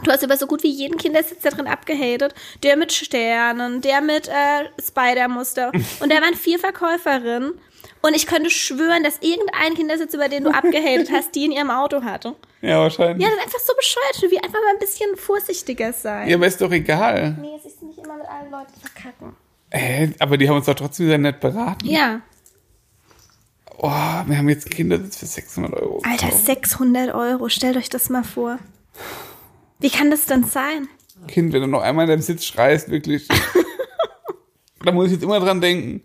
Du 0.04 0.12
hast 0.12 0.24
über 0.24 0.38
so 0.38 0.48
gut 0.48 0.64
wie 0.64 0.70
jeden 0.70 0.98
Kindersitz 0.98 1.42
da 1.42 1.50
drin 1.50 1.68
abgehatet. 1.68 2.34
Der 2.64 2.78
mit 2.78 2.92
Sternen, 2.94 3.82
der 3.82 4.02
mit 4.02 4.28
äh, 4.28 4.82
Spider-Muster. 4.82 5.72
Und 6.00 6.12
da 6.12 6.22
waren 6.22 6.36
vier 6.36 6.60
Verkäuferinnen. 6.60 7.54
Und 8.02 8.16
ich 8.16 8.28
könnte 8.28 8.50
schwören, 8.50 9.04
dass 9.04 9.20
irgendein 9.22 9.74
Kindersitz, 9.74 10.14
über 10.14 10.30
den 10.30 10.46
du 10.46 10.52
abgehatet 10.52 11.10
hast, 11.12 11.36
die 11.36 11.46
in 11.46 11.52
ihrem 11.52 11.70
Auto 11.70 12.04
hatte. 12.04 12.36
Ja, 12.62 12.80
wahrscheinlich. 12.80 13.22
Ja, 13.22 13.30
das 13.30 13.40
ist 13.40 13.46
einfach 13.46 13.60
so 13.60 13.74
bescheuert. 13.76 14.32
Wie 14.32 14.38
einfach 14.38 14.60
mal 14.62 14.74
ein 14.74 14.80
bisschen 14.80 15.16
vorsichtiger 15.18 15.92
sein. 15.92 16.30
Ja, 16.30 16.38
aber 16.38 16.48
ist 16.48 16.62
doch 16.62 16.72
egal. 16.72 17.36
Nee, 17.42 17.56
es 17.58 17.66
ist 17.66 17.84
nicht 17.84 18.00
immer 18.00 18.16
mit 18.16 18.28
allen 18.28 18.52
Leuten 18.52 18.74
verkacken. 18.80 19.36
Äh, 19.70 20.10
aber 20.20 20.38
die 20.38 20.48
haben 20.48 20.56
uns 20.56 20.66
doch 20.66 20.76
trotzdem 20.76 21.08
sehr 21.08 21.18
nett 21.18 21.40
beraten. 21.40 21.86
Ja. 21.86 22.22
Oh, 23.82 23.88
wir 23.88 24.38
haben 24.38 24.50
jetzt 24.50 24.65
einen 24.65 24.76
Kindersitz 24.76 25.18
für 25.18 25.26
600 25.26 25.74
Euro. 25.74 26.02
Alter, 26.04 26.26
gekauft. 26.28 26.46
600 26.46 27.13
Euro. 27.13 27.48
Stellt 27.48 27.77
euch 27.77 27.88
das 27.88 28.10
mal 28.10 28.23
vor. 28.23 28.60
Wie 29.80 29.90
kann 29.90 30.12
das 30.12 30.25
denn 30.25 30.44
sein? 30.44 30.90
Kind, 31.27 31.54
wenn 31.54 31.62
du 31.62 31.67
noch 31.67 31.82
einmal 31.82 32.04
in 32.04 32.10
deinem 32.10 32.21
Sitz 32.21 32.44
schreist, 32.44 32.90
wirklich. 32.90 33.25
da 34.84 34.92
muss 34.92 35.08
ich 35.08 35.13
jetzt 35.13 35.23
immer 35.23 35.40
dran 35.40 35.62
denken. 35.62 36.02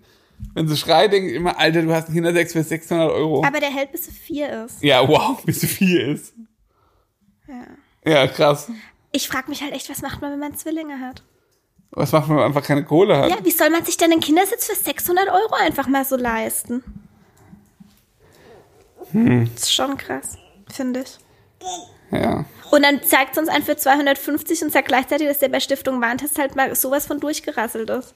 Wenn 0.54 0.68
sie 0.68 0.76
schreit, 0.76 1.12
denke 1.12 1.30
ich 1.30 1.34
immer, 1.34 1.58
Alter, 1.58 1.82
du 1.82 1.92
hast 1.92 2.06
einen 2.06 2.14
Kindersitz 2.14 2.52
für 2.52 2.62
600 2.62 3.10
Euro. 3.10 3.44
Aber 3.44 3.58
der 3.58 3.70
hält 3.70 3.90
bis 3.90 4.02
zu 4.02 4.12
vier 4.12 4.64
ist. 4.64 4.80
Ja, 4.80 5.06
wow, 5.08 5.42
bis 5.44 5.58
zu 5.60 5.66
vier 5.66 6.08
ist. 6.08 6.32
Ja, 8.04 8.26
krass. 8.28 8.70
Ich 9.10 9.26
frage 9.26 9.48
mich 9.48 9.62
halt 9.62 9.72
echt, 9.72 9.90
was 9.90 10.00
macht 10.00 10.20
man, 10.20 10.30
wenn 10.30 10.38
man 10.38 10.54
Zwillinge 10.54 11.00
hat? 11.00 11.24
Was 11.90 12.12
macht 12.12 12.28
man, 12.28 12.36
wenn 12.36 12.42
man 12.42 12.46
einfach 12.46 12.64
keine 12.66 12.84
Kohle 12.84 13.16
hat? 13.16 13.30
Ja, 13.30 13.44
wie 13.44 13.50
soll 13.50 13.70
man 13.70 13.84
sich 13.84 13.96
denn 13.96 14.12
einen 14.12 14.20
Kindersitz 14.20 14.66
für 14.66 14.76
600 14.76 15.28
Euro 15.28 15.54
einfach 15.54 15.88
mal 15.88 16.04
so 16.04 16.16
leisten? 16.16 16.84
Das 19.14 19.62
ist 19.62 19.72
schon 19.74 19.96
krass, 19.96 20.36
finde 20.70 21.00
ich. 21.02 21.18
Ja. 22.10 22.44
Und 22.70 22.82
dann 22.82 23.02
zeigt 23.02 23.32
es 23.32 23.38
uns 23.38 23.48
einen 23.48 23.64
für 23.64 23.76
250 23.76 24.62
und 24.62 24.72
sagt 24.72 24.88
gleichzeitig, 24.88 25.28
dass 25.28 25.38
der 25.38 25.48
bei 25.48 25.60
Stiftung 25.60 26.00
Warntest 26.00 26.38
halt 26.38 26.56
mal 26.56 26.74
sowas 26.74 27.06
von 27.06 27.20
durchgerasselt 27.20 27.88
ist. 27.90 28.14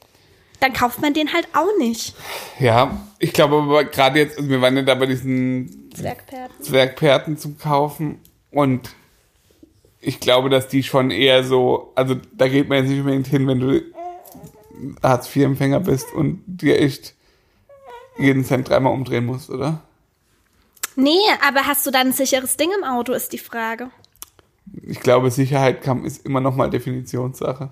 dann 0.61 0.73
kauft 0.73 1.01
man 1.01 1.15
den 1.15 1.33
halt 1.33 1.49
auch 1.53 1.79
nicht. 1.79 2.15
Ja, 2.59 3.01
ich 3.19 3.33
glaube 3.33 3.57
aber 3.57 3.85
gerade 3.85 4.19
jetzt, 4.19 4.39
also 4.39 4.51
wir 4.51 4.61
waren 4.61 4.77
ja 4.77 4.83
da 4.83 4.95
bei 4.95 5.07
diesen 5.07 5.91
Zwergperten. 5.95 6.65
Zwergperten 6.65 7.37
zum 7.39 7.59
Kaufen 7.59 8.21
und 8.51 8.91
ich 10.01 10.21
glaube, 10.21 10.49
dass 10.49 10.69
die 10.69 10.83
schon 10.83 11.11
eher 11.11 11.45
so, 11.45 11.93
also 11.95 12.17
da 12.33 12.49
geht 12.49 12.69
man 12.69 12.79
jetzt 12.79 12.89
nicht 12.89 13.01
unbedingt 13.01 13.27
hin, 13.27 13.47
wenn 13.47 13.61
du 13.61 13.83
Hartz-IV-Empfänger 15.03 15.81
bist 15.81 16.13
und 16.13 16.43
dir 16.47 16.81
echt 16.81 17.15
jeden 18.19 18.45
Cent 18.45 18.69
dreimal 18.69 18.93
umdrehen 18.93 19.27
musst, 19.27 19.51
oder? 19.51 19.83
Nee, 21.01 21.21
aber 21.47 21.65
hast 21.65 21.87
du 21.87 21.93
dann 21.93 22.09
ein 22.09 22.13
sicheres 22.13 22.57
Ding 22.57 22.71
im 22.77 22.83
Auto, 22.83 23.13
ist 23.13 23.33
die 23.33 23.39
Frage. 23.39 23.91
Ich 24.83 24.99
glaube, 24.99 25.31
Sicherheit 25.31 25.87
ist 26.05 26.27
immer 26.27 26.41
noch 26.41 26.57
mal 26.57 26.69
Definitionssache. 26.69 27.71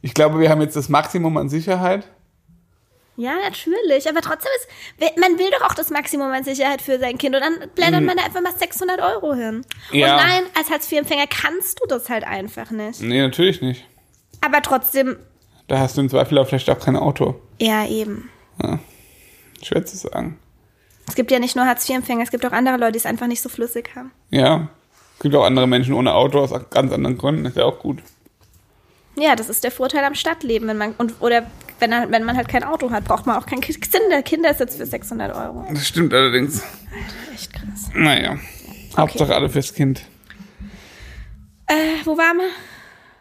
Ich 0.00 0.14
glaube, 0.14 0.40
wir 0.40 0.48
haben 0.48 0.62
jetzt 0.62 0.74
das 0.74 0.88
Maximum 0.88 1.36
an 1.36 1.50
Sicherheit. 1.50 2.08
Ja, 3.16 3.34
natürlich. 3.44 4.08
Aber 4.08 4.22
trotzdem 4.22 4.50
ist, 4.56 5.18
man 5.18 5.38
will 5.38 5.50
doch 5.50 5.66
auch 5.68 5.74
das 5.74 5.90
Maximum 5.90 6.32
an 6.32 6.42
Sicherheit 6.42 6.80
für 6.80 6.98
sein 6.98 7.18
Kind. 7.18 7.34
Und 7.36 7.42
dann 7.42 7.70
blättert 7.74 8.02
man 8.02 8.16
da 8.16 8.24
einfach 8.24 8.40
mal 8.40 8.56
600 8.56 8.98
Euro 9.02 9.34
hin. 9.34 9.66
Ja. 9.92 10.16
Und 10.16 10.26
nein, 10.26 10.42
als 10.56 10.70
Hartz-IV-Empfänger 10.70 11.26
kannst 11.26 11.80
du 11.80 11.86
das 11.86 12.08
halt 12.08 12.24
einfach 12.24 12.70
nicht. 12.70 13.02
Nee, 13.02 13.20
natürlich 13.20 13.60
nicht. 13.60 13.86
Aber 14.40 14.62
trotzdem, 14.62 15.18
Da 15.68 15.78
hast 15.80 15.98
du 15.98 16.00
im 16.00 16.08
Zweifel 16.08 16.38
auch 16.38 16.48
vielleicht 16.48 16.70
auch 16.70 16.80
kein 16.80 16.96
Auto. 16.96 17.38
ja, 17.60 17.86
eben. 17.86 18.30
Schwer 19.62 19.84
zu 19.84 19.98
sagen. 19.98 20.38
Es 21.08 21.14
gibt 21.14 21.30
ja 21.30 21.38
nicht 21.38 21.56
nur 21.56 21.66
Hartz-IV-Empfänger, 21.66 22.22
es 22.22 22.30
gibt 22.30 22.46
auch 22.46 22.52
andere 22.52 22.76
Leute, 22.76 22.92
die 22.92 22.98
es 22.98 23.06
einfach 23.06 23.26
nicht 23.26 23.42
so 23.42 23.48
flüssig 23.48 23.90
haben. 23.96 24.12
Ja. 24.30 24.68
Es 25.16 25.22
gibt 25.22 25.34
auch 25.34 25.44
andere 25.44 25.66
Menschen 25.66 25.94
ohne 25.94 26.14
Auto 26.14 26.40
aus 26.40 26.50
ganz 26.70 26.92
anderen 26.92 27.18
Gründen. 27.18 27.44
Ist 27.44 27.56
ja 27.56 27.64
auch 27.64 27.78
gut. 27.78 27.98
Ja, 29.16 29.36
das 29.36 29.48
ist 29.48 29.62
der 29.62 29.70
Vorteil 29.70 30.04
am 30.04 30.14
Stadtleben. 30.14 30.68
Wenn 30.68 30.78
man, 30.78 30.92
und, 30.98 31.14
oder 31.20 31.46
wenn, 31.78 31.90
wenn 31.90 32.24
man 32.24 32.36
halt 32.36 32.48
kein 32.48 32.64
Auto 32.64 32.90
hat, 32.90 33.04
braucht 33.04 33.26
man 33.26 33.36
auch 33.36 33.46
keinen 33.46 33.60
Kinder, 33.60 34.22
Kindersitz 34.22 34.76
für 34.76 34.86
600 34.86 35.34
Euro. 35.34 35.66
Das 35.70 35.86
stimmt 35.86 36.14
allerdings. 36.14 36.62
Echt 37.34 37.52
krass. 37.52 37.90
Naja. 37.94 38.38
Hauptsache 38.96 39.34
alle 39.34 39.48
fürs 39.48 39.74
Kind. 39.74 40.02
Äh, 41.66 42.04
wo 42.04 42.16
waren 42.16 42.38
wir? 42.38 42.48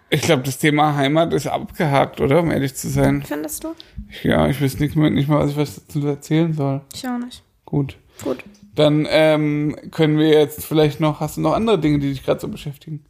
Ich 0.09 0.21
glaube, 0.21 0.43
das 0.43 0.57
Thema 0.57 0.95
Heimat 0.95 1.33
ist 1.33 1.47
abgehakt, 1.47 2.19
oder? 2.19 2.41
Um 2.41 2.51
ehrlich 2.51 2.75
zu 2.75 2.89
sein. 2.89 3.23
Findest 3.25 3.63
du? 3.63 3.73
Ich, 4.09 4.23
ja, 4.23 4.47
ich 4.47 4.61
weiß 4.61 4.79
nicht 4.79 4.95
mehr, 4.95 5.09
nicht 5.09 5.29
mal, 5.29 5.39
was 5.39 5.51
ich 5.51 5.57
was 5.57 5.75
dazu 5.75 6.05
erzählen 6.05 6.53
soll. 6.53 6.81
Ich 6.93 7.07
auch 7.07 7.17
nicht. 7.17 7.43
Gut. 7.71 7.95
Gut. 8.21 8.43
Dann 8.75 9.07
ähm, 9.09 9.77
können 9.91 10.17
wir 10.17 10.27
jetzt 10.27 10.65
vielleicht 10.65 10.99
noch, 10.99 11.21
hast 11.21 11.37
du 11.37 11.41
noch 11.41 11.53
andere 11.53 11.79
Dinge, 11.79 11.99
die 11.99 12.09
dich 12.09 12.21
gerade 12.21 12.41
so 12.41 12.49
beschäftigen? 12.49 13.05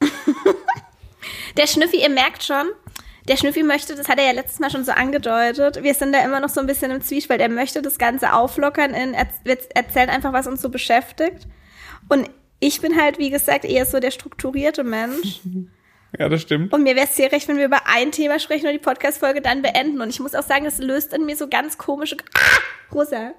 Der 1.58 1.66
Schnüffi, 1.66 2.00
ihr 2.00 2.08
merkt 2.08 2.42
schon, 2.42 2.66
der 3.28 3.36
Schnüffi 3.36 3.62
möchte, 3.62 3.94
das 3.94 4.08
hat 4.08 4.18
er 4.18 4.24
ja 4.24 4.32
letztes 4.32 4.58
Mal 4.58 4.70
schon 4.70 4.84
so 4.84 4.92
angedeutet, 4.92 5.82
wir 5.82 5.94
sind 5.94 6.12
da 6.12 6.24
immer 6.24 6.40
noch 6.40 6.48
so 6.48 6.60
ein 6.60 6.66
bisschen 6.66 6.90
im 6.90 7.00
Zwiespalt. 7.00 7.40
Er 7.40 7.48
möchte 7.48 7.80
das 7.80 7.98
Ganze 7.98 8.32
auflockern, 8.32 8.92
in, 8.92 9.14
er, 9.14 9.28
wir 9.44 9.58
erzählen 9.74 10.10
einfach, 10.10 10.32
was 10.32 10.46
uns 10.46 10.60
so 10.60 10.68
beschäftigt. 10.68 11.46
Und 12.08 12.28
ich 12.58 12.80
bin 12.80 13.00
halt, 13.00 13.18
wie 13.18 13.30
gesagt, 13.30 13.64
eher 13.64 13.86
so 13.86 14.00
der 14.00 14.10
strukturierte 14.10 14.84
Mensch. 14.84 15.40
Ja, 16.16 16.28
das 16.28 16.42
stimmt. 16.42 16.72
Und 16.72 16.84
mir 16.84 16.94
wäre 16.94 17.06
es 17.06 17.16
sehr 17.16 17.32
recht, 17.32 17.48
wenn 17.48 17.56
wir 17.56 17.64
über 17.64 17.88
ein 17.88 18.12
Thema 18.12 18.38
sprechen 18.38 18.66
und 18.66 18.72
die 18.72 18.78
Podcast-Folge 18.78 19.40
dann 19.40 19.62
beenden. 19.62 20.00
Und 20.00 20.10
ich 20.10 20.20
muss 20.20 20.36
auch 20.36 20.44
sagen, 20.44 20.64
das 20.64 20.78
löst 20.78 21.12
in 21.12 21.26
mir 21.26 21.36
so 21.36 21.48
ganz 21.48 21.76
komische. 21.76 22.16
Ah! 22.34 22.38
Rosa. 22.94 23.32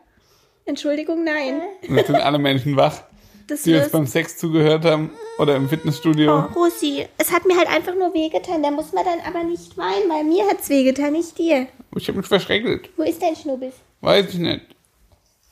Entschuldigung, 0.65 1.23
nein. 1.23 1.61
Und 1.87 1.95
jetzt 1.95 2.07
sind 2.07 2.15
alle 2.15 2.39
Menschen 2.39 2.75
wach, 2.75 3.03
Das 3.47 3.61
die 3.63 3.75
uns 3.75 3.89
beim 3.89 4.07
Sex 4.07 4.37
zugehört 4.37 4.83
haben 4.85 5.11
oder 5.37 5.55
im 5.55 5.65
Oh, 5.65 5.67
Fitnessstudio. 5.67 6.39
Rosi, 6.55 7.05
es 7.17 7.31
hat 7.31 7.45
mir 7.45 7.55
halt 7.57 7.67
einfach 7.69 7.93
nur 7.93 8.13
wehgetan. 8.13 8.63
Da 8.63 8.71
muss 8.71 8.91
man 8.91 9.05
dann 9.05 9.19
aber 9.27 9.43
nicht 9.43 9.77
weinen, 9.77 10.09
weil 10.09 10.23
mir 10.23 10.47
hat's 10.49 10.69
wehgetan, 10.69 11.13
nicht 11.13 11.37
dir. 11.37 11.67
Ich 11.95 12.07
habe 12.07 12.17
mich 12.17 12.27
verschreckelt. 12.27 12.89
Wo 12.97 13.03
ist 13.03 13.21
dein 13.21 13.35
Schnubbis? 13.35 13.73
Weiß 14.01 14.25
ich 14.29 14.39
nicht. 14.39 14.61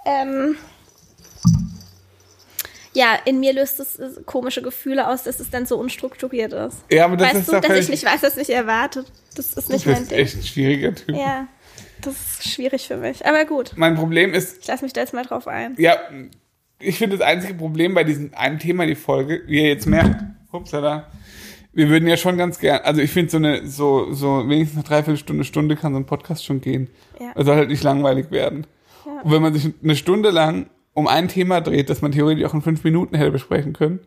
Ähm. 0.05 0.57
Ja, 2.95 3.17
in 3.25 3.39
mir 3.39 3.53
löst 3.53 3.79
es 3.79 3.97
äh, 3.97 4.09
komische 4.25 4.61
Gefühle 4.61 5.07
aus, 5.07 5.23
dass 5.23 5.39
es 5.39 5.49
dann 5.49 5.65
so 5.65 5.77
unstrukturiert 5.77 6.53
ist. 6.53 6.77
Ja, 6.91 7.05
aber 7.05 7.17
das 7.17 7.29
weißt 7.29 7.37
ist 7.39 7.51
du, 7.53 7.59
dass 7.59 7.77
ich 7.79 7.89
nicht 7.89 8.05
weiß, 8.05 8.21
was 8.21 8.35
mich 8.35 8.51
erwartet. 8.51 9.07
Das 9.35 9.53
ist 9.53 9.69
nicht 9.69 9.85
mein 9.87 9.95
bist 9.99 10.11
Ding. 10.11 10.19
echt 10.19 10.35
ein 10.35 10.43
schwieriger 10.43 10.93
Typ. 10.93 11.15
Ja, 11.15 11.47
das 12.03 12.13
ist 12.13 12.49
schwierig 12.49 12.87
für 12.87 12.97
mich. 12.97 13.25
Aber 13.25 13.45
gut, 13.45 13.73
Mein 13.75 13.95
Problem 13.95 14.33
ist, 14.33 14.59
ich 14.61 14.67
lasse 14.67 14.83
mich 14.83 14.93
da 14.93 15.01
jetzt 15.01 15.13
mal 15.13 15.25
drauf 15.25 15.47
ein. 15.47 15.75
ja, 15.77 15.97
ich 16.79 16.97
finde 16.97 17.17
das 17.17 17.25
einzige 17.25 17.53
Problem 17.53 17.93
bei 17.93 18.03
diesem 18.03 18.31
einen 18.33 18.59
Thema, 18.59 18.85
die 18.85 18.95
Folge, 18.95 19.41
wie 19.47 19.61
ihr 19.61 19.69
jetzt 19.69 19.85
merkt, 19.85 20.21
upsala, 20.51 21.07
wir 21.71 21.89
würden 21.89 22.07
ja 22.07 22.17
schon 22.17 22.37
ganz 22.37 22.59
gern, 22.59 22.81
also 22.83 23.01
ich 23.01 23.11
finde 23.11 23.31
so 23.31 23.37
eine, 23.37 23.65
so, 23.67 24.11
so 24.13 24.47
wenigstens 24.49 24.79
eine 24.79 24.87
Dreiviertelstunde, 24.87 25.43
Stunde 25.43 25.75
kann 25.75 25.93
so 25.93 25.99
ein 25.99 26.05
Podcast 26.05 26.45
schon 26.45 26.61
gehen. 26.61 26.89
Ja. 27.19 27.31
Es 27.35 27.45
soll 27.45 27.55
halt 27.55 27.69
nicht 27.69 27.83
langweilig 27.83 28.31
werden. 28.31 28.67
Ja. 29.05 29.21
Und 29.21 29.31
wenn 29.31 29.41
man 29.41 29.53
sich 29.53 29.73
eine 29.81 29.95
Stunde 29.95 30.29
lang 30.29 30.67
um 30.93 31.07
ein 31.07 31.27
Thema 31.29 31.61
dreht, 31.61 31.89
das 31.89 32.01
man 32.01 32.11
theoretisch 32.11 32.43
auch 32.45 32.53
in 32.53 32.61
fünf 32.61 32.83
Minuten 32.83 33.15
hätte 33.15 33.31
besprechen 33.31 33.73
können, 33.73 33.99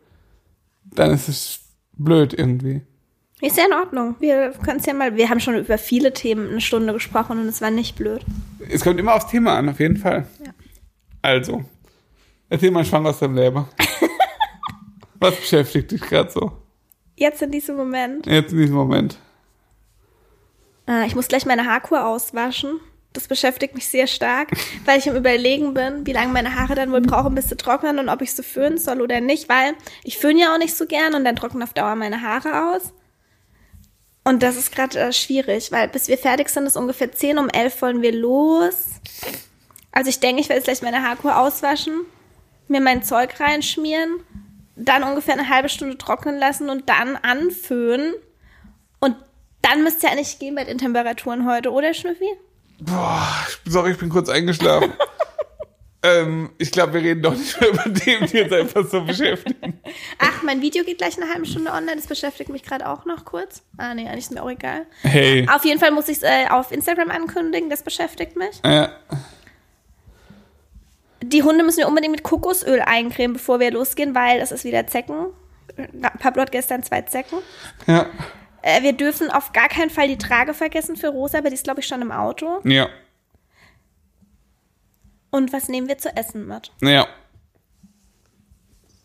dann 0.85 1.11
ist 1.11 1.27
es 1.27 1.59
blöd 1.93 2.33
irgendwie. 2.33 2.81
Ist 3.39 3.57
ja 3.57 3.65
in 3.65 3.73
Ordnung. 3.73 4.15
Wir 4.19 4.51
können 4.63 4.79
es 4.79 4.85
ja 4.87 4.93
mal, 4.93 5.15
wir 5.15 5.29
haben 5.29 5.39
schon 5.39 5.55
über 5.55 5.77
viele 5.77 6.11
Themen 6.11 6.49
eine 6.49 6.61
Stunde 6.61 6.91
gesprochen 6.93 7.39
und 7.39 7.47
es 7.47 7.61
war 7.61 7.69
nicht 7.69 7.95
blöd. 7.95 8.25
Es 8.67 8.83
kommt 8.83 8.99
immer 8.99 9.13
aufs 9.13 9.27
Thema 9.27 9.55
an, 9.57 9.69
auf 9.69 9.79
jeden 9.79 9.97
Fall. 9.97 10.27
Ja. 10.43 10.51
Also, 11.21 11.63
erzähl 12.49 12.71
mal 12.71 12.83
schwanger 12.83 13.09
aus 13.09 13.19
deinem 13.19 13.35
Leben. 13.35 13.65
Was 15.19 15.35
beschäftigt 15.35 15.91
dich 15.91 16.01
gerade 16.01 16.31
so? 16.31 16.51
Jetzt 17.15 17.41
in 17.41 17.51
diesem 17.51 17.75
Moment. 17.75 18.25
Jetzt 18.25 18.53
in 18.53 18.59
diesem 18.59 18.75
Moment. 18.75 19.19
Ah, 20.87 21.03
ich 21.05 21.15
muss 21.15 21.27
gleich 21.27 21.45
meine 21.45 21.65
Haarkur 21.65 22.07
auswaschen. 22.07 22.79
Das 23.13 23.27
beschäftigt 23.27 23.75
mich 23.75 23.87
sehr 23.87 24.07
stark, 24.07 24.49
weil 24.85 24.97
ich 24.97 25.07
im 25.07 25.15
Überlegen 25.15 25.75
bin, 25.75 26.07
wie 26.07 26.13
lange 26.13 26.33
meine 26.33 26.55
Haare 26.55 26.75
dann 26.75 26.91
wohl 26.91 27.01
brauchen, 27.01 27.35
bis 27.35 27.49
sie 27.49 27.57
trocknen 27.57 27.99
und 27.99 28.09
ob 28.09 28.21
ich 28.21 28.33
sie 28.33 28.43
föhnen 28.43 28.77
soll 28.77 29.01
oder 29.01 29.21
nicht, 29.21 29.47
weil 29.47 29.73
ich 30.03 30.17
föhne 30.17 30.41
ja 30.41 30.53
auch 30.53 30.59
nicht 30.59 30.75
so 30.75 30.87
gern 30.87 31.13
und 31.13 31.23
dann 31.23 31.35
trocknen 31.35 31.61
auf 31.61 31.73
Dauer 31.73 31.95
meine 31.95 32.21
Haare 32.21 32.73
aus. 32.73 32.93
Und 34.27 34.43
das 34.43 34.57
ist 34.57 34.73
gerade 34.73 34.99
äh, 34.99 35.13
schwierig, 35.13 35.71
weil 35.71 35.87
bis 35.87 36.07
wir 36.09 36.17
fertig 36.17 36.49
sind, 36.49 36.65
ist 36.65 36.75
ungefähr 36.75 37.11
10 37.11 37.37
um 37.37 37.49
11 37.49 37.81
wollen 37.81 38.01
wir 38.01 38.11
los. 38.13 38.85
Also 39.91 40.09
ich 40.09 40.19
denke, 40.19 40.41
ich 40.41 40.49
werde 40.49 40.57
jetzt 40.59 40.65
gleich 40.65 40.81
meine 40.81 41.01
Haarkur 41.07 41.37
auswaschen, 41.37 41.93
mir 42.67 42.81
mein 42.81 43.03
Zeug 43.03 43.39
reinschmieren, 43.39 44.19
dann 44.75 45.03
ungefähr 45.03 45.33
eine 45.35 45.47
halbe 45.49 45.69
Stunde 45.69 45.97
trocknen 45.97 46.37
lassen 46.39 46.69
und 46.69 46.89
dann 46.89 47.15
anföhnen. 47.15 48.13
Und 48.99 49.15
dann 49.61 49.83
müsste 49.83 50.07
ja 50.07 50.11
eigentlich 50.13 50.39
gehen 50.39 50.55
bei 50.55 50.65
den 50.65 50.77
Temperaturen 50.77 51.47
heute, 51.49 51.71
oder 51.71 51.93
Schnüffi? 51.93 52.29
Boah, 52.79 53.25
ich- 53.47 53.71
sorry, 53.71 53.91
ich 53.91 53.97
bin 53.97 54.09
kurz 54.09 54.27
eingeschlafen. 54.29 54.93
ähm, 56.07 56.49
ich 56.57 56.71
glaube, 56.71 56.93
wir 56.93 57.01
reden 57.01 57.21
doch 57.21 57.35
nicht 57.35 57.59
mehr 57.59 57.69
über 57.71 57.93
Themen, 57.93 58.27
die 58.27 58.41
uns 58.41 58.51
einfach 58.53 58.85
so 58.89 59.01
beschäftigen. 59.01 59.79
Ach, 60.19 60.43
mein 60.43 60.61
Video 60.61 60.83
geht 60.83 60.97
gleich 60.97 61.17
eine 61.21 61.31
halbe 61.31 61.45
Stunde 61.45 61.71
online, 61.71 61.95
das 61.97 62.07
beschäftigt 62.07 62.49
mich 62.49 62.63
gerade 62.63 62.87
auch 62.87 63.05
noch 63.05 63.25
kurz. 63.25 63.63
Ah, 63.77 63.93
nee, 63.93 64.05
eigentlich 64.07 64.25
ist 64.25 64.31
mir 64.31 64.41
auch 64.43 64.49
egal. 64.49 64.85
Hey. 65.01 65.47
Auf 65.53 65.65
jeden 65.65 65.79
Fall 65.79 65.91
muss 65.91 66.07
ich 66.07 66.17
es 66.17 66.23
äh, 66.23 66.47
auf 66.49 66.71
Instagram 66.71 67.11
ankündigen, 67.11 67.69
das 67.69 67.83
beschäftigt 67.83 68.35
mich. 68.35 68.59
Ja, 68.65 68.89
Die 71.23 71.43
Hunde 71.43 71.63
müssen 71.63 71.79
wir 71.79 71.87
unbedingt 71.87 72.11
mit 72.11 72.23
Kokosöl 72.23 72.79
eincremen, 72.81 73.33
bevor 73.33 73.59
wir 73.59 73.71
losgehen, 73.71 74.13
weil 74.15 74.39
es 74.39 74.51
ist 74.51 74.63
wieder 74.65 74.85
Zecken. 74.87 75.27
Pablo 76.19 76.41
hat 76.43 76.51
gestern 76.51 76.83
zwei 76.83 77.01
Zecken. 77.03 77.37
ja, 77.87 78.05
Äh, 78.61 78.81
wir 78.83 78.93
dürfen 78.93 79.29
auf 79.31 79.51
gar 79.53 79.67
keinen 79.69 79.89
Fall 79.89 80.07
die 80.07 80.17
Trage 80.17 80.53
vergessen 80.53 80.95
für 80.95 81.09
Rosa, 81.09 81.37
aber 81.39 81.49
die 81.49 81.55
ist, 81.55 81.63
glaube 81.63 81.79
ich, 81.81 81.87
schon 81.87 82.01
im 82.01 82.11
Auto. 82.11 82.59
ja, 82.63 82.87
Und 85.29 85.53
was 85.53 85.67
nehmen 85.67 85.87
wir 85.87 85.97
zu 85.97 86.15
essen 86.15 86.47
mit? 86.47 86.71
ja. 86.81 87.07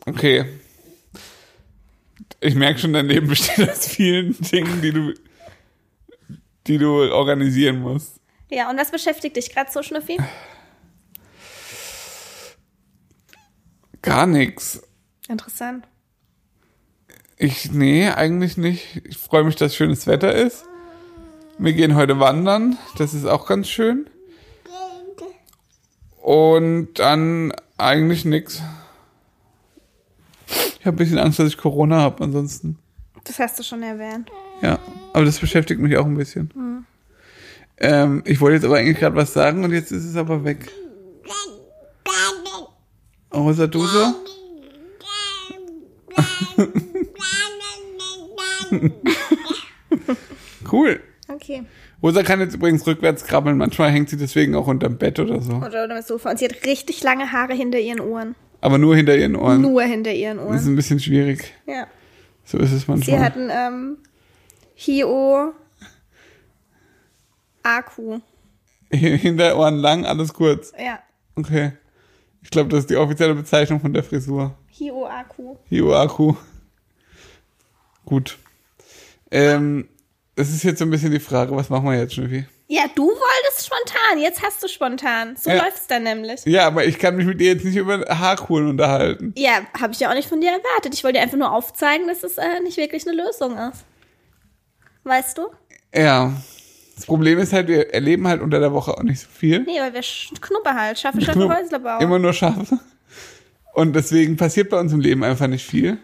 Okay. 0.05 0.45
Ich 2.41 2.57
merke 2.57 2.81
schon, 2.81 2.93
dein 2.93 3.07
Leben 3.07 3.29
besteht 3.29 3.70
aus 3.70 3.87
vielen 3.87 4.33
Dingen, 4.41 4.83
die 4.83 4.93
du, 4.93 5.14
die 6.66 6.79
du 6.79 7.12
organisieren 7.12 7.81
musst. 7.81 8.20
Ja, 8.51 8.68
und 8.68 8.79
was 8.79 8.91
beschäftigt 8.91 9.37
dich 9.37 9.55
gerade 9.55 9.70
so, 9.70 9.83
Schnüffi? 9.83 10.18
Gar 14.03 14.27
nichts. 14.27 14.83
Interessant. 15.29 15.87
Ich, 17.37 17.70
nee, 17.70 18.09
eigentlich 18.09 18.57
nicht. 18.57 19.03
Ich 19.05 19.16
freue 19.18 19.45
mich, 19.45 19.57
dass 19.57 19.77
schönes 19.77 20.07
Wetter 20.07 20.35
ist. 20.35 20.64
Wir 21.59 21.73
gehen 21.73 21.95
heute 21.95 22.18
wandern. 22.18 22.77
Das 22.99 23.14
ist 23.14 23.25
auch 23.25 23.47
ganz 23.47 23.68
schön. 23.68 24.11
Und 26.23 26.95
dann 27.01 27.53
eigentlich 27.79 28.25
nix. 28.25 28.62
Ich 30.79 30.87
habe 30.87 30.95
ein 30.95 30.97
bisschen 30.97 31.18
Angst, 31.18 31.41
dass 31.41 31.49
ich 31.49 31.59
Corona 31.59 31.99
habe, 31.99 32.23
ansonsten. 32.23 32.79
Das 33.25 33.39
hast 33.41 33.59
du 33.59 33.64
schon 33.64 33.83
erwähnt. 33.83 34.31
Ja, 34.61 34.79
aber 35.12 35.25
das 35.25 35.39
beschäftigt 35.39 35.81
mich 35.81 35.97
auch 35.97 36.07
ein 36.07 36.16
bisschen. 36.16 36.87
Ähm, 37.79 38.23
ich 38.25 38.41
wollte 38.41 38.55
jetzt 38.57 38.64
aber 38.64 38.77
eigentlich 38.79 38.99
gerade 38.99 39.16
was 39.16 39.33
sagen 39.33 39.64
und 39.64 39.73
jetzt 39.73 39.91
ist 39.91 40.05
es 40.05 40.14
aber 40.16 40.45
weg. 40.45 40.70
Rosa, 43.35 43.66
du 43.66 43.85
so? 43.85 44.14
Cool. 50.70 51.01
Okay. 51.29 51.64
Rosa 52.03 52.22
kann 52.22 52.40
jetzt 52.40 52.55
übrigens 52.55 52.86
rückwärts 52.86 53.24
krabbeln. 53.24 53.57
Manchmal 53.57 53.90
hängt 53.90 54.09
sie 54.11 54.16
deswegen 54.16 54.55
auch 54.57 54.66
unterm 54.66 54.98
Bett 54.98 55.18
oder 55.20 55.40
so. 55.40 55.53
Oder 55.55 55.84
unter 55.84 55.88
dem 55.88 56.03
Sofa. 56.03 56.30
Und 56.30 56.38
sie 56.38 56.46
hat 56.46 56.64
richtig 56.66 57.03
lange 57.03 57.30
Haare 57.32 57.55
hinter 57.55 57.78
ihren 57.78 58.00
Ohren. 58.00 58.34
Aber 58.61 58.78
nur 58.78 58.96
hinter 58.96 59.16
ihren 59.16 59.36
Ohren. 59.36 59.61
Nur 59.61 59.82
hinter 59.82 60.12
ihren 60.12 60.38
Das 60.38 60.46
ist 60.46 60.62
Ohren. 60.62 60.72
ein 60.72 60.76
bisschen 60.76 61.00
schwierig. 61.00 61.53
Ja. 61.66 61.86
So 62.44 62.59
ist 62.59 62.72
es 62.72 62.82
Sie 62.82 62.90
manchmal. 62.90 63.20
hat 63.20 63.36
ein 63.36 63.50
ähm, 63.53 63.98
Hio 64.74 65.53
Akku. 67.62 68.18
Hinter 68.90 69.57
Ohren 69.57 69.76
lang, 69.76 70.05
alles 70.05 70.34
kurz. 70.34 70.72
Ja. 70.78 70.98
Okay. 71.36 71.72
Ich 72.42 72.50
glaube, 72.50 72.68
das 72.70 72.80
ist 72.80 72.90
die 72.90 72.96
offizielle 72.96 73.34
Bezeichnung 73.34 73.80
von 73.80 73.92
der 73.92 74.03
Frisur. 74.03 74.57
Hio 74.68 75.07
Akku. 75.07 75.57
Hioaku. 75.68 76.34
Gut. 78.05 78.38
Ähm, 79.30 79.88
es 80.37 80.51
ist 80.51 80.62
jetzt 80.62 80.78
so 80.78 80.85
ein 80.85 80.91
bisschen 80.91 81.11
die 81.11 81.20
Frage, 81.20 81.55
was 81.55 81.68
machen 81.68 81.85
wir 81.87 81.99
jetzt, 81.99 82.14
Schnüffi? 82.14 82.47
Ja, 82.68 82.85
du 82.95 83.03
wolltest 83.07 83.66
spontan. 83.66 84.18
Jetzt 84.18 84.43
hast 84.43 84.62
du 84.62 84.68
spontan. 84.68 85.37
So 85.37 85.51
Ja. 85.51 85.62
läuft's 85.62 85.87
dann 85.89 86.05
nämlich. 86.05 86.41
Ja, 86.47 86.66
aber 86.66 86.87
ich 86.87 86.99
kann 86.99 87.16
mich 87.16 87.26
mit 87.26 87.39
dir 87.41 87.49
jetzt 87.53 87.64
nicht 87.66 87.76
über 87.76 87.99
Haarkuren 88.09 88.66
unterhalten. 88.68 89.35
Ja, 89.37 89.61
habe 89.78 89.93
ich 89.93 90.01
ja 90.01 90.09
auch 90.11 90.14
nicht 90.14 90.28
von 90.28 90.41
dir 90.41 90.51
erwartet. 90.51 90.95
Ich 90.95 91.05
wollte 91.05 91.18
dir 91.18 91.22
einfach 91.22 91.37
nur 91.37 91.53
aufzeigen, 91.53 92.09
dass 92.09 92.22
es 92.22 92.39
äh, 92.39 92.61
nicht 92.62 92.78
wirklich 92.78 93.07
eine 93.07 93.14
Lösung 93.22 93.59
ist. 93.59 93.85
Weißt 95.05 95.37
du? 95.37 95.49
Ja. 95.95 96.33
Das 96.97 97.05
Problem 97.07 97.39
ist 97.39 97.53
halt, 97.53 97.68
wir 97.68 97.93
erleben 97.93 98.26
halt 98.28 98.41
unter 98.41 98.61
der 98.61 98.72
Woche 98.72 98.93
auch 98.97 99.03
nicht 99.03 99.20
so 99.20 99.28
viel. 99.28 99.61
Nee, 99.64 99.80
weil 99.80 99.93
wir 99.93 100.03
sch- 100.03 100.39
Knuppe 100.41 100.72
halt. 100.74 100.99
Schaffe, 100.99 101.20
schaffe, 101.20 101.41
Knupp- 101.41 101.55
Häuslerbau. 101.55 101.99
Immer 101.99 102.18
nur 102.18 102.33
scharf. 102.33 102.72
Und 103.74 103.95
deswegen 103.95 104.37
passiert 104.37 104.70
bei 104.70 104.78
uns 104.78 104.93
im 104.93 105.01
Leben 105.01 105.24
einfach 105.24 105.47
nicht 105.47 105.66
viel. 105.66 105.99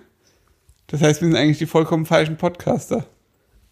Das 0.88 1.00
heißt, 1.02 1.20
wir 1.22 1.28
sind 1.28 1.36
eigentlich 1.36 1.58
die 1.58 1.66
vollkommen 1.66 2.04
falschen 2.06 2.36
Podcaster. 2.36 3.06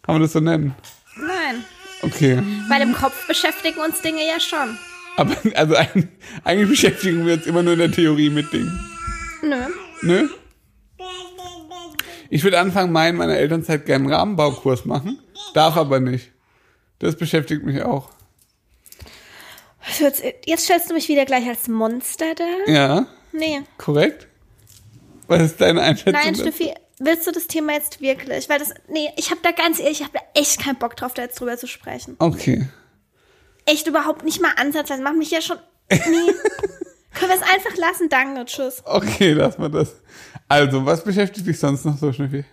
Kann 0.07 0.15
man 0.15 0.21
das 0.21 0.31
so 0.31 0.39
nennen? 0.39 0.73
Nein. 1.17 1.65
Okay. 2.01 2.41
Weil 2.69 2.81
im 2.81 2.93
Kopf 2.93 3.27
beschäftigen 3.27 3.79
uns 3.81 3.99
Dinge 4.01 4.25
ja 4.25 4.39
schon. 4.39 4.77
Aber 5.17 5.35
also 5.55 5.75
eigentlich 6.45 6.69
beschäftigen 6.69 7.25
wir 7.25 7.33
uns 7.33 7.45
immer 7.45 7.61
nur 7.61 7.73
in 7.73 7.79
der 7.79 7.91
Theorie 7.91 8.29
mit 8.29 8.53
Dingen. 8.53 8.79
Nö. 9.41 9.57
Ne? 10.01 10.29
Ich 12.29 12.43
würde 12.45 12.59
anfangen, 12.59 12.93
meinen 12.93 13.17
meiner 13.17 13.35
Elternzeit 13.35 13.85
gerne 13.85 14.05
einen 14.05 14.13
Rahmenbaukurs 14.13 14.85
machen. 14.85 15.19
Darf 15.53 15.75
aber 15.75 15.99
nicht. 15.99 16.31
Das 16.99 17.17
beschäftigt 17.17 17.63
mich 17.65 17.81
auch. 17.83 18.09
Jetzt, 19.99 20.23
jetzt 20.45 20.63
stellst 20.63 20.89
du 20.89 20.93
mich 20.93 21.09
wieder 21.09 21.25
gleich 21.25 21.47
als 21.49 21.67
Monster 21.67 22.33
da? 22.35 22.71
Ja, 22.71 23.07
Nee. 23.33 23.59
korrekt? 23.77 24.27
Was 25.27 25.41
ist 25.41 25.59
deine 25.61 25.81
Einschätzung? 25.81 26.13
Nein? 26.23 26.35
Steffi, 26.35 26.73
willst 26.99 27.27
du 27.27 27.31
das 27.31 27.47
Thema 27.47 27.73
jetzt 27.73 28.01
wirklich? 28.01 28.49
Weil 28.49 28.59
das, 28.59 28.73
nee, 28.87 29.09
ich 29.17 29.31
habe 29.31 29.41
da 29.43 29.51
ganz 29.51 29.79
ehrlich, 29.79 30.01
ich 30.01 30.07
habe 30.07 30.17
da 30.17 30.39
echt 30.39 30.61
keinen 30.61 30.77
Bock 30.77 30.95
drauf, 30.95 31.13
da 31.13 31.23
jetzt 31.23 31.39
drüber 31.39 31.57
zu 31.57 31.67
sprechen. 31.67 32.15
Okay. 32.19 32.67
Echt 33.65 33.87
überhaupt 33.87 34.23
nicht 34.23 34.41
mal 34.41 34.53
ansatzweise. 34.55 35.01
Macht 35.01 35.17
mich 35.17 35.31
ja 35.31 35.41
schon, 35.41 35.57
nee. 35.89 35.97
Können 37.13 37.31
wir 37.31 37.35
es 37.35 37.41
einfach 37.41 37.75
lassen? 37.77 38.09
Danke, 38.09 38.45
tschüss. 38.45 38.83
Okay, 38.85 39.33
lass 39.33 39.57
mal 39.57 39.69
das. 39.69 39.95
Also, 40.47 40.85
was 40.85 41.03
beschäftigt 41.03 41.47
dich 41.47 41.59
sonst 41.59 41.83
noch 41.83 41.97
so, 41.97 42.13
Schnüffi? 42.13 42.45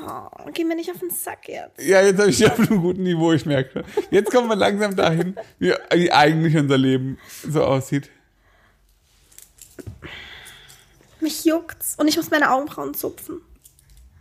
Oh, 0.00 0.50
geh 0.54 0.62
mir 0.62 0.76
nicht 0.76 0.90
auf 0.90 1.00
den 1.00 1.10
Sack 1.10 1.48
jetzt. 1.48 1.82
Ja, 1.82 2.00
jetzt 2.02 2.20
habe 2.20 2.30
ich 2.30 2.38
dich 2.38 2.48
auf 2.48 2.58
einem 2.58 2.80
guten 2.80 3.02
Niveau, 3.02 3.32
ich 3.32 3.44
merke. 3.46 3.84
Jetzt 4.12 4.30
kommen 4.30 4.48
wir 4.48 4.54
langsam 4.54 4.94
dahin, 4.94 5.36
wie, 5.58 5.74
wie 5.92 6.12
eigentlich 6.12 6.56
unser 6.56 6.78
Leben 6.78 7.18
so 7.42 7.64
aussieht. 7.64 8.10
Mich 11.20 11.44
juckt's. 11.44 11.94
Und 11.98 12.08
ich 12.08 12.16
muss 12.16 12.30
meine 12.30 12.50
Augenbrauen 12.50 12.94
zupfen. 12.94 13.40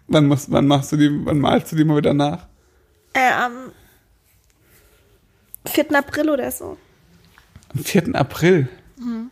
Wann, 0.07 0.25
musst, 0.27 0.51
wann 0.51 0.67
machst 0.67 0.91
du 0.91 0.97
die, 0.97 1.09
wann 1.25 1.39
malst 1.39 1.71
du 1.71 1.75
die 1.75 1.83
mal 1.83 1.97
wieder 1.97 2.13
nach? 2.13 2.47
Äh, 3.13 3.31
am 3.31 3.71
4. 5.65 5.93
April 5.95 6.29
oder 6.29 6.49
so. 6.51 6.77
Am 7.73 7.83
4. 7.83 8.15
April. 8.15 8.69
Mhm. 8.97 9.29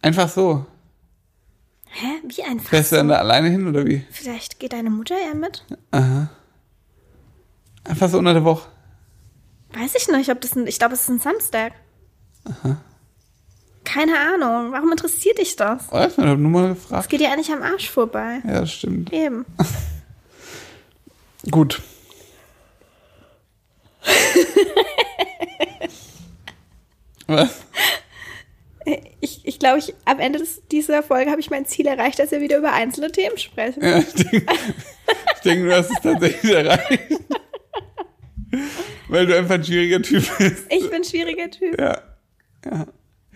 Einfach 0.00 0.28
so. 0.28 0.66
Hä? 1.90 2.06
Wie 2.26 2.42
einfach 2.42 2.68
Fährst 2.68 2.92
du 2.92 2.96
so? 2.96 3.00
dann 3.00 3.08
da 3.08 3.16
alleine 3.16 3.48
hin 3.50 3.66
oder 3.66 3.84
wie? 3.86 4.04
Vielleicht 4.10 4.58
geht 4.60 4.72
deine 4.72 4.90
Mutter 4.90 5.16
ja 5.18 5.34
mit? 5.34 5.64
Einfach 7.84 8.08
so 8.08 8.18
unter 8.18 8.34
der 8.34 8.44
Woche. 8.44 8.68
Weiß 9.72 9.94
ich 9.94 10.08
nicht, 10.08 10.30
ob 10.30 10.40
das 10.40 10.54
ein, 10.56 10.66
ich 10.66 10.78
glaube, 10.78 10.94
es 10.94 11.02
ist 11.02 11.08
ein 11.08 11.18
Samstag. 11.18 11.72
Keine 13.88 14.18
Ahnung. 14.18 14.70
Warum 14.72 14.90
interessiert 14.90 15.38
dich 15.38 15.56
das? 15.56 15.90
Weiß 15.90 16.18
nicht, 16.18 16.26
ich 16.26 16.30
hab 16.30 16.38
nur 16.38 16.50
mal 16.50 16.74
gefragt. 16.74 17.08
geht 17.08 17.20
dir 17.20 17.32
eigentlich 17.32 17.50
am 17.50 17.62
Arsch 17.62 17.88
vorbei. 17.88 18.42
Ja, 18.44 18.60
das 18.60 18.70
stimmt. 18.70 19.10
Eben. 19.14 19.46
Gut. 21.50 21.80
Was? 27.26 27.62
Ich, 29.20 29.40
ich 29.46 29.58
glaube, 29.58 29.78
ich, 29.78 29.94
am 30.04 30.18
Ende 30.18 30.38
des, 30.38 30.60
dieser 30.70 31.02
Folge 31.02 31.30
habe 31.30 31.40
ich 31.40 31.48
mein 31.48 31.64
Ziel 31.64 31.86
erreicht, 31.86 32.18
dass 32.18 32.30
wir 32.30 32.42
wieder 32.42 32.58
über 32.58 32.74
einzelne 32.74 33.10
Themen 33.10 33.38
sprechen. 33.38 33.82
Ja, 33.82 34.00
ich 34.00 34.12
denke, 34.12 34.46
denk, 35.44 35.64
du 35.64 35.74
hast 35.74 35.90
es 35.90 36.00
tatsächlich 36.02 36.52
erreicht. 36.52 37.20
Weil 39.08 39.26
du 39.26 39.34
einfach 39.36 39.54
ein 39.54 39.64
schwieriger 39.64 40.02
Typ 40.02 40.24
bist. 40.36 40.66
Ich 40.68 40.90
bin 40.90 41.00
ein 41.00 41.04
schwieriger 41.04 41.50
Typ. 41.50 41.80
Ja. 41.80 42.02
ja. 42.66 42.86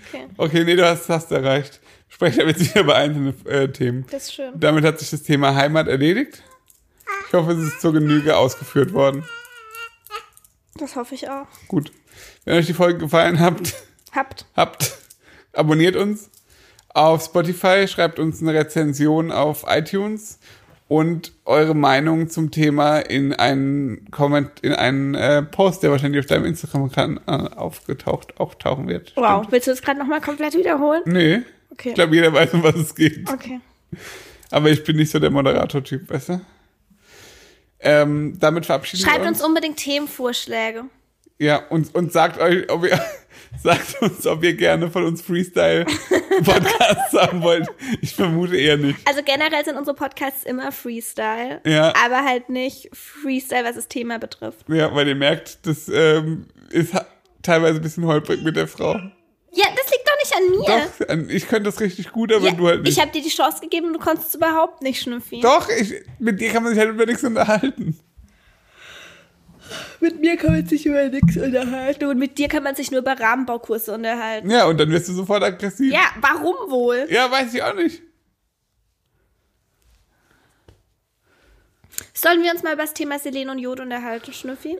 Okay, 0.09 0.27
Okay, 0.37 0.65
nee, 0.65 0.77
du 0.77 0.87
hast 0.87 1.09
es 1.09 1.31
erreicht. 1.31 1.81
Sprechen 2.09 2.39
wir 2.41 2.49
jetzt 2.49 2.61
wieder 2.61 2.81
über 2.83 2.95
einzelne 2.97 3.35
äh, 3.47 3.69
Themen. 3.69 4.07
das 4.11 4.25
ist 4.25 4.35
schön. 4.35 4.53
Damit 4.59 4.85
hat 4.85 4.99
sich 4.99 5.11
das 5.11 5.23
Thema 5.23 5.55
Heimat 5.55 5.89
erledigt. 5.89 6.43
Ich 7.29 7.33
hoffe, 7.35 7.53
es 7.53 7.59
ist 7.67 7.81
zur 7.81 7.93
Genüge 7.95 8.37
ausgeführt 8.37 8.93
worden. 8.93 9.25
Das 10.77 10.97
hoffe 10.97 11.15
ich 11.15 11.29
auch. 11.29 11.47
Gut. 11.69 11.93
Wenn 12.45 12.59
euch 12.59 12.67
die 12.67 12.75
Folge 12.75 12.99
gefallen 12.99 13.41
habt, 13.41 13.75
Habt. 14.13 14.47
habt, 14.57 14.99
abonniert 15.53 15.97
uns 15.97 16.31
auf 16.91 17.25
Spotify, 17.25 17.87
schreibt 17.89 18.19
uns 18.19 18.43
eine 18.43 18.53
Rezension 18.53 19.33
auf 19.33 19.65
iTunes 19.67 20.39
und 20.93 21.33
eure 21.47 21.75
Meinung 21.75 22.29
zum 22.29 22.51
Thema 22.51 22.99
in 22.99 23.33
einen 23.33 24.11
Comment, 24.11 24.51
in 24.61 24.75
einen 24.75 25.15
äh, 25.15 25.43
Post, 25.43 25.83
der 25.83 25.91
wahrscheinlich 25.91 26.21
auf 26.21 26.27
deinem 26.27 26.45
Instagram-Kanal 26.45 27.55
aufgetaucht, 27.55 28.37
auftauchen 28.37 28.89
wird. 28.89 29.15
Wow. 29.17 29.47
Willst 29.49 29.69
du 29.69 29.71
das 29.71 29.81
gerade 29.81 29.99
nochmal 29.99 30.21
komplett 30.21 30.53
wiederholen? 30.53 31.01
Nee. 31.07 31.41
Okay. 31.71 31.89
Ich 31.89 31.95
glaube, 31.95 32.15
jeder 32.15 32.31
weiß, 32.35 32.53
um 32.53 32.63
was 32.63 32.75
es 32.75 32.95
geht. 32.95 33.27
Okay. 33.33 33.63
Aber 34.51 34.69
ich 34.69 34.85
bin 34.85 34.97
nicht 34.97 35.11
so 35.11 35.19
der 35.19 35.31
Moderator-Typ, 35.31 36.11
weißt 36.11 36.29
du? 36.29 36.41
Ähm, 37.81 38.37
damit 38.39 38.67
verabschieden 38.67 39.03
Schreibt 39.03 39.23
wir 39.23 39.29
uns 39.29 39.43
unbedingt 39.43 39.79
Themenvorschläge. 39.79 40.85
Ja, 41.39 41.57
und, 41.71 41.95
und 41.95 42.13
sagt 42.13 42.39
euch, 42.39 42.71
ob 42.71 42.85
ihr, 42.85 43.01
sagt 43.63 44.01
uns, 44.03 44.27
ob 44.27 44.43
ihr 44.45 44.55
gerne 44.55 44.91
von 44.91 45.05
uns 45.05 45.23
Freestyle-Podcasts 45.23 47.13
haben 47.15 47.43
wollt. 47.43 47.69
Ich 48.01 48.15
vermute 48.15 48.57
eher 48.57 48.77
nicht. 48.77 48.99
Also 49.07 49.23
generell 49.25 49.65
sind 49.65 49.77
unsere 49.77 49.97
Podcasts 49.97 50.45
immer 50.45 50.73
Freestyle. 50.73 51.61
Ja. 51.67 51.93
Aber 52.05 52.25
halt 52.25 52.49
nicht 52.49 52.89
Freestyle, 52.93 53.65
was 53.65 53.77
das 53.77 53.89
Thema 53.89 54.19
betrifft. 54.19 54.69
Ja, 54.69 54.95
weil 54.95 55.09
ihr 55.09 55.15
merkt, 55.15 55.67
das 55.67 55.89
ähm, 55.89 56.47
ist 56.71 56.93
teilweise 57.43 57.77
ein 57.81 57.83
bisschen 57.83 58.07
holprig 58.07 58.43
mit 58.43 58.57
der 58.57 58.69
Frau. 58.69 58.95
Ja, 59.55 59.67
das 59.77 59.91
liegt 59.91 60.09
doch 60.09 60.17
nicht 60.23 60.35
an 60.37 60.51
mir. 60.51 60.87
Doch, 61.01 61.09
an- 61.09 61.31
ich 61.31 61.47
könnte 61.47 61.65
das 61.65 61.81
richtig 61.81 62.11
gut, 62.13 62.33
aber 62.33 62.47
ja, 62.47 62.53
du 62.53 62.67
halt 62.67 62.83
nicht. 62.83 62.97
ich 62.97 63.01
habe 63.03 63.13
dir 63.13 63.23
die 63.23 63.29
Chance 63.29 63.61
gegeben 63.61 63.89
und 63.89 63.93
du 63.95 63.99
konntest 63.99 64.29
es 64.31 64.35
überhaupt 64.35 64.81
nicht, 64.83 65.03
Schnüffi. 65.03 65.41
Doch, 65.41 65.69
ich, 65.69 65.95
mit 66.19 66.41
dir 66.41 66.51
kann 66.51 66.63
man 66.63 66.73
sich 66.73 66.81
halt 66.81 66.91
über 66.91 67.05
nichts 67.05 67.23
unterhalten. 67.23 67.99
Mit 70.01 70.21
mir 70.21 70.37
kann 70.37 70.53
man 70.53 70.67
sich 70.67 70.87
über 70.87 71.09
nichts 71.09 71.37
unterhalten. 71.37 72.07
Und 72.07 72.19
mit 72.19 72.39
dir 72.39 72.49
kann 72.49 72.63
man 72.63 72.75
sich 72.75 72.91
nur 72.91 73.01
über 73.01 73.19
Rahmenbaukurse 73.19 73.93
unterhalten. 73.93 74.51
Ja, 74.51 74.67
und 74.67 74.79
dann 74.79 74.91
wirst 74.91 75.09
du 75.09 75.13
sofort 75.13 75.43
aggressiv. 75.43 75.93
Ja, 75.93 76.11
warum 76.21 76.71
wohl? 76.71 77.07
Ja, 77.11 77.31
weiß 77.31 77.55
ich 77.55 77.63
auch 77.63 77.75
nicht. 77.75 78.03
Sollen 82.15 82.43
wir 82.43 82.53
uns 82.53 82.63
mal 82.63 82.75
über 82.75 82.83
das 82.83 82.95
Thema 82.95 83.19
Selen 83.19 83.51
und 83.51 83.59
Jod 83.59 83.81
unterhalten, 83.81 84.33
Schnüffi? 84.33 84.79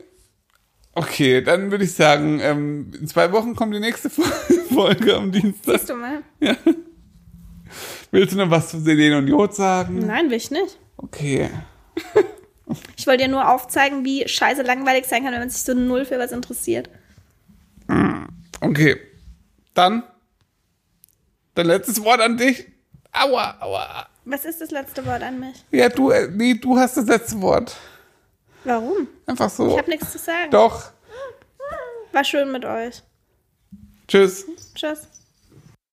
Okay, 0.95 1.41
dann 1.41 1.71
würde 1.71 1.85
ich 1.85 1.93
sagen, 1.93 2.39
ähm, 2.39 2.91
in 2.99 3.07
zwei 3.07 3.31
Wochen 3.31 3.55
kommt 3.55 3.73
die 3.73 3.79
nächste 3.79 4.09
Folge 4.73 5.15
am 5.15 5.31
Dienstag. 5.31 5.79
Siehst 5.79 5.89
du 5.89 5.95
mal? 5.95 6.21
Willst 8.11 8.33
du 8.33 8.37
noch 8.37 8.51
was 8.51 8.69
zu 8.69 8.79
Selene 8.79 9.17
und 9.17 9.27
Jod 9.27 9.55
sagen? 9.55 10.05
Nein, 10.05 10.29
will 10.29 10.37
ich 10.37 10.51
nicht. 10.51 10.77
Okay. 10.97 11.49
Ich 12.97 13.05
wollte 13.07 13.23
dir 13.23 13.29
nur 13.29 13.49
aufzeigen, 13.49 14.05
wie 14.05 14.27
scheiße 14.27 14.61
langweilig 14.61 15.05
sein 15.05 15.23
kann, 15.23 15.33
wenn 15.33 15.39
man 15.41 15.49
sich 15.49 15.63
so 15.63 15.73
null 15.73 16.05
für 16.05 16.17
was 16.19 16.31
interessiert. 16.31 16.89
Okay. 18.61 18.97
Dann. 19.73 20.03
Dein 21.55 21.67
letztes 21.67 22.03
Wort 22.03 22.21
an 22.21 22.37
dich. 22.37 22.65
Aua, 23.11 23.57
aua. 23.59 24.07
Was 24.25 24.45
ist 24.45 24.61
das 24.61 24.71
letzte 24.71 25.05
Wort 25.05 25.21
an 25.21 25.39
mich? 25.39 25.63
Ja, 25.71 25.89
du, 25.89 26.09
äh, 26.09 26.29
nee, 26.31 26.53
du 26.55 26.77
hast 26.79 26.95
das 26.97 27.05
letzte 27.05 27.41
Wort. 27.41 27.75
Warum? 28.63 29.07
Einfach 29.25 29.47
Ich 29.47 29.53
so. 29.53 29.77
habe 29.77 29.89
nichts 29.89 30.11
zu 30.13 30.17
sagen. 30.17 30.49
Doch. 30.49 30.91
War 32.13 32.23
schön 32.23 32.51
mit 32.51 32.63
euch. 32.63 33.03
Tschüss. 34.07 34.45
Tschüss. 34.73 35.07